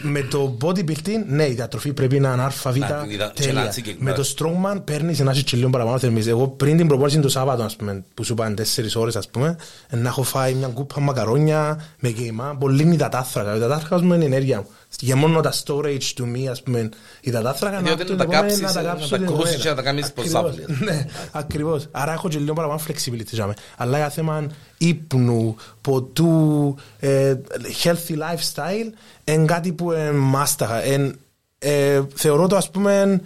[0.00, 3.70] με το bodybuilding, ναι, η διατροφή πρέπει να είναι ΑΒ, Να, και να τέλεια.
[3.72, 4.16] συγκεκριμένα.
[4.16, 6.26] Με το strongman παίρνεις ένα και λίγο παραπάνω θερμίδες.
[6.26, 9.56] Εγώ πριν την προπόνηση το Σάββατο, ας πούμε, που σου πάνε τέσσερις ώρες, ας πούμε,
[9.90, 13.52] να έχω φάει μια κούπα μακαρόνια με γεϊμά, πολύ υδατάθρακα.
[13.52, 14.66] Η υδατάθρακα μου είναι η ενέργεια μου.
[15.00, 16.88] Γεμώνω τα storage του μη, ας πούμε,
[17.20, 19.62] υδατάθρακα, Διότι έρθω να τα την επόμενη κάψεις, τα να κάψω τα την κόψεις επόμενη.
[19.62, 20.30] και να τα κάνεις Ακριβώς.
[20.32, 20.66] προσάπλες.
[20.80, 21.86] Ναι, ακριβώς.
[21.90, 23.24] Άρα έχω και λίγο παραπάνω flexibility.
[23.32, 23.54] τζάμε.
[23.76, 24.46] Αλλά για θέμα
[24.86, 27.34] ύπνου, ποτού, ε,
[27.82, 28.92] healthy lifestyle,
[29.24, 30.82] είναι κάτι που είναι μάσταχα.
[30.82, 31.18] Εν,
[31.58, 33.20] ε, θεωρώ το ας πούμε,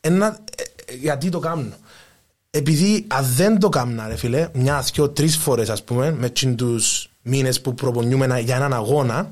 [0.00, 0.38] ένα,
[0.86, 1.72] ε, γιατί το κάνω.
[2.50, 6.56] Επειδή αν δεν το κάνω, ρε φίλε, μιας, δυο, τρεις φορές ας πούμε, με τσιν
[6.56, 9.30] τους μήνες που προπονιούμε ένα- για έναν αγώνα,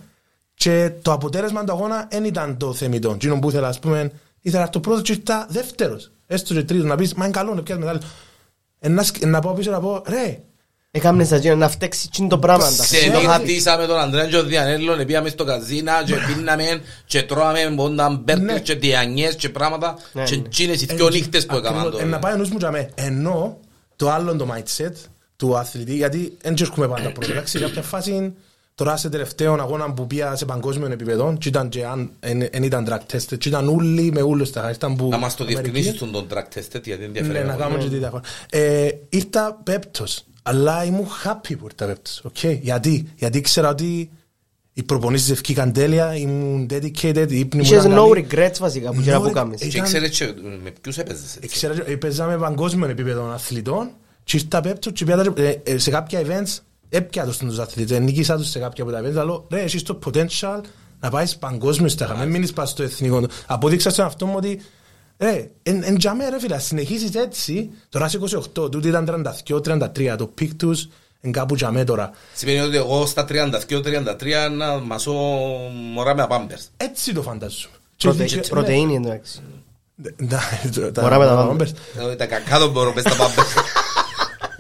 [0.55, 3.15] και το αποτέλεσμα του αγώνα δεν ήταν το θεμητό.
[3.17, 6.11] Τι που ήθελα, ας πούμε, ήθελα το πρώτο και ήρθα δεύτερος.
[6.27, 8.09] Έστω και τρίτος, να πεις, μα είναι καλό, να πιάσεις μετάλλιο.
[8.79, 10.41] Ε, να, σκ- να πάω πίσω να πω, ρε,
[10.93, 12.65] Έκαμνες τα γίνα να φταίξει τσιν το πράγμα.
[12.77, 13.27] τα Ξέρεις, το χάπι.
[13.45, 16.65] Ξενύχτησα τον Αντρέα και ο Διανέλο, πήγαμε στο καζίνα και πίναμε
[17.07, 18.17] και τρώαμε πόντα Ναι.
[18.17, 20.43] μπέρκες και διανιές και πράγματα Ναι, και ναι.
[20.47, 22.07] εκείνες οι δυο νύχτες που έκαναν Ακριβώς, το.
[22.07, 22.91] ε, να πάει ο νους μου για μέ.
[22.95, 23.59] Ενώ
[23.97, 24.93] το άλλο το mindset
[25.37, 27.33] του αθλητή, γιατί δεν έρχομαι πάντα πρώτα.
[27.33, 28.33] Εντάξει, σε κάποια φάση,
[28.75, 32.87] τώρα σε τελευταίο αγώνα που πήγα σε παγκόσμιο επίπεδο, και ήταν και αν δεν ήταν
[32.91, 35.09] drug tested, και ήταν όλοι με όλους τα ήταν που...
[35.09, 35.63] Να μας το Αμερική.
[35.71, 37.33] διευκρινίσεις τον τον track test, γιατί ενδιαφέρει.
[37.33, 37.59] Ναι, να πολύ.
[37.63, 38.23] κάνουμε και τη διαφορά.
[38.51, 42.23] Ε, ήρθα πέπτος, αλλά ήμουν happy που ήρθα πέπτος.
[42.33, 42.59] Okay.
[42.61, 44.11] Γιατί; Γιατί ήξερα ότι
[44.73, 48.27] οι προπονήσεις ευκήκαν τέλεια, ήμουν dedicated, η ύπνη μου Είχες ήταν no καλή.
[48.31, 49.61] regrets βασικά που γέρα No που regret- κάμεις.
[49.61, 51.37] Ε, Και ήταν- ξέρεις και με ποιους έπαιζες.
[51.37, 51.49] έτσι.
[51.49, 53.91] Ξέρω, ε, παίζαμε παγκόσμιο επίπεδο αθλητών
[54.25, 58.37] και ήρθα πέπτος και πιάτα, ε, ε, σε κάποια events έπια τους τους αθλητές, νίκησα
[58.37, 60.61] τους σε κάποια από τα events, αλλά ρε, έχεις το potential
[61.01, 63.27] να πάεις παγκόσμιο στέχα, μην μείνεις πας στο εθνικό.
[63.47, 64.61] Απόδειξα στον αυτό μου ότι
[65.21, 68.19] ρε, εν, εν τζαμέ ρε φίλε, συνεχίσεις έτσι, τώρα είσαι
[68.57, 70.89] 28, τούτοι ήταν 32-33, το πικ τους
[71.21, 72.11] εν κάπου τζαμέ τώρα.
[72.35, 75.13] Σημαίνει ότι εγώ στα 32-33 να μασώ
[75.93, 76.71] μωρά με απάμπερς.
[76.77, 77.75] Έτσι το φαντάζομαι.
[77.99, 79.41] Πρωτε- Και- Πρωτεΐνη εντάξει.
[80.17, 80.39] Ναι,
[80.77, 81.71] ναι, τα- Μωρά με τα τα πάμπερς.
[81.71, 81.75] Pampers.
[81.95, 83.49] Δηλαδή, Τα κακά δεν μπορώ μες στα πάμπερς.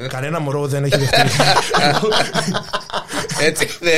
[0.08, 1.28] Κανένα μωρό δεν έχει δεύτερη.
[3.48, 3.90] Έτσι, ναι.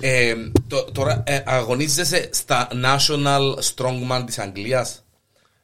[0.00, 0.34] Ε,
[0.66, 3.40] το- Τώρα ε, αγωνίζεσαι στα National
[3.74, 5.04] Strongman της Αγγλίας;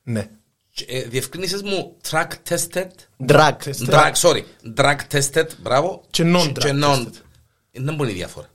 [0.03, 0.29] Ναι.
[0.75, 2.87] Και, ε, Διευκρίνησες μου track tested;
[3.27, 3.53] Drag.
[3.89, 4.43] Drag, sorry.
[4.77, 6.03] Drag tested, μπράβο.
[6.11, 6.99] Και non-drag Και non.
[6.99, 7.13] tested.
[7.73, 8.47] Δεν μπορεί η διαφορά.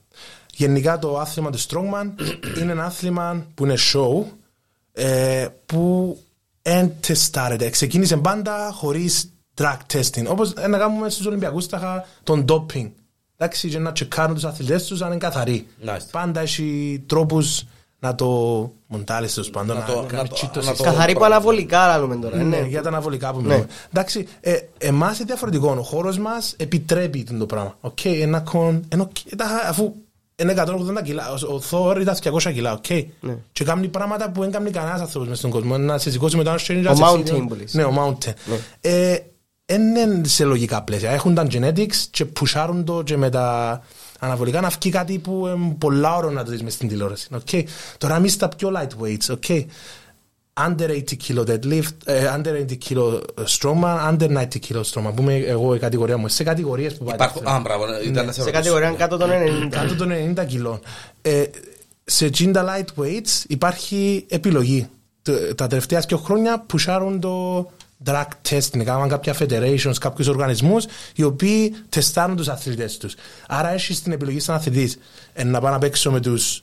[0.54, 2.06] Γενικά το άθλημα του Strongman
[2.60, 4.24] είναι ένα άθλημα που είναι show
[4.92, 6.18] ε, που
[6.62, 7.70] εν τεστάρεται.
[7.70, 10.24] Ξεκίνησε πάντα χωρίς drug testing.
[10.26, 12.90] Όπως να κάνουμε στους Ολυμπιακούς τα είχα τον doping.
[13.40, 15.66] Εντάξει, και να τσεκάρουν τους αθλητές τους αν είναι καθαροί.
[15.86, 16.06] Nice.
[16.10, 17.64] Πάντα έχει τρόπους
[18.00, 18.26] να το
[18.86, 20.68] μοντάλεις τους πάντων, Να να, το- κάνεις να το- τσίτωση.
[20.68, 22.36] να το- Καθαρή που αναβολικά λαλούμε τώρα.
[22.36, 22.66] Ναι, Ναι.
[22.68, 23.46] για τα αναβολικά που Ναι.
[23.46, 23.66] μιλούμε.
[23.92, 25.76] Εντάξει, ε, εμάς είναι διαφορετικό.
[25.78, 27.76] Ο χώρος μας επιτρέπει το πράγμα.
[27.80, 28.84] Οκ, ένα κον.
[28.88, 29.94] Ενώ, τα- αφού
[30.36, 32.90] είναι 180 κιλά, ο- ο Θόρ ήταν 200 κιλά, οκ.
[33.20, 33.36] Ναι.
[33.52, 35.78] Και κάνει πράγματα που δεν κάνει κανένας άνθρωπος μέσα στον κόσμο.
[35.78, 37.74] Να σε σηκώσει μετά να σου Ο Mountain που λες.
[37.74, 38.32] Ναι, ο Mountain.
[39.70, 41.10] Ε, εν είναι σε λογικά πλαίσια.
[41.10, 43.80] Έχουν τα genetics και πουσάρουν το και με τα
[44.18, 47.28] αναβολικά να βγει κάτι που είναι πολλά ώρα να το δεις μες στην τηλεόραση.
[47.50, 47.62] Okay.
[47.98, 49.64] Τώρα εμείς τα πιο lightweights, okay.
[50.66, 53.20] Under 80 kilo deadlift, ε, under 80 kilo
[53.58, 55.12] strongman, under 90 kilo strongman.
[55.14, 56.28] Πούμε εγώ η κατηγορία μου.
[56.28, 57.54] Σε κατηγορίες που Υπάρχουν, πάει.
[57.54, 58.50] α, μπράβο, ήταν να σε Σε ρωτήσω.
[58.50, 59.68] κατηγορία κάτω των 90.
[59.70, 60.80] Κάτω των 90 κιλών.
[61.22, 61.44] Ε,
[62.04, 64.86] σε 60 lightweights υπάρχει επιλογή.
[65.22, 67.66] Т- Τα τελευταία δύο χρόνια πουσάρουν το
[68.04, 68.84] drug testing.
[68.84, 73.14] Κάνουν κάποια federations, κάποιους οργανισμούς οι οποίοι τεστάρουν τους αθλητές τους.
[73.48, 74.98] Άρα έχεις την επιλογή σαν αθλητής
[75.32, 76.62] ε, να πάω να παίξω με τους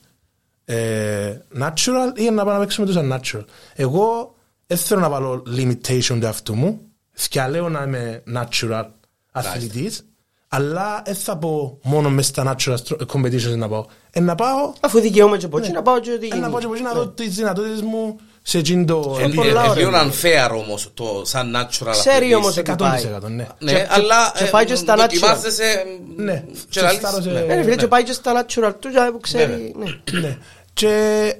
[0.66, 3.44] ε, natural ή να πάω να παίξω με τους unnatural.
[3.76, 4.36] Εγώ
[4.68, 6.80] δεν θέλω να βάλω limitation του εαυτού μου.
[7.18, 8.86] Θυκιαλέω να είμαι natural
[9.32, 10.06] αθλητής,
[10.48, 13.86] αλλά δεν θα πω μόνο μέσα στα natural stro- competitions να πάω.
[14.12, 16.66] Ε, να πάω, Αφού δικαιούμαι και πότσι να πάω και ό,τι ε, να πάω και
[16.66, 16.68] γίνει.
[16.68, 18.16] μπορεί να δω τις δυνατότητες μου
[18.48, 19.18] σε εκείνο το...
[19.22, 19.74] Ε, πολλά ε, ωραία.
[19.76, 22.36] λίγο unfair όμως το σαν natural Ξέρει αθλητής.
[22.36, 23.04] όμως ότι πάει.
[23.22, 23.48] 100% ναι.
[23.60, 25.84] Ναι, Και- αλλά και ε, πάει και στα δοκιμάζεσαι,
[26.16, 26.44] Ναι.
[26.70, 27.40] και λαλείς, Τεστάρω σε- ναι.
[27.40, 29.52] Ε, ρε φίλε, και πάει και στα natural του, και που ξέρει.
[29.76, 30.00] Βέβαια.
[30.12, 30.20] ναι.
[30.20, 30.38] ναι.
[30.74, 30.90] Και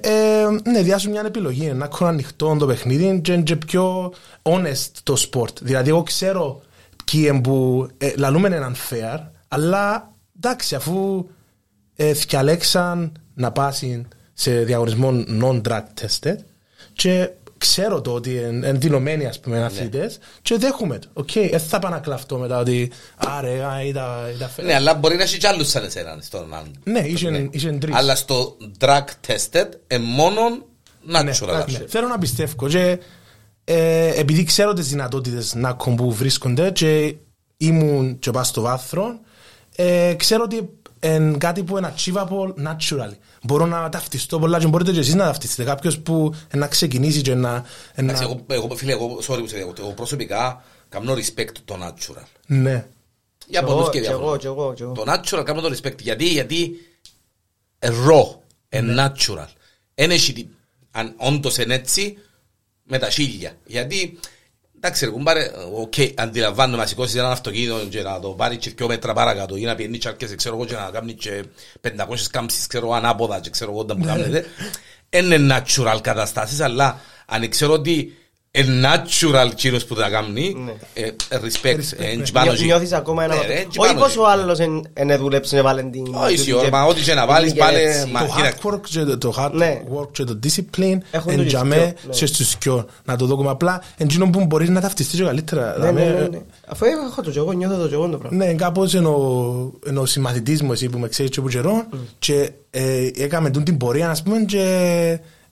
[0.00, 5.16] ε, ναι, διάσου μια επιλογή, να έχω ανοιχτό το παιχνίδι και, και πιο honest το
[5.32, 5.60] sport.
[5.62, 6.62] Δηλαδή, εγώ ξέρω
[7.04, 11.26] ποιοι είναι που ε, λαλούμε είναι unfair, αλλά εντάξει, αφού
[11.96, 16.36] ε, θυκιαλέξαν να πάσουν σε διαγωνισμό non-drug tested
[16.96, 21.08] και ξέρω το ότι είναι δηλωμένοι ας πούμε αθλητές και δέχομαι το.
[21.12, 24.04] Οκ, δεν θα πάω να κλαφτώ μετά ότι άρε, α, ήταν
[24.34, 24.64] ήταν fair.
[24.64, 26.80] Ναι, αλλά μπορεί να έχει κι άλλους σαν εσένα στον αν.
[26.84, 27.94] Ναι, είχε- είχε τρεις.
[27.94, 30.40] Αλλά στο drug tested είναι μόνο
[31.02, 31.64] Ναι, natural.
[31.70, 31.84] ναι.
[31.88, 32.98] Θέλω να πιστεύω και
[33.64, 37.14] ε, επειδή ξέρω τις δυνατότητες να κομπού βρίσκονται και
[37.56, 39.20] ήμουν και πάω στο βάθρο
[39.76, 40.68] ε, ξέρω ότι
[41.00, 43.14] είναι κάτι που είναι achievable naturally.
[43.42, 45.64] Μπορώ να ταυτιστώ πολλά και μπορείτε και εσείς να ταυτιστείτε.
[45.64, 47.54] Κάποιος που ε, να ξεκινήσει και να...
[47.94, 51.52] ε, Εντάξει, να- εγώ, εγώ, φίλε, εγώ, sorry που σε διακόπτω, εγώ προσωπικά κάνω respect
[51.64, 52.22] το natural.
[52.46, 52.86] Ναι.
[53.48, 54.38] Για Κι πολλούς εγώ, και κι εγώ, διάφορα.
[54.38, 54.92] κι εγώ, κι εγώ.
[54.92, 55.98] Το natural κάνω το respect.
[56.02, 56.76] Γιατί, γιατί
[57.78, 58.36] ε, raw,
[58.68, 59.46] ε, natural.
[59.94, 60.46] Εν έχει τι-
[60.90, 62.18] αν όντως είναι έτσι,
[62.82, 63.52] με τα χίλια.
[63.66, 64.18] Γιατί,
[64.76, 68.86] εντάξει ρε κουμπάρε, οκ, αντιλαμβάνομαι να σηκώσεις έναν αυτοκίνητο και να το πάρει και δυο
[68.86, 71.44] μέτρα παρακάτω ή να πιένει και αρκετές, ξέρω εγώ, και να κάνει και
[71.80, 71.90] 500
[72.30, 74.46] κάμψεις, ξέρω, ανάποδα και ξέρω εγώ όταν που κάνετε.
[75.10, 78.12] Είναι natural καταστάσεις, αλλά αν ξέρω ότι είναι
[78.64, 80.56] natural κύριος που τα κάνει,
[80.94, 82.64] ε, respect, ε, εν πάνω Νιώ- εκεί.
[82.64, 83.54] Νιώθεις ακόμα ένα Ναι, βαθμό.
[83.54, 84.18] ρε, εν Όχι πάνω πως εκεί.
[84.18, 86.14] ο άλλος εν- εν δούλεψε, βάλε την...
[86.14, 88.10] Όχι, την- ώρα, μα ό,τι και να την- βάλεις, την- πάλι- έτσι.
[88.10, 88.52] μα- Το κοίτα.
[88.52, 89.82] hard work και το, το hard Ναι.
[89.98, 91.92] work και το discipline Έχουν εν τους τζαμέ δυο, ναι.
[92.18, 92.86] και στους δυο.
[93.04, 95.76] Να το δούμε απλά εντύνο που μπορείς να ταυτιστείς και καλύτερα.
[95.78, 96.38] Ναι, ναι, Δηλαδή, ναι, ναι.
[96.66, 98.44] Αφού έχω το κι εγώ, νιώθω το κι εγώ το πράγμα.
[98.44, 101.84] Ναι, κάπως είναι ο, είναι ο συμμαθητής μου εσύ που με ξέρεις και από καιρό
[102.18, 104.64] και ε, έκαμε τούν την πορεία ας πούμε και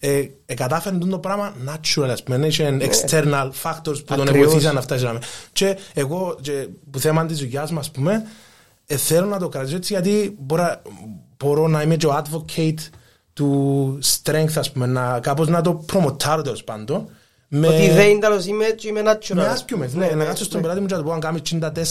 [0.07, 4.47] ε, ε, κατάφερε τούν το πράγμα natural ας πούμε, είχε external factors που τον Ακριβώς.
[4.47, 5.19] βοηθήσαν να φτάσει να με.
[5.53, 8.23] Και εγώ και, που θέμα της δουλειάς μου ας πούμε
[8.87, 10.83] ε, θέλω να το κρατήσω έτσι γιατί μπορώ,
[11.37, 12.79] μπορώ να είμαι και ο advocate
[13.33, 17.09] του strength ας πούμε, να, κάπως να το προμοτάρω τέλος πάντων.
[17.49, 19.35] με- Ότι δεν τέλος είμαι έτσι, είμαι natural.
[19.35, 21.41] μες argument, ναι, να κάτσω στον πελάτη μου και να του πω αν κάνεις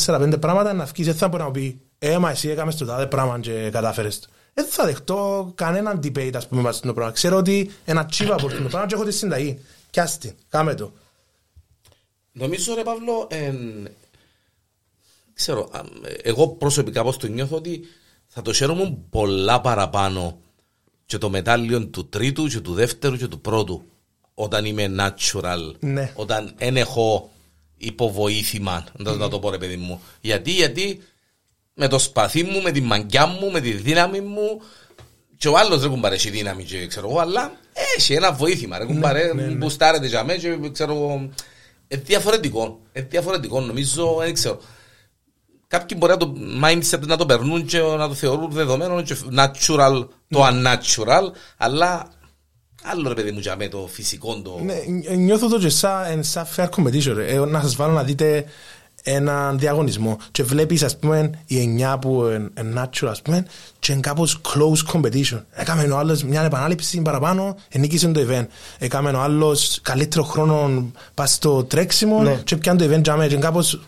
[0.06, 2.86] 54-5 πράγματα να βγεις, δεν θα μπορεί να μου πει «Ε, μα εσύ έκαμες το
[2.86, 4.28] τάδε πράγμα και κατάφερες το».
[4.54, 7.12] Δεν θα δεχτώ κανέναν debate, ας πούμε, μας το πράγμα.
[7.12, 9.60] Ξέρω ότι ένα achievable το πράγμα και έχω τη συνταγή.
[9.90, 10.92] Κιάστη, κάμε το.
[12.32, 13.88] Νομίζω ρε Παύλο, εν,
[15.34, 15.82] ξέρω, α,
[16.22, 17.84] εγώ προσωπικά πώς το νιώθω ότι
[18.28, 20.38] θα το χαίρομαι πολλά παραπάνω
[21.06, 23.84] και το μετάλλιο του τρίτου και του δεύτερου και του πρώτου
[24.34, 26.12] όταν είμαι natural, Ναι.
[26.16, 27.32] όταν δεν έχω
[27.78, 30.02] υποβοήθημα, να, να το πω ρε παιδί μου.
[30.22, 31.02] Γιατί, γιατί
[31.74, 34.62] με το σπαθί μου, με τη μαγκιά μου, με τη δύναμη μου
[35.38, 37.52] και ο άλλος δεν κουμπάρε έχει δύναμη και ξέρω εγώ, αλλά
[37.98, 39.54] έχει ένα βοήθημα ρε κουμπάρε, ναι, ναι.
[39.54, 41.30] μπουστάρεται για μένα και ξέρω εγώ,
[41.88, 44.60] ε, διαφορετικό, ε, διαφορετικό νομίζω, δεν ξέρω.
[45.68, 50.08] Κάποιοι μπορεί να το mindset να το περνούν και να το θεωρούν δεδομένο και natural
[50.28, 51.24] το unnatural,
[51.58, 52.12] αλλά
[52.84, 54.60] άλλο ρε παιδί μου για με το φυσικό το...
[54.64, 57.14] Ναι, ν- νιώθω το και σαν, εν σαν fair competition.
[57.16, 57.28] ρε.
[57.28, 58.46] Ε, να σας βάλω να δείτε
[59.04, 62.24] έναν διαγωνισμό και βλέπεις ας πούμε η εννιά που
[62.58, 63.46] είναι natural ας πούμε
[63.80, 65.42] και είναι κάπως close competition.
[65.52, 68.46] Έκαμε ο άλλος μια επανάληψη παραπάνω, ενίκησε το event.
[68.80, 72.34] Έκαμε ο άλλος καλύτερο χρόνο πας στο τρέξιμο Ναι.
[72.44, 73.80] και πιάνε το event για μένα και είναι κάπως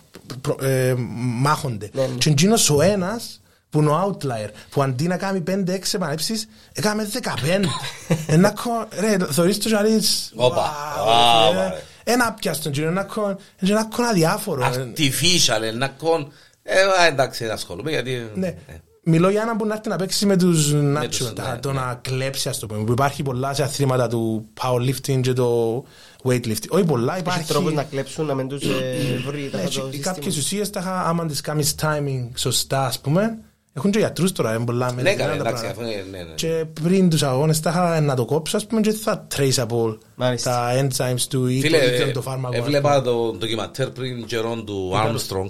[0.42, 0.94] προ- ε,
[1.42, 1.90] μάχονται.
[1.94, 2.08] Ναι, ναι.
[2.18, 3.40] Και εκείνος ο ένας
[3.70, 7.66] που είναι ο outlier, που αντί να κάνει 5-6 επανέψεις, έκαμε 15.
[8.28, 11.82] Ένα κο- ρε, θωρείς το και να δεις, Όπα, «Wow, όπα, ρε».
[12.06, 12.14] Ρε.
[12.14, 14.64] Ένα πιάστον και ένα κον, ένα κον αδιάφορο.
[14.66, 14.92] ε.
[14.96, 16.32] Artificial, ένα κον...
[16.64, 18.30] Ε, α, εντάξει, δεν ασχολούμαι γιατί...
[18.36, 18.48] Ναι.
[18.48, 18.74] ε,
[19.08, 21.72] Μιλώ για έναν που να έρθει να παίξει με τους τους, natural, ναι, τα- το
[21.72, 21.80] ναι.
[21.80, 22.84] να κλέψει ας το πούμε.
[22.84, 25.78] Που υπάρχει πολλά σε αθλήματα του powerlifting και το
[26.24, 26.68] weightlifting.
[26.70, 27.48] Όχι πολλά, Έχει υπάρχει...
[27.48, 30.14] τρόπους να κλέψουν, να μην τους ε, βρει Ναι, το και σύστημα.
[30.14, 33.38] Κάποιες ουσίες τα είχα, άμα τις κάνεις timing σωστά ας πούμε,
[33.78, 35.82] έχουν και γιατρούς τώρα, είναι πολλά Ναι, μερικά καλά, τα εντάξει, πράγματα.
[35.82, 36.34] αφού είναι- ναι, ναι.
[36.36, 40.52] Και πριν τους αγώνες τα είχα να το κόψω ας πούμε και θα traceable Μάλιστα.
[40.52, 42.56] τα enzymes του ή Φίλε, το ίδιο ε, το φάρμακο.
[42.56, 45.50] έβλεπα το ντοκιματέρ πριν καιρόν του Armstrong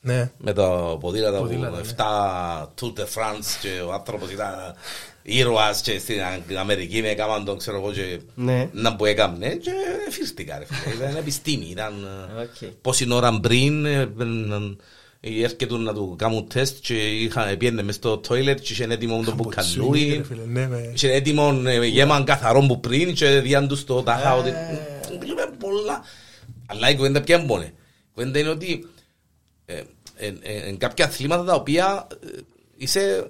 [0.00, 0.30] Ναι.
[0.38, 1.82] με τα ποδήλατα που Ποδήλατα, ναι.
[1.96, 4.52] 7 Tour de France και ο άνθρωπος ήταν
[5.22, 8.68] ήρωας και στην Αμερική με έκαναν τον ξέρω εγώ και Ναι.
[8.72, 9.70] να που έκαμε και
[10.10, 10.94] φύρτηκα ρε φίλε.
[11.04, 11.92] Ήταν επιστήμη, ήταν
[12.38, 12.72] ε, Οκ.
[12.80, 14.06] πόση ώρα πριν ε, ε,
[15.20, 19.34] έρχεται να του κάνουν τεστ και είχα, πήγαινε μες στο toilet και είχε έτοιμο το
[19.34, 20.90] μπουκαλούρι ρε φίλε, ναι, ναι.
[20.94, 24.48] Είχε έτοιμο ε, γέμαν καθαρό που πριν και διάν τους το τάχα ότι...
[24.48, 24.78] Ε.
[25.20, 26.04] Μιλούμε πολλά.
[26.66, 27.70] Αλλά η κουβέντα ποια είναι Η
[28.14, 28.86] κουβέντα είναι ότι
[29.66, 29.74] ε,
[30.16, 32.38] ε, ε, εν κάποια αθλήματα τα οποία ε,
[32.76, 33.28] είσαι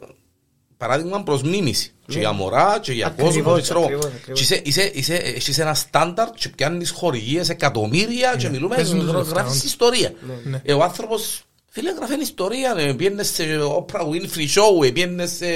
[0.76, 1.92] παράδειγμα προς μίμηση.
[2.06, 3.54] Και για μωρά και για Ακριβώς, κόσμο.
[3.54, 3.86] και ξέρω εγώ.
[3.88, 4.40] ακριβώς, ακριβώς.
[4.40, 9.08] Και είσαι- είσαι- είσαι- Έχεις ένα στάνταρτ και πιάνεις χορηγίες εκατομμύρια και μιλούμε, Παίζουν τους
[9.10, 9.52] γράφεις λεφτά.
[9.64, 10.12] ιστορία.
[10.44, 10.60] Ναι.
[10.64, 15.46] Ε, Ο άνθρωπος Φίλε, γράφει ιστορία, ε, πήγαινε σε Oprah Winfrey Show, ε, πήγαινε σε...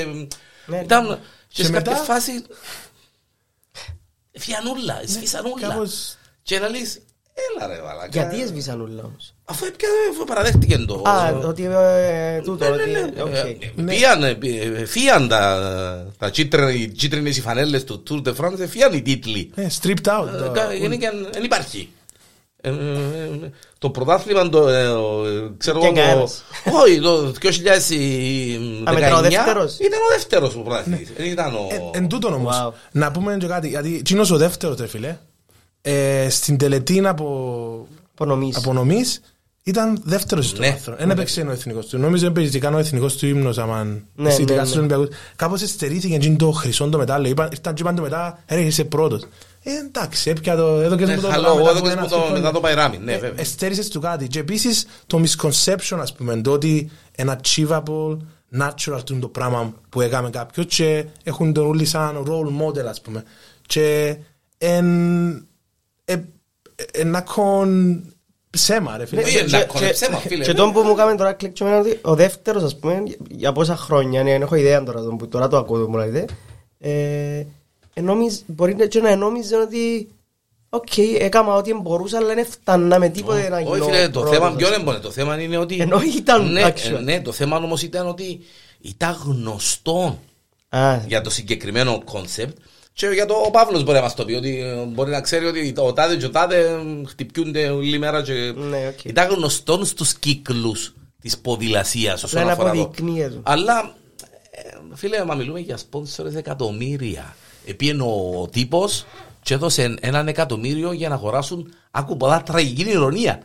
[0.66, 0.80] Ναι.
[0.82, 1.16] Ήταν και
[1.48, 2.32] Και σε κάποια μετά- φάση...
[4.38, 5.68] Φιανούλα, σφισανούλα.
[5.68, 7.00] κάπως- Και να λες,
[7.34, 8.08] έλα ρε βαλάκα.
[8.12, 11.02] Γιατί έσβησαν όλα όμως; Αφού έπια- αφού παραδέχτηκε το...
[11.06, 13.12] Α, ότι ε, τούτο, Ναι, ναι, ότι...
[13.14, 13.22] ναι.
[13.22, 13.34] οκ.
[13.34, 18.34] Ε, Φύγαν, ε, ε, φύγαν τα, τα κίτρι- οι κίτρινες οι φανέλες του Tour de
[18.36, 19.50] France, ε, φύγαν οι τίτλοι.
[19.54, 20.26] Ε, stripped out.
[20.34, 21.92] Ε, το- κα- γενικά Δεν υπάρχει.
[23.84, 26.44] Ε, ε, ε, Το πρωτάθλημα το, ε, ο- ξέρω Και εγώ, το- κανένας.
[26.82, 29.78] όχι, το 2019 Α, μετά ο δεύτερος.
[29.78, 31.12] ήταν ο δεύτερος που πρωταθλητής.
[31.16, 31.66] Δεν ήταν ο...
[31.70, 32.72] Ε, Εν τούτον όμως, Wow.
[32.92, 35.16] να πούμε και κάτι, γιατί εκείνος ο δεύτερος ρε φίλε,
[35.82, 38.56] ε, στην τελετή από Απονομής.
[38.56, 39.20] απονομής
[39.62, 40.66] ήταν δεύτερος στο Ναι.
[40.66, 40.94] άρθρο.
[40.98, 41.98] Δεν έπαιξε ο εθνικός του.
[41.98, 44.64] Νόμιζε ότι καν ο εθνικός του ύμνος άμα Ναι, εσύ ναι, τελικά ναι.
[44.64, 45.08] στους Ολυμπιακούς.
[45.36, 47.30] Κάπως εστερήθηκε εκείνο το χρυσό το μετάλλιο.
[47.30, 49.22] Είπαν- Ήρθαν και είπαν το μετά, ρε είσαι πρώτος.
[49.66, 52.08] Ε, εντάξει, έπια το, έδωκες Ναι, μου το χαλό, μετά εγώ από έδωκες ένα μου
[52.08, 52.32] το- χρόνο.
[52.32, 53.40] μετά το Παϊράμι, ναι, Ε, βέβαια.
[53.40, 54.26] Εστέρισες του κάτι.
[54.26, 58.16] Και επίσης το misconception, ας πούμε, το ότι ένα achievable,
[58.58, 62.84] natural του είναι το πράγμα που έκαμε κάποιος και έχουν τον όλοι σαν role model,
[62.88, 63.24] ας πούμε.
[63.66, 64.16] Και
[64.58, 64.86] εν,
[66.04, 66.16] ε,
[66.92, 68.02] ένα κον
[68.50, 69.22] ψέμα, ρε φίλε.
[69.22, 70.44] Ναι, Και- να και- κονεψέμα, φίλε.
[70.44, 73.52] Και τον που μου κάνει τώρα κλικ και εμένα ότι ο δεύτερος ας πούμε για
[73.52, 76.24] πόσα χρόνια, ναι, έχω ιδέα τώρα τον που τώρα το ακούω το μου λέτε
[77.94, 80.08] ε, ενόμιζ, μπορεί να- και να ενόμιζε ότι
[80.68, 84.30] οκ, έκανα ό,τι μπορούσα αλλά δεν φτάνα με τίποτε να γίνω Όχι φίλε, το πρώτος,
[84.30, 84.76] θέμα ας ποιο πούμε.
[84.76, 85.00] είναι μόνο.
[85.00, 85.76] Το θέμα είναι ότι...
[85.80, 86.96] Ενώ ήταν ναι, actual.
[86.96, 88.40] ε, ναι, το θέμα όμως ήταν ότι
[88.80, 90.18] ήταν γνωστό
[90.68, 92.56] Α, για το συγκεκριμένο κόνσεπτ
[92.92, 95.46] και για το ο Παύλος μπορεί να μας το πει ότι ε, μπορεί να ξέρει
[95.46, 99.04] ότι ο τάδε και ο τάδε ε, χτυπιούνται όλη μέρα και Ναι, οκ.
[99.04, 102.80] ήταν γνωστό στους κύκλους της ποδηλασίας όσον Απλά να αφορά το.
[102.82, 103.40] αποδεικνύεται.
[103.42, 103.94] Αλλά
[104.50, 104.60] ε,
[104.94, 107.36] φίλε, μα μιλούμε για sponsors εκατομμύρια.
[107.66, 109.04] Επίεν ο τύπος
[109.42, 113.40] και έδωσε έναν εκατομμύριο για να αγοράσουν άκου πολλά τραγική ειρωνία.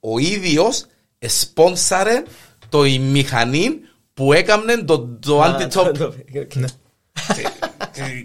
[0.00, 0.84] Ο ίδιος
[1.26, 2.22] σπόνσαρε
[2.68, 3.70] το η μηχανή
[4.14, 6.54] που έκαμνε το, το Α, anti-top το- το- οκ.
[6.54, 6.66] Ναι.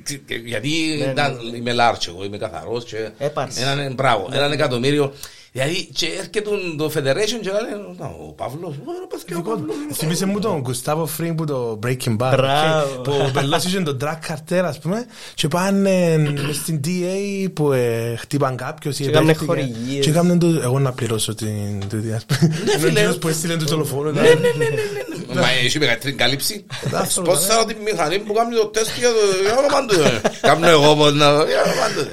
[0.03, 3.61] και- και- Γιατί Ναι, ήταν- είμαι λάρτσο, εγώ είμαι καθαρός και Έπαρση.
[3.61, 5.13] έναν, μπράβο, έναν εκατομμύριο.
[5.55, 6.41] Δηλαδή και έρχεται
[6.77, 9.75] το Federation και λένε «Να, ο Παύλος, «Ω, πας και ο Παύλος».
[9.93, 12.31] Θυμήσε μου τον Γκουστάβο Φρίνγκ που το Breaking Bad.
[12.35, 13.01] Μπράβο.
[13.01, 17.71] Που ο Μπελός είχε τον drug cartel, ας πούμε, και πάνε μες στην DA που
[17.71, 19.51] ε, χτύπαν κάποιος ή Και έκαναν επέχτηκε.
[19.51, 20.03] χορηγίες.
[20.05, 20.47] Και έκαναν το...
[20.63, 22.39] Εγώ να πληρώσω την τούτη, ας πούμε.
[22.47, 22.91] Ναι, Είναι ο φίλε.
[22.99, 24.11] κύριος που έστειλε το δολοφόνο.
[24.11, 25.41] Ναι, ναι, ναι, ναι, ναι.
[25.41, 26.65] Μα έχει μεγαλύτερη κάλυψη.
[27.09, 30.01] Σπόσαρα τη μηχανή που κάνει το τεστ για το για όνομα του.
[30.01, 30.21] ε.
[30.41, 31.25] Κάμνω εγώ πως να...
[31.25, 32.07] Για όνομα του.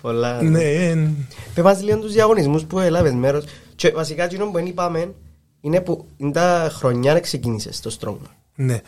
[0.00, 0.42] Πολλά.
[0.42, 1.08] Ναι, ε,
[1.54, 3.44] Πες μας λίγο τους διαγωνισμούς που έλαβες μέρος
[3.76, 5.14] και βασικά εκείνο που δεν είπαμε
[5.60, 8.30] είναι που είναι τα χρονιά να ξεκίνησες το Strongman.
[8.54, 8.80] ναι.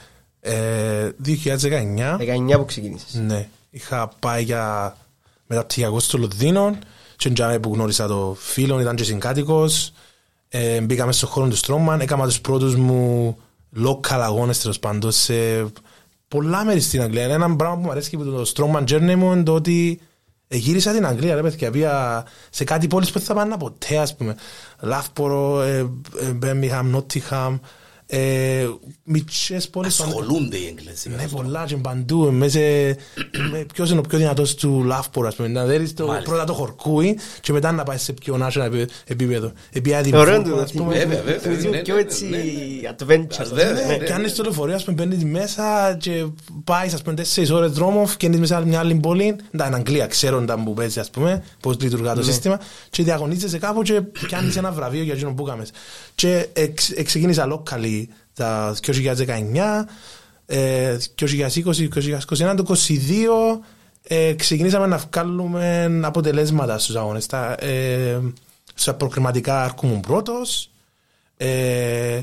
[0.43, 3.15] Ε, 2019, 19 που ξεκίνησες.
[3.15, 3.49] ναι.
[3.71, 4.97] Είχα πάει για
[5.47, 6.79] μεταπτυχιακό στο Λονδίνο
[7.17, 9.93] και εντιαμε που γνώρισα το φίλο, ήταν και συγκάτοικος.
[10.49, 13.37] Ε, μπήκαμε στον χώρο του Strongman, έκανα τους πρώτους μου
[13.85, 15.35] local αγώνες τέλος πάντων σε
[16.29, 17.25] πολλά μέρη στην Αγγλία.
[17.25, 20.01] Είναι ένα πράγμα που μου αρέσει και από το Strongman Journey μου είναι το ότι
[20.01, 20.10] ε,
[20.57, 24.17] γύρισα την Αγγλία, ρε παιδιά, πήγα σε κάτι πόλεις που δεν θα πάνε ποτέ, ας
[24.17, 24.37] πούμε.
[24.81, 25.79] Λαύπορο, ε,
[26.21, 26.33] ε,
[28.11, 28.67] Birmingham, Nottingham, ε,
[29.05, 30.01] μικρές πόλεις.
[30.01, 31.09] Ασχολούνται οι Εγγλέζοι.
[31.09, 31.37] με Ναι, αυτό.
[31.37, 32.33] πολλά και παντού.
[32.33, 32.59] Μέσα,
[33.51, 35.49] με- ποιος είναι ο πιο δυνατός του Λαύπορο, ας πούμε.
[35.49, 36.31] Να δέρεις το, Μάλιστα.
[36.31, 39.53] πρώτα το χορκούι και μετά να πάεις σε πιο national επί- επίπεδο.
[39.73, 40.95] Επί Ωραίο το ας πούμε.
[40.99, 42.41] Βέβαια, βέβαια, Θυμίζει μου ναι, πιο ναι, έτσι ναι.
[42.99, 43.47] adventure.
[43.53, 43.97] Βέβαια, Ναι.
[43.97, 44.05] ναι.
[44.05, 46.25] Και αν είσαι στο λεωφορείο, ας πούμε, μπαίνεις μέσα και
[46.65, 50.07] πάεις, ας πούμε, τέσσερις ώρες δρόμο, φκένεις μέσα σε μια άλλη πόλη, τα είναι Αγγλία,
[50.07, 54.73] ξέρονταν που παίζει, ας πούμε, πώς λειτουργά το σύστημα, και διαγωνίζεσαι κάπου και πιάνεις ένα
[54.73, 55.71] βραβείο για εκείνο που έκαμες.
[56.15, 58.00] Και εξ- ε, ξεκίνησα locally
[58.41, 59.87] τα 2019,
[60.47, 63.61] ε, 2020, 2021, το 2022
[64.03, 67.27] ε, ξεκινήσαμε να βγάλουμε αποτελέσματα στους αγώνες.
[67.27, 68.19] Τα, ε,
[68.75, 70.71] στα προκριματικά έρκουμουν πρώτος,
[71.37, 72.21] ε,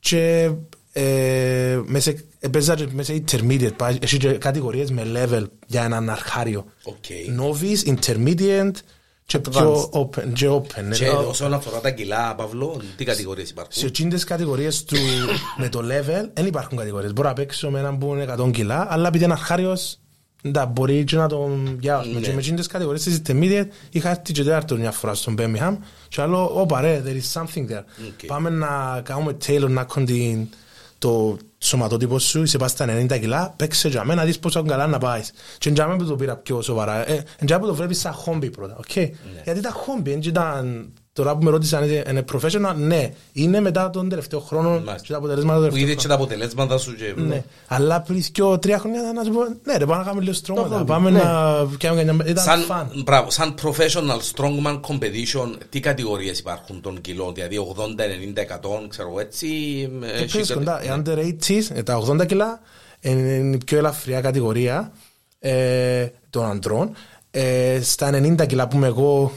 [0.00, 0.50] και
[0.92, 6.64] ε, μέσα, έπαιζα και μέσα intermediate, πάει- έχει και κατηγορίες με level για έναν αρχάριο.
[6.82, 7.04] OK.
[7.40, 8.74] Novice, intermediate
[9.30, 10.32] και πιο open.
[10.32, 10.96] Και open ναι.
[10.96, 13.86] Και όσον αφορά τα κιλά, Παύλο, τι κατηγορίες Σε υπάρχουν.
[13.86, 14.96] εκείνες κατηγορίες του,
[15.56, 17.12] με το level δεν υπάρχουν κατηγορίες.
[17.12, 19.98] Μπορώ να παίξω με έναν που είναι 100 κιλά, αλλά επειδή είναι αρχάριος,
[20.42, 22.18] να μπορεί και να τον διάβασουμε.
[22.18, 22.26] Ναι.
[22.26, 25.76] Και με εκείνες κατηγορίες της intermediate είχα έρθει και τέταρτο μια φορά στον Birmingham
[26.08, 27.84] και άλλο, όπα ρε, there is something there.
[28.06, 28.26] OK.
[28.26, 30.48] Πάμε να κάνουμε tailor να έχουν την,
[31.00, 34.86] το σωματότυπο σου, είσαι πας στα 90 κιλά, παίξε για μένα, να δεις πόσο καλά
[34.86, 35.32] να πάεις.
[35.58, 38.50] Και για μένα που το πήρα πιο σοβαρά, ε, για που το βλέπεις σαν χόμπι
[38.50, 38.94] πρώτα, οκ.
[39.44, 43.90] Γιατί τα χόμπι, δεν ήταν, τώρα που με ρώτησαν, είναι- είναι professional, ναι, είναι μετά
[43.90, 44.96] τον τελευταίο χρόνο Μάλιστα.
[45.06, 47.14] και τα αποτελέσματα του Που τελευταίου είδε και τα αποτελέσματα σου και...
[47.16, 47.44] ναι.
[47.66, 50.68] Αλλά πριν και τρία χρόνια να σου πω, ναι ρε, πάμε να κάνουμε λίγο strongman,
[50.76, 51.18] χόμπι, πάμε ναι.
[51.18, 51.32] να
[51.78, 52.24] κάνουμε κανένα...
[52.26, 52.90] Ήταν Σαν, φαν.
[53.04, 59.08] μπράβο, σαν professional strongman competition, τι κατηγορίες υπάρχουν των κιλών, δηλαδή 80, 90, 100, ξέρω
[59.08, 59.46] εγώ έτσι.
[60.02, 62.60] ε, Και έχει πες κα- κοντά, οι under 80s, ε, τα 80 κιλά,
[63.00, 64.92] είναι η πιο ελαφριά κατηγορία
[65.38, 66.92] ε, των αντρών.
[67.30, 69.32] Ε, στα 90 κιλά που είμαι εγώ,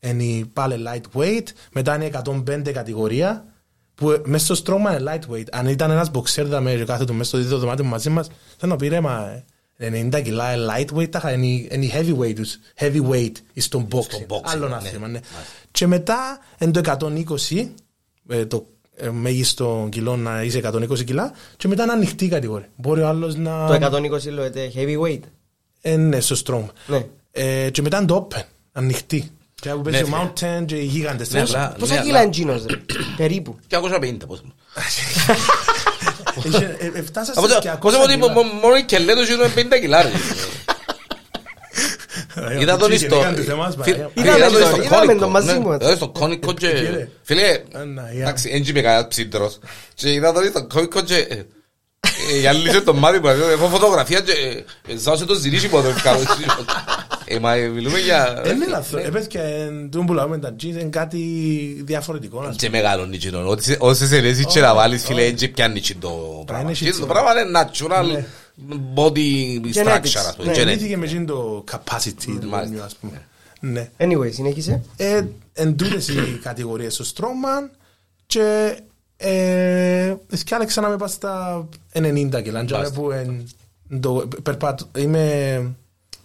[0.00, 3.44] είναι η πάλι lightweight, μετά είναι 105 κατηγορία,
[3.94, 5.46] που ε, μέσα στο στρώμα είναι lightweight.
[5.52, 8.28] Αν ήταν ένας boxer δαμε και κάθετο μέσα στο δίδυτο δωμάτιο μαζί μας,
[8.58, 9.42] θα να πει ρε μα,
[9.76, 12.58] ε, 90 κιλά είναι lightweight, τα είχα, είναι η- είναι η heavyweight τους.
[12.78, 14.26] Heavyweight στο boxing.
[14.34, 14.74] boxing, Άλλο ναι.
[14.74, 15.20] άθλημα, ναι.
[15.70, 17.68] Και μετά είναι το 120,
[18.28, 22.68] ε, το ε, μέγιστο κιλό να είσαι 120 κιλά και μετά είναι ανοιχτή η κατηγορία.
[22.76, 23.66] Μπορεί ο άλλος να...
[23.66, 23.96] Το
[24.26, 25.20] 120 λέτε heavyweight.
[25.80, 26.64] Ε, ναι, στο strong.
[26.86, 27.06] Ναι.
[27.32, 28.42] Ε, και μετά είναι το open,
[28.72, 29.30] ανοιχτή.
[29.60, 30.58] Και που παίζει Ναι, ο φίλε.
[30.60, 31.28] mountain και οι γίγαντες.
[31.30, 31.54] Ναι, τέλος.
[31.54, 32.76] αλλά- Πόσα ναι, κιλά αλλά- είναι εκείνος ρε;
[33.16, 33.58] Περίπου.
[33.68, 34.42] 250 πώς.
[36.44, 38.32] Είχε- ε, ε, φτάσα Από σε το- 200 Πώς μου ότι κιλά.
[38.32, 40.02] μο- μόνο η κελέ του είναι 50 κιλά.
[40.02, 40.10] ρε.
[42.34, 43.16] Ε, Είδα τον και στο...
[43.16, 44.10] γίγαντες εμάς, Φι- παρέα.
[44.14, 45.58] Είδαμε είδα τον τον, στο είδαμε κόνικο, τον μαζί ναι.
[45.58, 45.72] μου.
[45.72, 46.66] Είδα στο κόνικο και...
[46.68, 47.08] Κύριε.
[47.22, 48.22] Φίλε, Ανά, για.
[48.22, 49.58] εντάξει, έτσι είμαι κανένας ψύντρος.
[49.94, 51.16] Και είδα τον στο κόνικο και...
[51.16, 51.34] ε,
[52.32, 54.32] ε, γυαλίσε το μάτι μου, έχω φωτογραφία και
[54.88, 55.68] ε, ζάωσε το ζυρίσι
[57.34, 57.54] μου το καλό.
[57.54, 58.42] Ε, μα ε, μιλούμε για...
[58.44, 59.04] Ε, ναι, λάθος.
[59.04, 61.18] Ε, πες και ε, τούτο που λέμε τα jeans είναι κάτι
[61.86, 62.38] διαφορετικό.
[62.38, 62.56] ας πούμε.
[62.56, 63.48] Και μεγάλο κοινό.
[63.48, 66.64] Ό,τι σε- Όσες σε λες και να βάλεις φίλε έτσι πιάνει και το πράγμα.
[66.64, 67.00] είναι Και έτσι.
[67.00, 68.24] Το πράγμα είναι natural
[68.94, 69.86] body Genetics.
[69.86, 70.46] structure ας πούμε.
[70.46, 70.56] Ναι, genetic.
[70.56, 72.74] Γεννήθηκε με εκείνο το capacity του Μάλιστα.
[72.74, 73.22] νιου, ας πούμε.
[73.60, 73.88] Ναι.
[73.98, 74.82] Anyway, συνέχισε.
[74.96, 75.22] Ε,
[75.52, 77.70] εν τούτες οι κατηγορίες στο Strongman
[78.26, 78.76] και
[79.16, 82.02] ε, σκιάλεξα να με πάω στα 90
[82.42, 82.64] κιλά.
[82.64, 82.90] Και Μάλιστα.
[82.94, 83.46] που εν,
[84.00, 85.62] το, περπατώ, είμαι,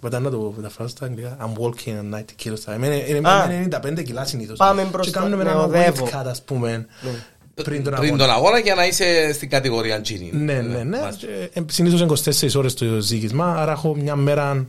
[0.10, 2.76] πατά να το μεταφράσω στα αγγλικά, I'm walking at 90 kilos.
[2.76, 3.52] Είμαι, είμαι, Α.
[3.52, 3.68] είμαι
[4.00, 4.58] 95 κιλά συνήθως.
[4.58, 6.06] Πάμε Και μπροστά, κάνουμε ναι, ένα οδεύω.
[6.06, 6.86] weight cut, ας πούμε,
[7.64, 8.18] πριν τον Πριν αγώνα.
[8.26, 10.30] τον αγώνα για να είσαι στην κατηγορία Gini.
[10.32, 11.00] Ναι, ναι, ναι.
[11.00, 11.26] Μάλιστα.
[11.26, 14.66] Και, ε, Συνήθως είναι 24 ώρες το ζύγισμα, άρα έχω μια μέρα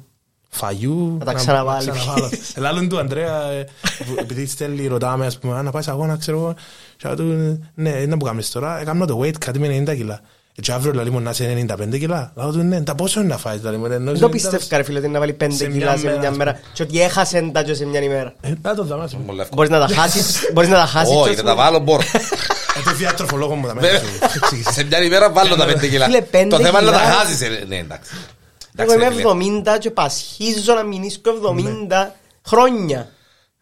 [0.48, 1.16] φαγιού.
[1.18, 1.90] Να τα ξαναβάλεις.
[1.90, 2.30] ξαναβάλω.
[2.56, 3.64] Ελάλλον του Ανδρέα, ε,
[4.06, 6.54] που- επειδή στέλνει, ρωτάμε, ας πούμε, «Α, να πάεις σε αγώνα, ξέρω εγώ.
[6.96, 10.20] Και λέω του, ναι, είναι που κάνεις τώρα, έκανα το weight cut με 90 κιλά.
[10.62, 12.32] Και αύριο λέει μου να είσαι 95 κιλά.
[12.36, 14.82] Λέω του, ναι, τα πόσο είναι να φάεις, λέει μου, «Ναι, Δεν το πιστεύω ρε
[14.82, 16.82] φίλε ότι είναι να βάλει 5 Σε μια κιλά σε μέρα, μια ας μέρα και
[16.82, 18.34] ότι έχασε τα και σε μια ημέρα.
[18.40, 19.24] Ε, Να το δάμε, ας πούμε.
[19.24, 19.56] Πολύ εύκολο.
[19.68, 21.14] Μπορείς να τα χάσεις, μπορείς να τα χάσεις.
[21.16, 21.54] Όχι, και να ας τα πούμε.
[21.62, 22.02] βάλω μπορώ.
[22.76, 23.92] Ε, το διατροφολόγο μου, τα Βέβαια.
[23.92, 24.72] μέσα σου εξήγησε.
[24.72, 26.04] Σε μια ημέρα βάλω τα πέντε κιλά.
[26.04, 27.12] Φίλε, πέντε Το θέμα είναι να τα κιλά.
[27.12, 27.40] χάσεις.
[27.40, 28.10] ε, Ναι, εντάξει.
[28.76, 29.62] Εγώ Εντάξει, είμαι ρε, φίλε.
[29.74, 31.30] 70 και πασχίζω να μηνίσκω
[31.90, 32.10] 70
[32.46, 33.08] χρόνια.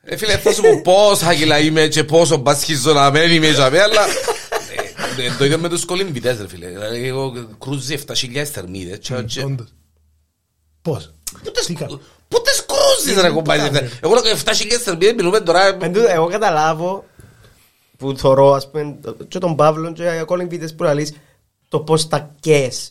[0.05, 3.81] Ε, Φίλε, θα σου πω πόσα κιλά είμαι και πόσο πασχίζω να μένει με ζαβέ,
[3.83, 4.01] αλλά...
[5.19, 6.67] ε, ε, Το ίδιο με τους κολυμβητές, ρε φίλε.
[6.69, 8.99] Δηλαδή, Εγώ κρούζι 7.000 θερμίδες.
[8.99, 9.69] και- και- Όντως.
[10.83, 11.11] Πώς;
[11.43, 12.01] Πού τις- Τι κάνω.
[12.29, 13.61] Πού τις κρούζεις, ρε κομπάρι.
[13.71, 13.99] κάνεις.
[14.03, 15.67] Εγώ λέω 7.000 θερμίδες μιλούμε τώρα...
[15.81, 17.05] Εν τούτο, Εγώ καταλάβω
[17.97, 18.97] που θωρώ ας πούμε
[19.29, 21.13] και τον Παύλο και οι κολυμβητές που λαλείς
[21.69, 22.89] το πώς τα καίες.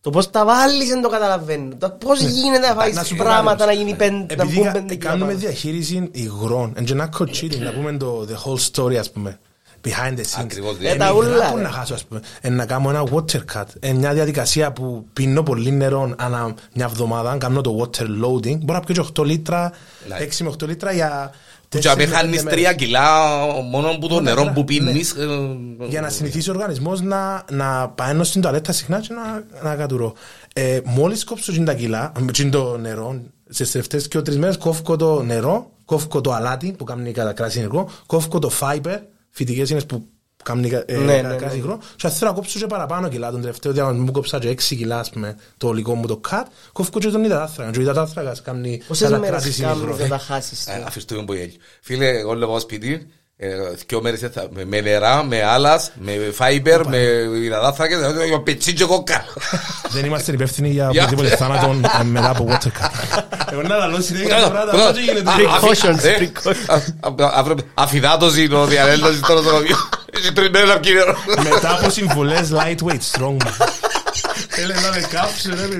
[0.00, 1.76] Το πώς τα βάλεις δεν το καταλαβαίνω.
[1.78, 2.74] Το πώς γίνεται να Ναι.
[2.74, 3.76] Να φάεις σου πω πράγματα να κάτι.
[3.76, 5.38] γίνει πέντε, να Επειδή μπουν κα- πέντε κιλά κάνουμε πάνω.
[5.38, 9.38] διαχείριση υγρών, and not cheating, να πούμε το the whole story, ας πούμε.
[9.84, 10.40] Behind the scenes.
[10.40, 11.62] Ακριβώς, Ε, ε, τα είναι ούλα, υγρά που ρε.
[11.62, 12.20] να χάσω, ας πούμε.
[12.40, 13.64] Ε, να κάνω ένα water cut.
[13.80, 18.58] Ε, μια διαδικασία που πίνω πολύ νερό ανά μια εβδομάδα, κάνω το water loading.
[18.58, 19.72] Μπορώ να πιω και 8 λίτρα,
[20.08, 20.16] Ναι.
[20.16, 21.30] 6 με 8 λίτρα για
[21.68, 22.76] Που και 4 με χάνεις 5 τρία μέρες.
[22.86, 23.08] κιλά
[23.70, 24.64] μόνο που το Μόνο νερό τα- που ναι.
[24.66, 25.10] πίνεις.
[25.10, 25.26] ε,
[25.88, 30.12] για να συνηθίσει ο οργανισμός να, να πάει στην τουαλέτα συχνά και να, να κατουρώ.
[30.52, 34.96] Ε, μόλις κόψω τζιν τα κιλά, τζιν το νερό, στις τελευταίες και τρεις μέρες κόφω
[34.96, 38.98] το νερό, κόφω το αλάτι που κάνει κατά κράση υγρό, κόφω το fiber,
[39.34, 40.08] φυτικές είναι που
[40.44, 41.62] κάνει ε, Ναι, κατά ναι, κράση ναι.
[41.62, 44.50] υγρό και αν θέλω να κόψω και παραπάνω κιλά, τον τελευταίο διαγωνισμό που κόψα και
[44.50, 47.70] 6 κιλά ας πούμε, το ολικό μου το cut, κόφω και τον υδατάθρακα.
[47.70, 49.74] Και ο υδατάθρακας κάνει Πόσες μέρες κατακράτηση υγρό.
[49.74, 50.84] κάνουν για να χάσεις Ε, το.
[50.86, 51.56] Αφήστε τον που έχει.
[51.80, 53.00] Φίλε, εγώ λέω σπίτι, ε,
[53.86, 56.98] δυο μέρες θα- με- με νερά, με άλας, με φάιμπερ, με
[57.44, 57.98] υδατάθρακες,
[58.30, 59.24] με πετσί και κόκα.
[59.90, 61.02] Δεν είμαστε υπεύθυνοι για Για.
[61.04, 63.22] οποιοδήποτε θάνατο ε, μετά από water cut.
[63.52, 65.30] Εγώ να λαλώ συνέχεια τα πράγματα, αυτό γίνεται.
[65.36, 66.64] Precautions, Ε, precautions.
[67.00, 69.76] α- α- αύριο- Αφιδάτωση είναι ο διαλέλος στο νοσοκομείο.
[70.12, 71.16] Έχει τριμμένο από κύριο.
[71.50, 73.36] Μετά από συμβουλές lightweight strong.
[74.56, 75.78] Έλε να με κάψε, ρε.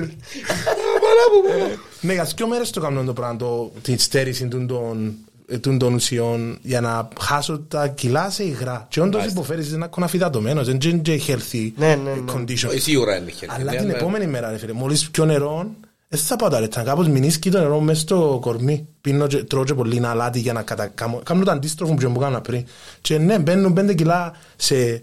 [2.01, 5.15] Ναι, για δυο μέρες το κάνω το πράγμα, το- την στέρηση των-
[5.47, 8.85] των ε, των των ουσιών για να χάσω τα κιλά σε υγρά.
[8.89, 12.33] Και όντως υποφέρεις είναι κοναφιδατωμένος, δεν είναι και healthy Ναι, ναι, ναι.
[12.33, 12.73] condition.
[12.73, 13.51] Ε, Σίγουρα είναι χέρι.
[13.55, 13.93] Αλλά Ναι, την ναι.
[13.93, 15.71] επόμενη μέρα, ρε φίλε, μόλις πιω νερό,
[16.07, 16.83] δεν θα πάω τα λεπτά.
[16.83, 18.87] Κάπως μηνίσκει το νερό μέσα στο κορμί.
[19.01, 21.21] Πίνω και τρώω και πολύ αλάτι για να κατακάμω.
[21.23, 22.65] Κάνω το αντίστροφο που μου έκανα πριν.
[23.01, 25.01] Και ναι, μπαίνουν πέντε κιλά σε ε, ε,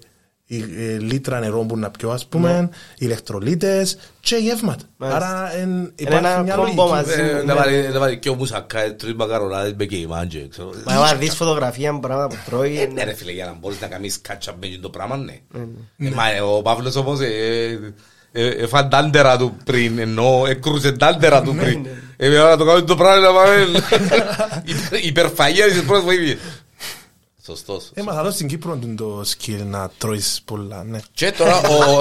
[1.00, 4.84] λίτρα νερό που να πιω, ας πούμε, ηλεκτρολίτες και γεύματα.
[4.96, 5.26] Μάλιστα.
[5.26, 6.90] Άρα εν, Είναι υπάρχει ένα μια κόμπο λογική.
[6.92, 7.12] μαζί.
[7.20, 7.42] Ε, Ναι.
[7.42, 10.70] Να βάλει- να βάλει και ο μουσακά, τρεις μακαρονάδες με κεϊμάντζε, ξέρω.
[10.86, 13.56] Μα άμα δεις φωτογραφία με πράγματα που τρώει, Ε, είναι- Ναι ρε φίλε, για να
[13.60, 15.32] μπορείς να κάνεις κάτσαπ με το πράγμα, ναι.
[15.54, 17.26] Ε, Μα ε, ο Παύλος όμως ε,
[18.34, 21.86] ε, ε, φαν τάντερα του πριν, ενώ έκρουσε τάντερα του πριν.
[22.16, 23.54] Ε, βέβαια, να το κάνουμε το πράγμα να πάμε
[24.72, 26.38] υπερ- υπερφαγία της πρώτης βοήθειας.
[27.44, 27.90] Σωστός.
[27.94, 31.00] Έμαθα εδώ στην Κύπρο είναι το skill να τρώεις πολλά, ναι.
[31.12, 31.96] Και τώρα ο,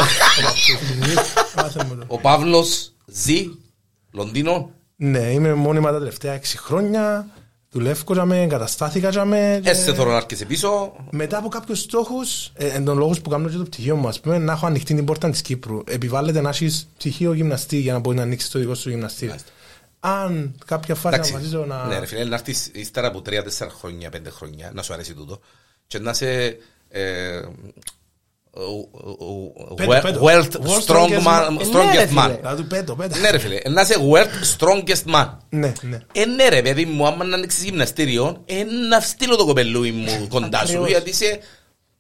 [1.55, 2.03] Μάθε μου το.
[2.07, 3.49] ο Παύλος ζει
[4.11, 4.69] Λονδίνο.
[4.95, 7.27] Ναι, είμαι μόνιμα τα τελευταία έξι χρόνια.
[7.73, 9.59] Δουλεύω για με, εγκαταστάθηκα για με.
[9.63, 10.93] και- Έστε θέλω να έρχεσαι πίσω.
[11.11, 14.19] Μετά από κάποιους στόχους, ε, εν των λόγων που κάνω και το πτυχίο μου, ας
[14.19, 15.81] πούμε, να έχω ανοιχτεί την πόρτα της Κύπρου.
[15.87, 19.35] Επιβάλλεται να έχεις πτυχίο γυμναστή για να μπορείς να ανοίξεις το δικό σου γυμναστήριο.
[20.04, 21.86] Αν κάποια φάση Εντάξει, αποφασίζω να.
[21.86, 25.39] ναι ρε φίλε, να έρθεις ύστερα από τρία-τέσσερα χρόνια, πέντε χρόνια, να σου αρέσει τούτο
[25.88, 26.58] και να είσαι
[26.89, 27.38] ε,
[28.54, 30.22] ο- ο- ο- Πέτω, we- πέτω.
[30.24, 31.60] wealth World strong strongest man- man.
[31.60, 32.22] Ε, ναι, strongest ρε, man.
[32.28, 32.39] φίλε.
[32.43, 33.18] Να του πέτω, πέτω.
[33.20, 35.30] Ναι ρε φίλε, να είσαι wealth strongest man.
[35.49, 35.99] Ναι, ναι.
[36.14, 40.28] Ε, ναι ρε παιδί μου, άμα να ανοίξεις γυμναστήριο, ε, να στείλω το κοπελούι μου
[40.30, 40.89] κοντά σου, Ακριβώς.
[40.89, 41.39] γιατί είσαι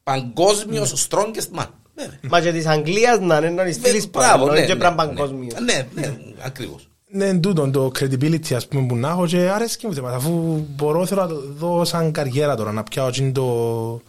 [0.03, 1.65] παγκόσμιος strongest man.
[1.95, 2.19] Βέβαια.
[2.21, 5.05] Μα και της Αγγλίας να είναι να στείλεις Ε, Μπράβο, πάνω, ναι, και ναι, πράγμα
[5.05, 5.13] ναι.
[5.13, 5.53] παγκόσμιος.
[5.59, 6.89] Ναι, ναι, ακριβώς.
[7.13, 10.65] Ναι, εν τούτον το credibility ας πούμε που να έχω και αρέσκει μου θέματα αφού
[10.75, 14.01] μπορώ θέλω να το δω σαν καριέρα τώρα να πιάω τζιν το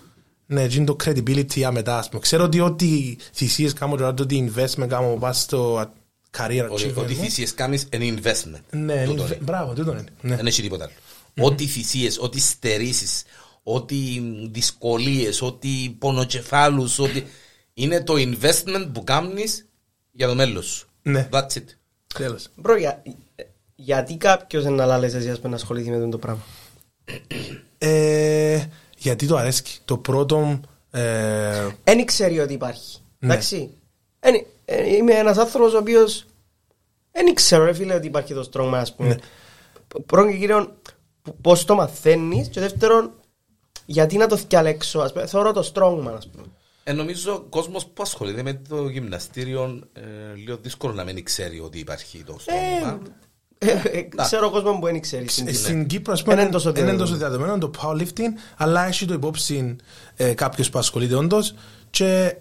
[0.47, 2.21] ναι, τζιν το credibility για μετά ας πούμε.
[2.21, 5.91] Ξέρω ότι ό,τι θυσίες κάνω και ό,τι investment κάνω πας στο
[6.39, 7.23] career Ότι- achievement Ότι μου.
[7.23, 8.61] θυσίες κάνεις είναι investment.
[8.71, 9.39] Ναι, Τούτο inve- είναι.
[9.43, 10.05] μπράβο, τούτο είναι.
[10.21, 10.37] Ναι.
[10.37, 11.47] Δεν έχει τίποτα άλλο.
[11.49, 13.23] Ό,τι θυσίες, ό,τι στερήσεις,
[13.63, 13.97] ό,τι
[14.51, 17.23] δυσκολίες, ό,τι πονοκεφάλους, ό,τι...
[17.75, 19.67] Είναι το investment που κάνεις
[20.13, 20.87] για το μέλλον σου.
[21.03, 21.29] Ναι.
[21.33, 21.65] That's it.
[22.15, 22.49] Τέλος.
[22.57, 23.03] Μπρο, για-
[23.75, 26.43] γιατί κάποιος να λάλες εσύ ας πούμε, να ασχοληθεί με το πράγμα;
[27.79, 28.65] Ε,
[28.99, 29.79] γιατί το αρέσκει.
[29.85, 30.61] Το πρώτο
[30.91, 32.99] ε, Δεν ξέρει ότι υπάρχει.
[33.19, 33.29] Ναι.
[33.33, 33.71] Εντάξει.
[34.21, 36.27] Εν- ε, είμαι ένας άνθρωπος ο οποίος
[37.13, 39.09] δεν ξέρω ρε φίλε ότι υπάρχει το strongman ας πούμε.
[39.09, 39.17] Ναι.
[40.07, 40.73] Πρώτον και κύριον
[41.23, 43.13] π- πώς το μαθαίνεις και δεύτερον
[43.87, 45.27] γιατί να το θυκιαλέξω ας πούμε.
[45.27, 46.45] Θεωρώ το strongman ας πούμε.
[46.85, 50.01] Ε, νομίζω ο κόσμος που ασχολείται με το γυμναστήριο ε,
[50.37, 52.99] λίγο δύσκολο να μην ξέρει ότι υπάρχει το στόμα.
[53.59, 55.29] Ε, ε, Ξέρω κόσμος που δεν ξέρει.
[55.29, 55.65] στην Ε, Κύπρο.
[55.65, 57.05] Στην Κύπρο, ας πούμε, Είναι τόσο είναι διαδεδομένο.
[57.05, 59.77] τόσο διαδεδομένο το powerlifting, αλλά έχει το υπόψη
[60.17, 61.55] ε, κάποιος που ασχολείται όντως
[61.91, 62.37] και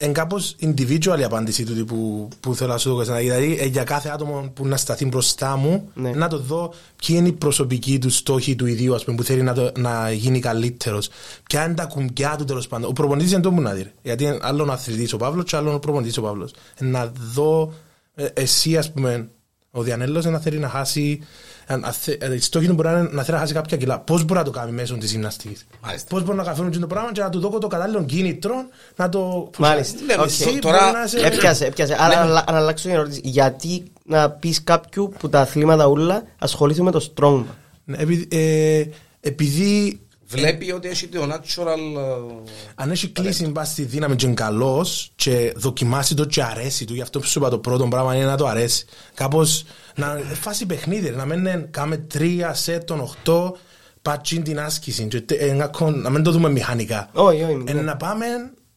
[0.00, 3.14] εν, εν κάπως individual η απάντηση του που, που θέλω να σου δώσω.
[3.14, 6.10] Δηλαδή, ε, για κάθε άτομο που να σταθεί μπροστά μου, Ναι.
[6.10, 9.42] να το δω ποιοι είναι οι προσωπικοί του στόχοι του ιδίου, ας πούμε, που θέλει
[9.42, 11.08] να, το, να γίνει καλύτερος.
[11.48, 12.88] Ποια είναι τα κουμπιά του τέλος πάντων.
[12.90, 13.82] Ο προπονητής είναι το που να δει.
[13.82, 13.92] ρε.
[14.02, 16.50] Γιατί είναι άλλον ο αθλητής ο Παύλος και άλλον ο προπονητής ο Παύλος.
[16.78, 17.72] Ε, Να δω
[18.14, 19.28] ε, εσύ, ας πούμε,
[19.70, 21.20] ο Διανέλος να θέλει να χάσει.
[21.66, 23.76] αν- αν θε- ε, Η στόχη του μπορεί να είναι να θέλει να χάσει κάποια
[23.76, 23.98] κιλά.
[24.00, 26.06] Πώς μπορεί να το κάνει μέσω της γυμναστικής; Μάλιστα.
[26.08, 28.54] Πώς μπορεί να καθόλου το πράγμα και να του δώσω το κατάλληλο κίνητρο
[28.96, 29.50] να το.
[29.58, 29.98] Μάλιστα.
[30.06, 30.24] Ναι, Οκ.
[30.26, 31.96] Εσύ τώρα- μπορεί να είσαι- Έπιασε, έπιασε.
[31.98, 32.14] Άρα Ναι.
[32.14, 33.20] να αλλα- να αλλάξω την ερώτηση.
[33.24, 37.44] Γιατί να πεις κάποιου που τα αθλήματα ούλα ασχολείται με το strongman.
[37.84, 38.84] Ναι, επειδή, ε,
[39.20, 40.00] επειδή
[40.30, 41.96] Βλέπει ότι έχει το natural...
[41.96, 46.84] ε, αν έχει κλίση πας στη δύναμη και είναι καλός και δοκιμάσει το και αρέσει
[46.84, 48.84] του, γι' αυτό που σου είπα το πρώτο πράγμα είναι να το αρέσει.
[49.14, 49.64] Κάπως
[49.94, 53.56] να φάσει παιχνίδι, ρε, να μην είναι κάμε τρία σετ των οχτώ,
[54.02, 57.08] πατσίν την άσκηση και τε- ε, να κον- να μην το δούμε μηχανικά.
[57.12, 57.64] Όχι, όχι.
[57.66, 57.80] Ε, ναι.
[57.80, 58.26] να πάμε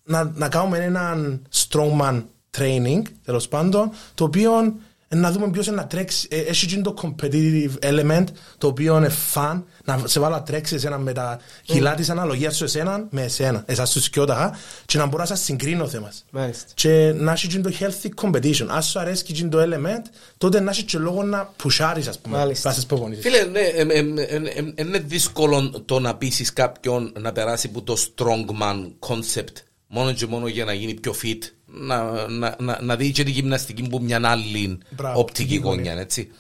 [0.04, 2.24] να, να κάνουμε έναν strongman
[2.58, 4.74] training, τέλος πάντων, το οποίο ε,
[5.16, 6.28] να δούμε ποιος είναι να τρέξει.
[6.32, 8.24] Ε, έχει και το competitive element,
[8.58, 12.56] το οποίο είναι fun, να σε βάλω να τρέξεις εσένα με τα κιλά της αναλογίας
[12.56, 16.26] σου εσένα με εσένα, εσάς τους κοιόταγα, και να μπορώ να σας συγκρίνω θέμας.
[16.32, 16.66] Μάλιστα.
[16.74, 18.66] Και να έχει και το healthy competition.
[18.70, 20.06] Αν σου αρέσει και το element,
[20.38, 22.70] τότε να έχει και λόγο να πουσάρεις, ας πούμε, Μάλιστα.
[22.70, 23.24] βάσει στις προπονήσεις.
[23.24, 27.68] Φίλε, ναι, ε, ε, ε, ε, ε, είναι δύσκολο το να πείσει κάποιον να περάσει
[27.68, 31.40] από το strongman concept μόνο και μόνο για να γίνει πιο fit,
[31.72, 35.84] να, να, να, να δει και τη γυμναστική που μια άλλη Μπράβο, οπτική οπτική γωνία.
[35.84, 36.32] γωνιά, έτσι.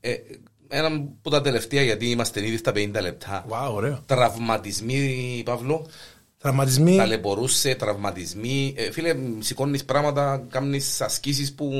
[0.00, 0.14] Ε,
[0.68, 3.44] ένα από τα τελευταία, γιατί είμαστε ήδη στα 50 λεπτά.
[3.48, 4.02] Wow, ωραίο.
[4.06, 5.86] Τραυματισμοί, Παύλο.
[6.38, 6.96] Τραυματισμοί.
[6.96, 8.74] Ταλαιπωρούσε, τραυματισμοί.
[8.76, 11.72] Ε, φίλε, σηκώνεις πράγματα, κάνεις ασκήσεις που.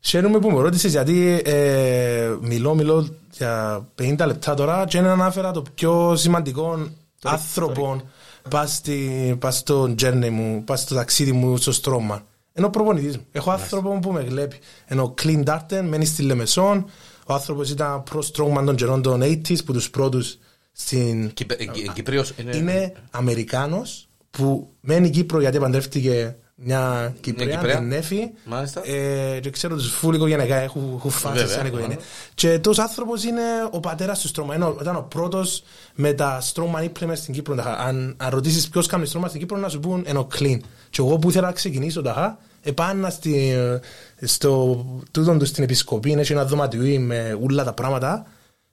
[0.00, 5.50] Χαίρομαι που με ρώτησες γιατί ε, μιλώ, μιλώ για 50 λεπτά τώρα και δεν ανάφερα
[5.50, 6.88] το πιο σημαντικό
[7.22, 8.02] άνθρωπο
[8.50, 12.26] πας, στη, πας στο journey μου, πας στο ταξίδι μου στο στρώμα.
[12.56, 13.24] Είναι ο προπονητής μου.
[13.32, 14.56] Έχω άνθρωπο που με βλέπει.
[14.90, 16.84] Είναι ο Clint Darten, μένει στη Λεμεσόν.
[17.26, 20.38] Ο άνθρωπος ήταν προς strongman των καιρών των 80s, που τους πρώτους
[20.72, 21.32] στην...
[21.32, 22.56] Κυπε- ε, Κυ- Κυπρίος είναι.
[22.56, 27.76] Είναι Αμερικάνος που μένει Κύπρο γιατί παντρεύτηκε μια Κυπρέα, Κυπρέα.
[27.78, 28.30] την Νέφη.
[28.44, 28.82] Μάλιστα.
[28.88, 31.98] Ε, και ξέρω τους φούλοι οικογενειακά έχουν, έχουν φάσει Βέβαια, σαν οικογένεια.
[32.34, 34.54] Και τόσος άνθρωπος είναι ο πατέρας του στρώμα.
[34.54, 35.62] Είναι ο- Ήταν ο πρώτος
[35.94, 37.54] με τα στρώμα implements στην Κύπρο.
[37.54, 37.76] ταχα.
[37.78, 40.58] Αν, αν ρωτήσεις ποιος κάνει στρώμα στην Κύπρο να σου πούν είναι ο clean.
[40.90, 43.52] Και εγώ που ήθελα να ξεκινήσω ταχα, επάνα στη,
[44.22, 48.26] στο τούτον του στην επισκοπή, είναι ένα δωματιούι με όλα τα πράγματα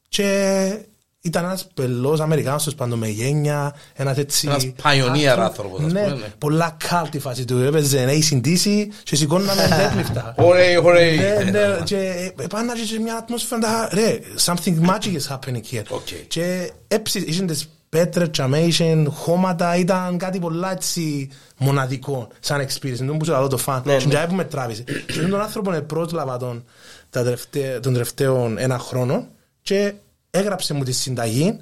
[0.09, 0.77] και
[1.21, 4.47] ήταν ένας πελός Αμερικάνος τους πάντων με γένεια, ένας έτσι...
[4.47, 5.41] Ένας pioneer άνθρωπο.
[5.41, 6.33] άνθρωπος, ας Ναι, πούμε, ναι.
[6.37, 7.57] πολλά cult η φάση του.
[7.57, 10.33] Έπαιζε ACDC και σηκώναμε deadlift.
[10.45, 11.43] Ωραία, ωραία.
[11.43, 15.83] Ναι, ναι, και επάνω και σε μια ατμόσφαιρα, ρε, something magic is happening here.
[15.89, 16.07] Οκ.
[16.27, 22.95] Και έψη, είχαν τις πέτρες, τζαμέισεν, χώματα, ήταν κάτι πολλά έτσι μοναδικό, σαν experience.
[22.97, 23.81] Δεν μπορούσα να δω το φαν.
[23.85, 24.09] Ναι, Και ναι.
[24.13, 24.83] τζάι που με τράβησε.
[24.83, 26.63] Και τον άνθρωπο είναι πρόσλαβα τον,
[27.09, 29.27] τα τελευταία- τον τελευταίο ένα χρόνο
[29.61, 29.93] και
[30.31, 31.59] έγραψε μου τη συνταγή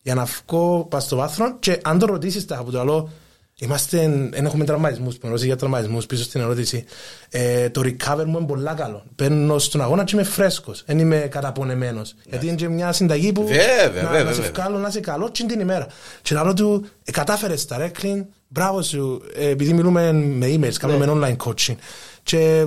[0.00, 3.10] για να βγω πας στο βάθρο και αν το ρωτήσεις τα από το άλλο
[3.56, 3.98] Είμαστε,
[4.30, 6.84] δεν έχουμε τραυματισμούς, που ρωτήσεις για τραυματισμούς πίσω στην ερώτηση.
[7.30, 9.04] Ε, το recover μου είναι πολλά καλό.
[9.16, 12.14] Παίρνω στον αγώνα και είμαι φρέσκος, δεν είμαι καταπονεμένος.
[12.24, 14.50] Γιατί είναι και μια συνταγή που Βέβαια, να, βέβαια, να σε βέβαια.
[14.50, 15.86] βγάλω να είσαι καλό και την ημέρα.
[16.22, 20.74] Και λέω του, ε, κατάφερες τα ρε, Κλίν, μπράβο σου, ε, επειδή μιλούμε με emails,
[20.74, 21.74] κάνουμε online coaching.
[22.22, 22.66] Και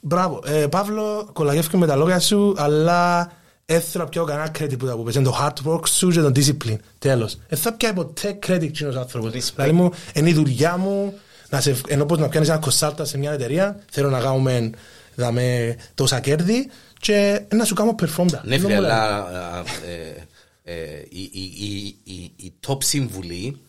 [0.00, 3.30] μπράβο, ε, Παύλο, κολλαγεύομαι με τα λόγια σου, αλλά
[3.70, 5.14] δεν θέλω να πιάω κανένα credit που τα που πες.
[5.14, 6.76] Είναι το hard work σου και το discipline.
[6.98, 7.38] Τέλος.
[7.48, 9.52] Δεν θα πιάει ποτέ credit κοινός άνθρωπος.
[9.54, 13.18] Δηλαδή μου, είναι η δουλειά μου, να σε, ενώ πως να πιάνεις ένα κοσάλτα σε
[13.18, 14.70] μια εταιρεία, θέλω να κάνουμε
[15.14, 18.42] δαμε, τόσα κέρδη και να σου κάνω perform τα.
[18.44, 18.90] Ναι, Δεν φίλε, μου λέει.
[18.90, 20.26] αλλά α, ε,
[20.62, 23.60] ε, η, η, η, η, η top συμβουλή,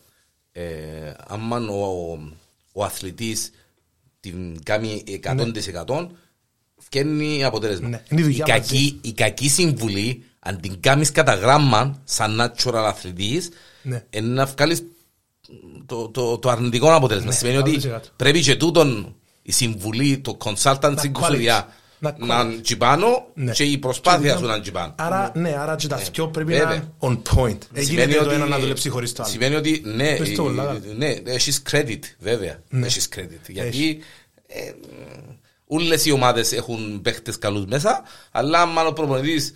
[0.52, 0.64] ε,
[1.28, 2.20] άμα ο, ο,
[2.74, 3.52] ο αθλητής
[4.20, 6.08] την κάνει 100%
[7.00, 7.88] φτιάχνει αποτέλεσμα.
[7.88, 8.60] Ναι, είναι η δουλειά η, μαζί.
[8.62, 13.50] κακή, η κακή συμβουλή, αν την κάνεις κατά γράμμα, σαν natural αθλητής,
[13.82, 14.04] Ναι.
[14.10, 14.84] είναι να βγάλεις
[15.86, 17.32] το, το, το αρνητικό αποτέλεσμα.
[17.32, 18.00] Σημαίνει ότι 100%.
[18.16, 21.38] πρέπει και τούτον η συμβουλή, το consultancy που σου quality.
[21.38, 21.68] διά,
[22.00, 22.60] Να να quality.
[22.62, 23.52] τσιπάνω Ναι.
[23.52, 24.94] και η προσπάθεια Και σου να τσιπάνω.
[24.98, 26.76] Άρα, ναι, άρα και τα δυο πρέπει να Βέβαια.
[26.76, 27.58] είναι on point.
[27.74, 29.32] Έγινε Σημαίνει το ένα να δουλέψει χωρίς το άλλο.
[29.32, 30.80] Σημαίνει ότι ναι, Πες το, ε, Λάγα.
[30.98, 32.60] ναι, έχεις credit, βέβαια.
[32.84, 33.40] Έχεις credit.
[33.48, 34.00] Γιατί
[35.70, 39.54] ε, όλες οι ομάδες έχουν παίχτες καλούς μέσα, αλλά αν ο προπονητής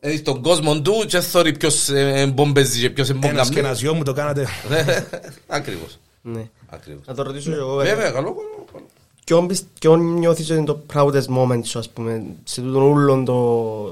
[0.00, 3.58] έχεις στον κόσμο του και θεωρεί ποιος ε, μπομπέζεις και ποιος Ένας και εμπόγκαμνεί.
[3.58, 4.46] ένας γιο μου το κάνατε.
[5.46, 5.98] Ακριβώς.
[6.22, 6.48] Ναι.
[6.66, 7.06] Ακριβώς.
[7.06, 7.80] Να το ρωτήσω εγώ.
[7.80, 8.86] ε, Βέβαια, καλό, καλό, καλό.
[9.24, 13.24] Ποιον, πισ- ποιον νιώθεις ότι είναι το proudest moment σου, ας πούμε, σε τούτον ούλον
[13.24, 13.84] το,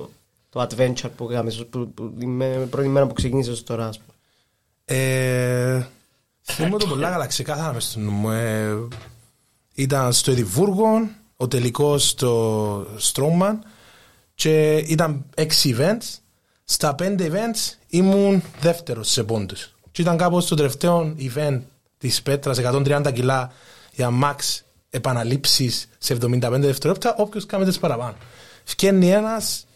[0.50, 4.12] το adventure που κάνεις, που, που, με πρώτη μέρα που ξεκίνησες τώρα, ας πούμε.
[5.00, 5.86] Ε,
[6.42, 8.28] Θυμούμαι το πολλά καλά ξεκάθαρα μες στο νου μου.
[9.78, 13.54] Ε, Ήταν στο Εδιμβούργο, ο τελικός στο Strongman
[14.34, 16.18] και ήταν έξι events.
[16.64, 19.74] Στα πέντε events ήμουν δεύτερος σε πόντους.
[19.92, 21.60] Και ήταν κάπως το τελευταίο event
[21.98, 23.52] της Πέτρας, 130 κιλά
[23.92, 24.60] για max
[24.90, 28.16] επαναλήψεις σε 75 δευτερόλεπτα, όποιος κάνει τις παραπάνω.
[28.64, 29.66] Φκένει ένας,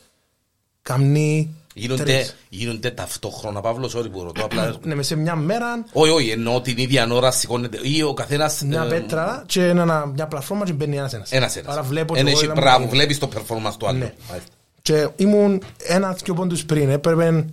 [0.83, 2.37] καμνεί Γίνονται, τρεις.
[2.49, 4.45] γίνονται ταυτόχρονα, Παύλος, ό,τι που ρωτώ.
[4.45, 7.79] Απλά Ναι, μες σε μια μέρα Όχι, όχι, εννοώ την ίδια ώρα σηκώνεται.
[7.83, 8.63] Ή ο καθένας.
[8.63, 11.33] μια πέτρα και ένα, μια πλατφόρμα και μπαίνει ένας ένας.
[11.33, 11.73] Ένας ένας.
[11.73, 13.99] Άρα βλέπω Ένα το έχει είδα μου μπράβο, τι βλέπεις το performance του άλλου.
[13.99, 14.15] Ναι.
[14.29, 14.51] Μάλιστα.
[14.83, 17.45] Και ήμουν ένας δυο πόντους πριν, έπρεπε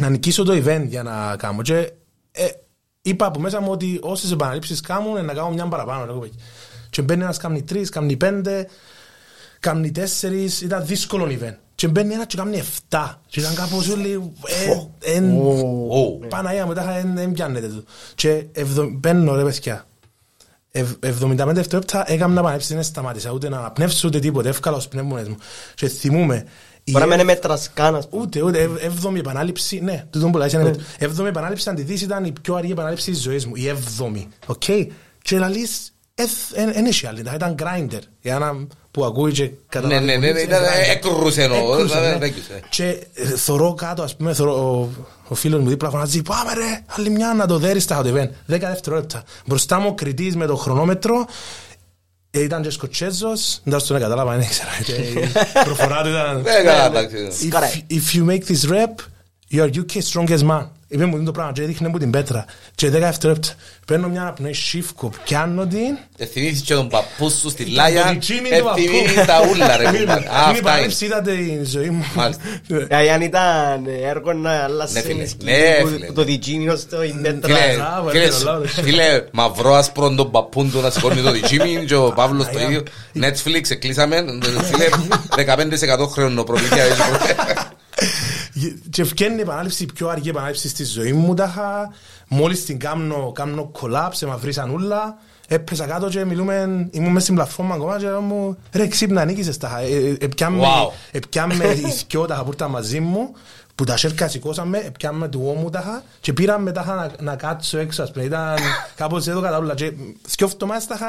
[0.00, 1.62] να νικήσω το event για να κάνω.
[1.62, 1.92] Και
[2.30, 2.46] ε,
[3.02, 6.04] είπα από μέσα μου ότι όσες επαναλήψεις κάνουν ε, να κάνω μια παραπάνω.
[6.04, 6.38] ρε κοπέκι.
[6.90, 8.68] Και μπαίνει ένας, κάνει τρεις, κάνει πέντε,
[9.60, 11.56] κάνει τέσσερις, ήταν δύσκολο event.
[11.78, 13.14] Και μπαίνει ένας και κάνει 7.
[13.26, 14.32] Και ήταν κάπως όλοι...
[15.02, 15.36] ε, εν-
[15.88, 16.18] Ω.
[16.28, 17.84] Παναγία μου, τάχα δεν δεν πιάνεται του.
[18.14, 19.86] Και εβδο- μπαίνω ρε παιδιά.
[20.70, 24.88] Ευ- 75 δευτερόλεπτα έκαμε να πανέψει, δεν σταμάτησα ούτε να πνεύσω ούτε τίποτε, εύκολα ως
[24.88, 25.36] πνεύμονες μου.
[25.74, 26.44] Και θυμούμε,
[26.84, 28.22] η Μπορεί να μην ευ- μέτρας καν, ας πούμε.
[28.22, 28.58] Ούτε, ούτε.
[28.62, 30.80] Ευ- Έβδομη επανάληψη, ναι, τούτο που λέει, είναι λεπτό.
[30.98, 34.28] Έβδομη επανάληψη αντιθέσει ήταν η πιο αργή επανάληψη της ζωής μου, η έβδομη.
[34.46, 34.62] Οκ.
[35.22, 35.92] Και λαλείς,
[36.54, 38.00] δεν έχει άλλη, ήταν grinder.
[38.20, 40.04] Για ένα που ακούει και Ναι, καταλαβαίνει.
[40.06, 41.58] ναι, ναι, ναι, ήταν έκρουσε εννοώ.
[41.74, 42.12] Έκρουσε, δηλαδή, ναι.
[42.12, 42.60] δεν έκρουσε.
[42.68, 44.88] Και ε, θωρώ κάτω, ας πούμε, θωρώ, ο,
[45.28, 48.30] ο φίλος μου δίπλα φωνάζει «Πάμε ρε, άλλη μια να το δέρεις τα χοντεβέν».
[48.46, 49.22] Δέκα δευτερόλεπτα.
[49.46, 51.26] Μπροστά μου ο κριτής με το χρονόμετρο
[52.30, 54.68] ε, ήταν και σκοτσέζος, δεν το κατάλαβα, δεν ήξερα.
[54.84, 54.92] Και
[55.60, 57.16] η προφορά του ήταν Ναι, καλά, εντάξει.
[57.30, 57.70] if, Σκαρέ.
[57.90, 58.94] if you make this rap,
[59.52, 60.66] you are UK strongest man.
[60.90, 62.44] Είπε μου το πράγμα και έδειχνε μου την πέτρα.
[62.74, 63.48] Και δέκα δευτερόλεπτα.
[63.86, 68.16] Παίρνω μια αναπνοή σίφκο, πιάνω την Ε, θυμήθηκες και τον παππού σου στη το Λάγια.
[68.20, 68.78] τζίνι Ε, του παππού.
[68.80, 70.00] θυμήθηκες τα ούλα ρε κουμπάρε.
[70.12, 70.60] Α, Είναι η Αυτά είναι.
[70.60, 72.04] παρέλειψη, είδατε η ζωή μου.
[72.14, 72.42] Μάλιστα.
[72.88, 75.22] Ε, Αν ήταν έργο να αλλάσει Ναι, φίλε.
[75.22, 76.06] η σκηνή Ναι, που- φίλε.
[76.06, 77.54] που το δικίνιο στο η μέτρα.
[77.56, 78.66] Φίλε, Μπράβο, φίλε, έλα, λάβε.
[78.66, 82.82] Φίλε, μαυρός άσπρο τον παππούν του να σηκώνει το δικίμι και ο Παύλος το ίδιο.
[83.14, 84.24] Netflix, εκλείσαμε.
[84.62, 84.88] Φίλε,
[85.36, 86.82] 15% χρονοπρομήθεια.
[86.82, 87.00] έτσι.
[88.90, 91.92] Και ευκένει η επανάληψη, η πιο αργή επανάληψη στη ζωή μου τα είχα.
[92.28, 95.18] Μόλις την κάμνω, κάμνω collapse, με βρίσαν ούλα.
[95.48, 99.56] Έπαιζα κάτω και μιλούμε, ήμουν μέσα στην πλατφόρμα ακόμα και λέω μου ρε ξύπνα νίκησες
[99.56, 99.80] τα είχα.
[99.80, 100.92] Ε, ε, Επιάμε Wow.
[101.10, 103.32] επιάμε οι θκυο τα είχα που ήταν μαζί μου
[103.74, 107.36] που τα σέρκα σηκώσαμε, επιάμε του ώμου τα είχα και πήραμε τα είχα να, να
[107.36, 108.24] κάτσω έξω ας πούμε.
[108.24, 108.56] Ήταν
[108.94, 109.92] κάπως εδώ κατά ούλα και
[110.28, 111.08] θκυο εβδομάδες τα είχα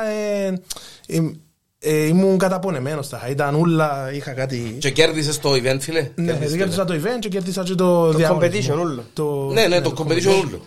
[1.79, 3.27] ε, ε, ε, ήμουν καταπονεμένος τα είχα.
[3.29, 4.75] Ήταν ούλα, είχα κάτι...
[4.79, 6.09] Και κέρδισες το event, φίλε.
[6.15, 8.75] Ναι, Κέρδισες το κέρδισα το event και κέρδισα και το διαγωνισμό.
[8.75, 9.03] competition όλο.
[9.13, 10.61] Το- Ναι, ναι, το competition όλο.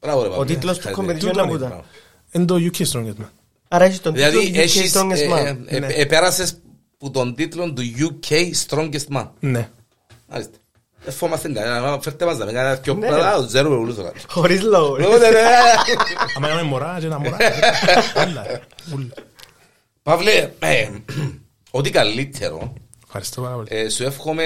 [0.00, 0.44] Μπράβο ρε Ο Παύλε.
[0.54, 1.14] τίτλος του Ευχαριστώ.
[1.14, 1.84] competition Τούτο να είναι, πούτα.
[2.32, 3.28] Είναι το UK Strongest Man.
[3.68, 5.56] Άρα έχεις τον τίτλο Δηλαδή, UK έχεις, Strongest ε, Man.
[5.66, 5.86] ε, Ναι.
[5.86, 6.56] ε, επέρασες
[6.98, 8.34] που τον τίτλο του UK
[8.68, 9.28] Strongest Man.
[9.40, 9.68] Ναι.
[10.28, 10.52] Μάλιστα.
[11.04, 13.06] Δεν φόμαστε κανένα, φέρτε μας να μην κάνετε πιο Ναι.
[13.06, 14.20] πράγμα, ξέρουμε όλους το κάνουμε.
[14.28, 14.96] Χωρίς λόγο.
[14.96, 15.06] ρε.
[15.06, 15.38] Οπότε, ρε.
[16.36, 17.36] Άμα είναι μωρά και ένα μωρά.
[18.26, 18.46] Όλα.
[18.94, 19.08] Ούλα.
[20.02, 20.90] Παύλε, ε,
[21.70, 22.72] ό,τι καλύτερο,
[23.04, 23.66] Ευχαριστώ πάρα πολύ.
[23.70, 24.44] ε, σου εύχομαι,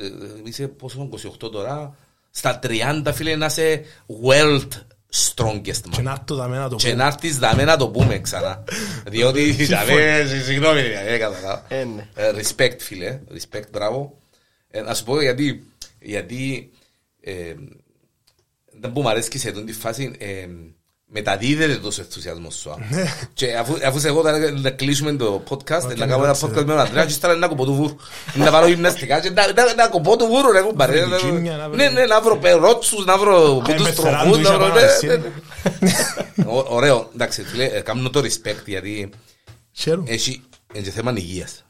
[0.00, 0.08] ε,
[0.44, 1.08] είσαι πόσο,
[1.42, 1.96] 28 τώρα,
[2.30, 3.84] στα 30 φίλε να είσαι
[4.24, 4.68] world
[5.12, 6.02] strongest Και man.
[6.02, 6.96] να έρθω δαμέ να το Και πω.
[6.96, 8.64] να έρθεις δαμέ να το πούμε ξανά.
[9.10, 11.64] Διότι, δαμέ, συγγνώμη, δεν κατάλαβα.
[11.68, 12.08] Ε, ναι.
[12.14, 14.18] Ε, Respect φίλε, respect, μπράβο.
[14.70, 15.66] Ε, Να σου πω γιατί,
[16.00, 16.70] γιατί
[17.20, 17.54] ε,
[18.80, 20.46] δεν που μου αρέσει και σε αυτή τη φάση ε,
[21.10, 22.70] μεταδίδεται τόσο ενθουσιασμός σου.
[22.70, 22.76] α.
[23.34, 25.62] Και αφού, αφού σε εγώ θα να κλείσουμε το podcast,
[25.96, 27.96] να κάνουμε ένα εντάξει, podcast με τον Αντρέα και ύστερα να κοπώ του βούρου.
[28.34, 31.04] Να πάρω γυμναστικά και να- να- να κοπώ του βούρου ρε κουμπάρε.
[31.04, 34.32] βρει τζίνια, να βρει- Ναι, ναι, να βρω περότσους, να βρω που τους μπεφεράν τροφούν.
[34.32, 35.06] του να είσαι βρω- απάνω ναι, εσύ.
[35.06, 35.16] ναι,
[36.34, 36.44] ναι.
[36.46, 39.10] Ω- Ωραίο, εντάξει, φίλε, ε, κάνω το respect γιατί
[39.72, 40.10] Χαίρομαι.
[40.10, 40.42] έχει
[40.74, 41.62] είναι και θέμα υγείας.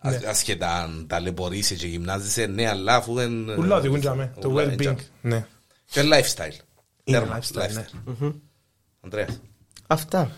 [0.00, 3.58] Ας- Ασχετά αν ταλαιπωρείσαι και γυμνάζεσαι, ναι, αλλά αφού δεν...
[3.58, 4.32] Ούλα οδηγούν για μέ.
[4.40, 4.70] Το Ούλα, well-being.
[4.86, 4.96] έτσι.
[5.20, 5.46] Ναι.
[5.90, 6.56] Και lifestyle.
[7.04, 7.84] Είναι Τέρμα, lifestyle, ναι.
[9.12, 9.40] Ανδρέας.
[9.86, 10.30] Αυτά.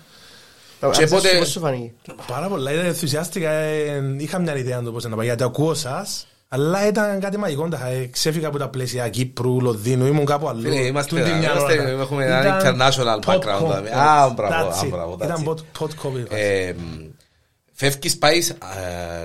[0.80, 1.92] Και Ας πότε- σου- Πώς σου φανήκε.
[2.26, 2.72] Πάρα πολλά.
[2.72, 3.50] Ήταν ενθουσιάστηκα.
[3.50, 5.26] ε, Είχα μια ιδέα να το πώς να πάει.
[5.26, 6.26] Γιατί ακούω σας.
[6.48, 7.68] Αλλά ήταν κάτι μαγικό.
[7.68, 10.06] τα είχα, ε, Ξέφυγα από τα πλαίσια Κύπρου, Λονδίνου.
[10.06, 10.60] Ήμουν κάπου αλλού.
[10.62, 11.88] Φίλε, είμαστε- Τούτη μια είμαστε- ώρα.
[11.90, 13.88] έχουμε ένα Ήταν international pod background, co- δηλαδή.
[13.88, 14.88] Α, μπράβο, That's α, it.
[14.90, 15.48] μπράβο, that's Ήταν it.
[15.48, 16.26] pod- pod copy.
[17.80, 18.56] Ε, Φεύγεις, πάεις ε,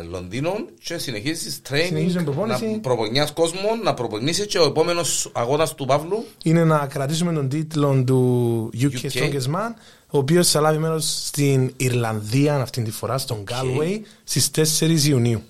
[0.09, 0.53] Λονδίνο
[0.83, 2.65] και συνεχίζεις Συνεχίζουμε training, προπόνηση.
[2.65, 7.49] να προπονιάς κόσμο, να προπονήσεις και ο επόμενος αγώνας του Παύλου είναι να κρατήσουμε τον
[7.49, 9.11] τίτλο του UK, UK.
[9.11, 9.73] Strongest Man,
[10.09, 15.41] ο οποίος θα λάβει μέρος στην Ιρλανδία αυτή τη φορά, στον Galway, στις 4 Ιουνίου.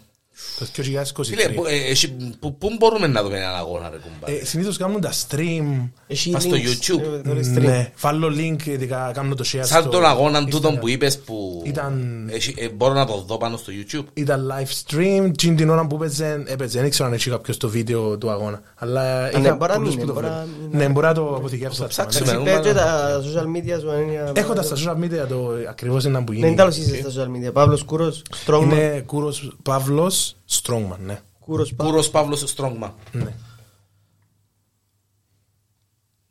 [0.60, 1.24] Το 2023.
[1.24, 4.78] Φίλε, πού- ε, εσύ- πού πού μπορούμε να δούμε έναν αγώνα ρε κουμπάρε; Ε, συνήθως
[4.78, 6.60] κάνουν τα stream, Έχει Πας στο links.
[6.94, 7.02] YouTube.
[7.02, 7.62] Ε, τώρα stream.
[7.62, 10.80] ναι, βάλω link, ειδικά κάνω το share Σαν στο τον αγώνα τούτον Instagram.
[10.80, 14.04] που είπες που Ήταν- έχει- ε, μπορώ να το δω πάνω στο YouTube.
[14.14, 17.70] Ήταν live stream, και την ώρα που έπαιζε, έπαιζε, δεν ξέρω αν έχει κάποιος το
[17.70, 18.62] βίντεο του αγώνα.
[18.76, 20.68] Αλλά ναι, είχα μπορεί να πολλούς μην, που το μπορεί να βλέπουν.
[20.70, 20.78] μην.
[20.80, 21.82] Ναι, μπορεί να το αποθηκεύσω.
[21.82, 22.26] το ψάξουμε.
[22.26, 23.92] Εντάξει, Σήμερα, πες και νούμερα- τα social media σου.
[23.92, 26.48] αν είναι- Έχω τα στα social media το ακριβώς ένα που Ναι, γίνει.
[26.48, 27.54] είναι τέλος είσαι στα social media.
[27.54, 28.62] Παύλος Κούρος, Strongman.
[28.62, 31.20] Είναι Κούρος Παύλος Strongman, ναι.
[31.40, 31.92] Κούρος Παύλος.
[31.92, 32.92] Κούρος Παύλος Strongman.
[33.12, 33.34] ναι.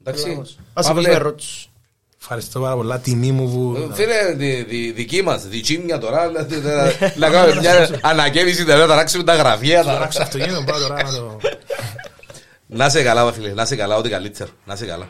[0.01, 0.43] Εντάξει.
[0.73, 1.69] Ας Παύλε, πούμε ερώτηση.
[2.21, 2.99] Ευχαριστώ πάρα πολλά.
[2.99, 3.77] Τιμή μου που.
[3.91, 8.87] ε, Φίλε, δι- δι- δική μας, διτσίμια τώρα, δηλαδή, να- να κάνουμε μια ανακαίνιση, να
[8.87, 9.83] ταράξουμε τα γραφεία.
[9.83, 11.39] Θα τα- ράξω αυτοκίνητο, πάω τώρα να το.
[12.67, 14.51] Να σε καλά, φίλε, να σε καλά, ό,τι καλύτερο.
[14.65, 15.09] Να σε καλά.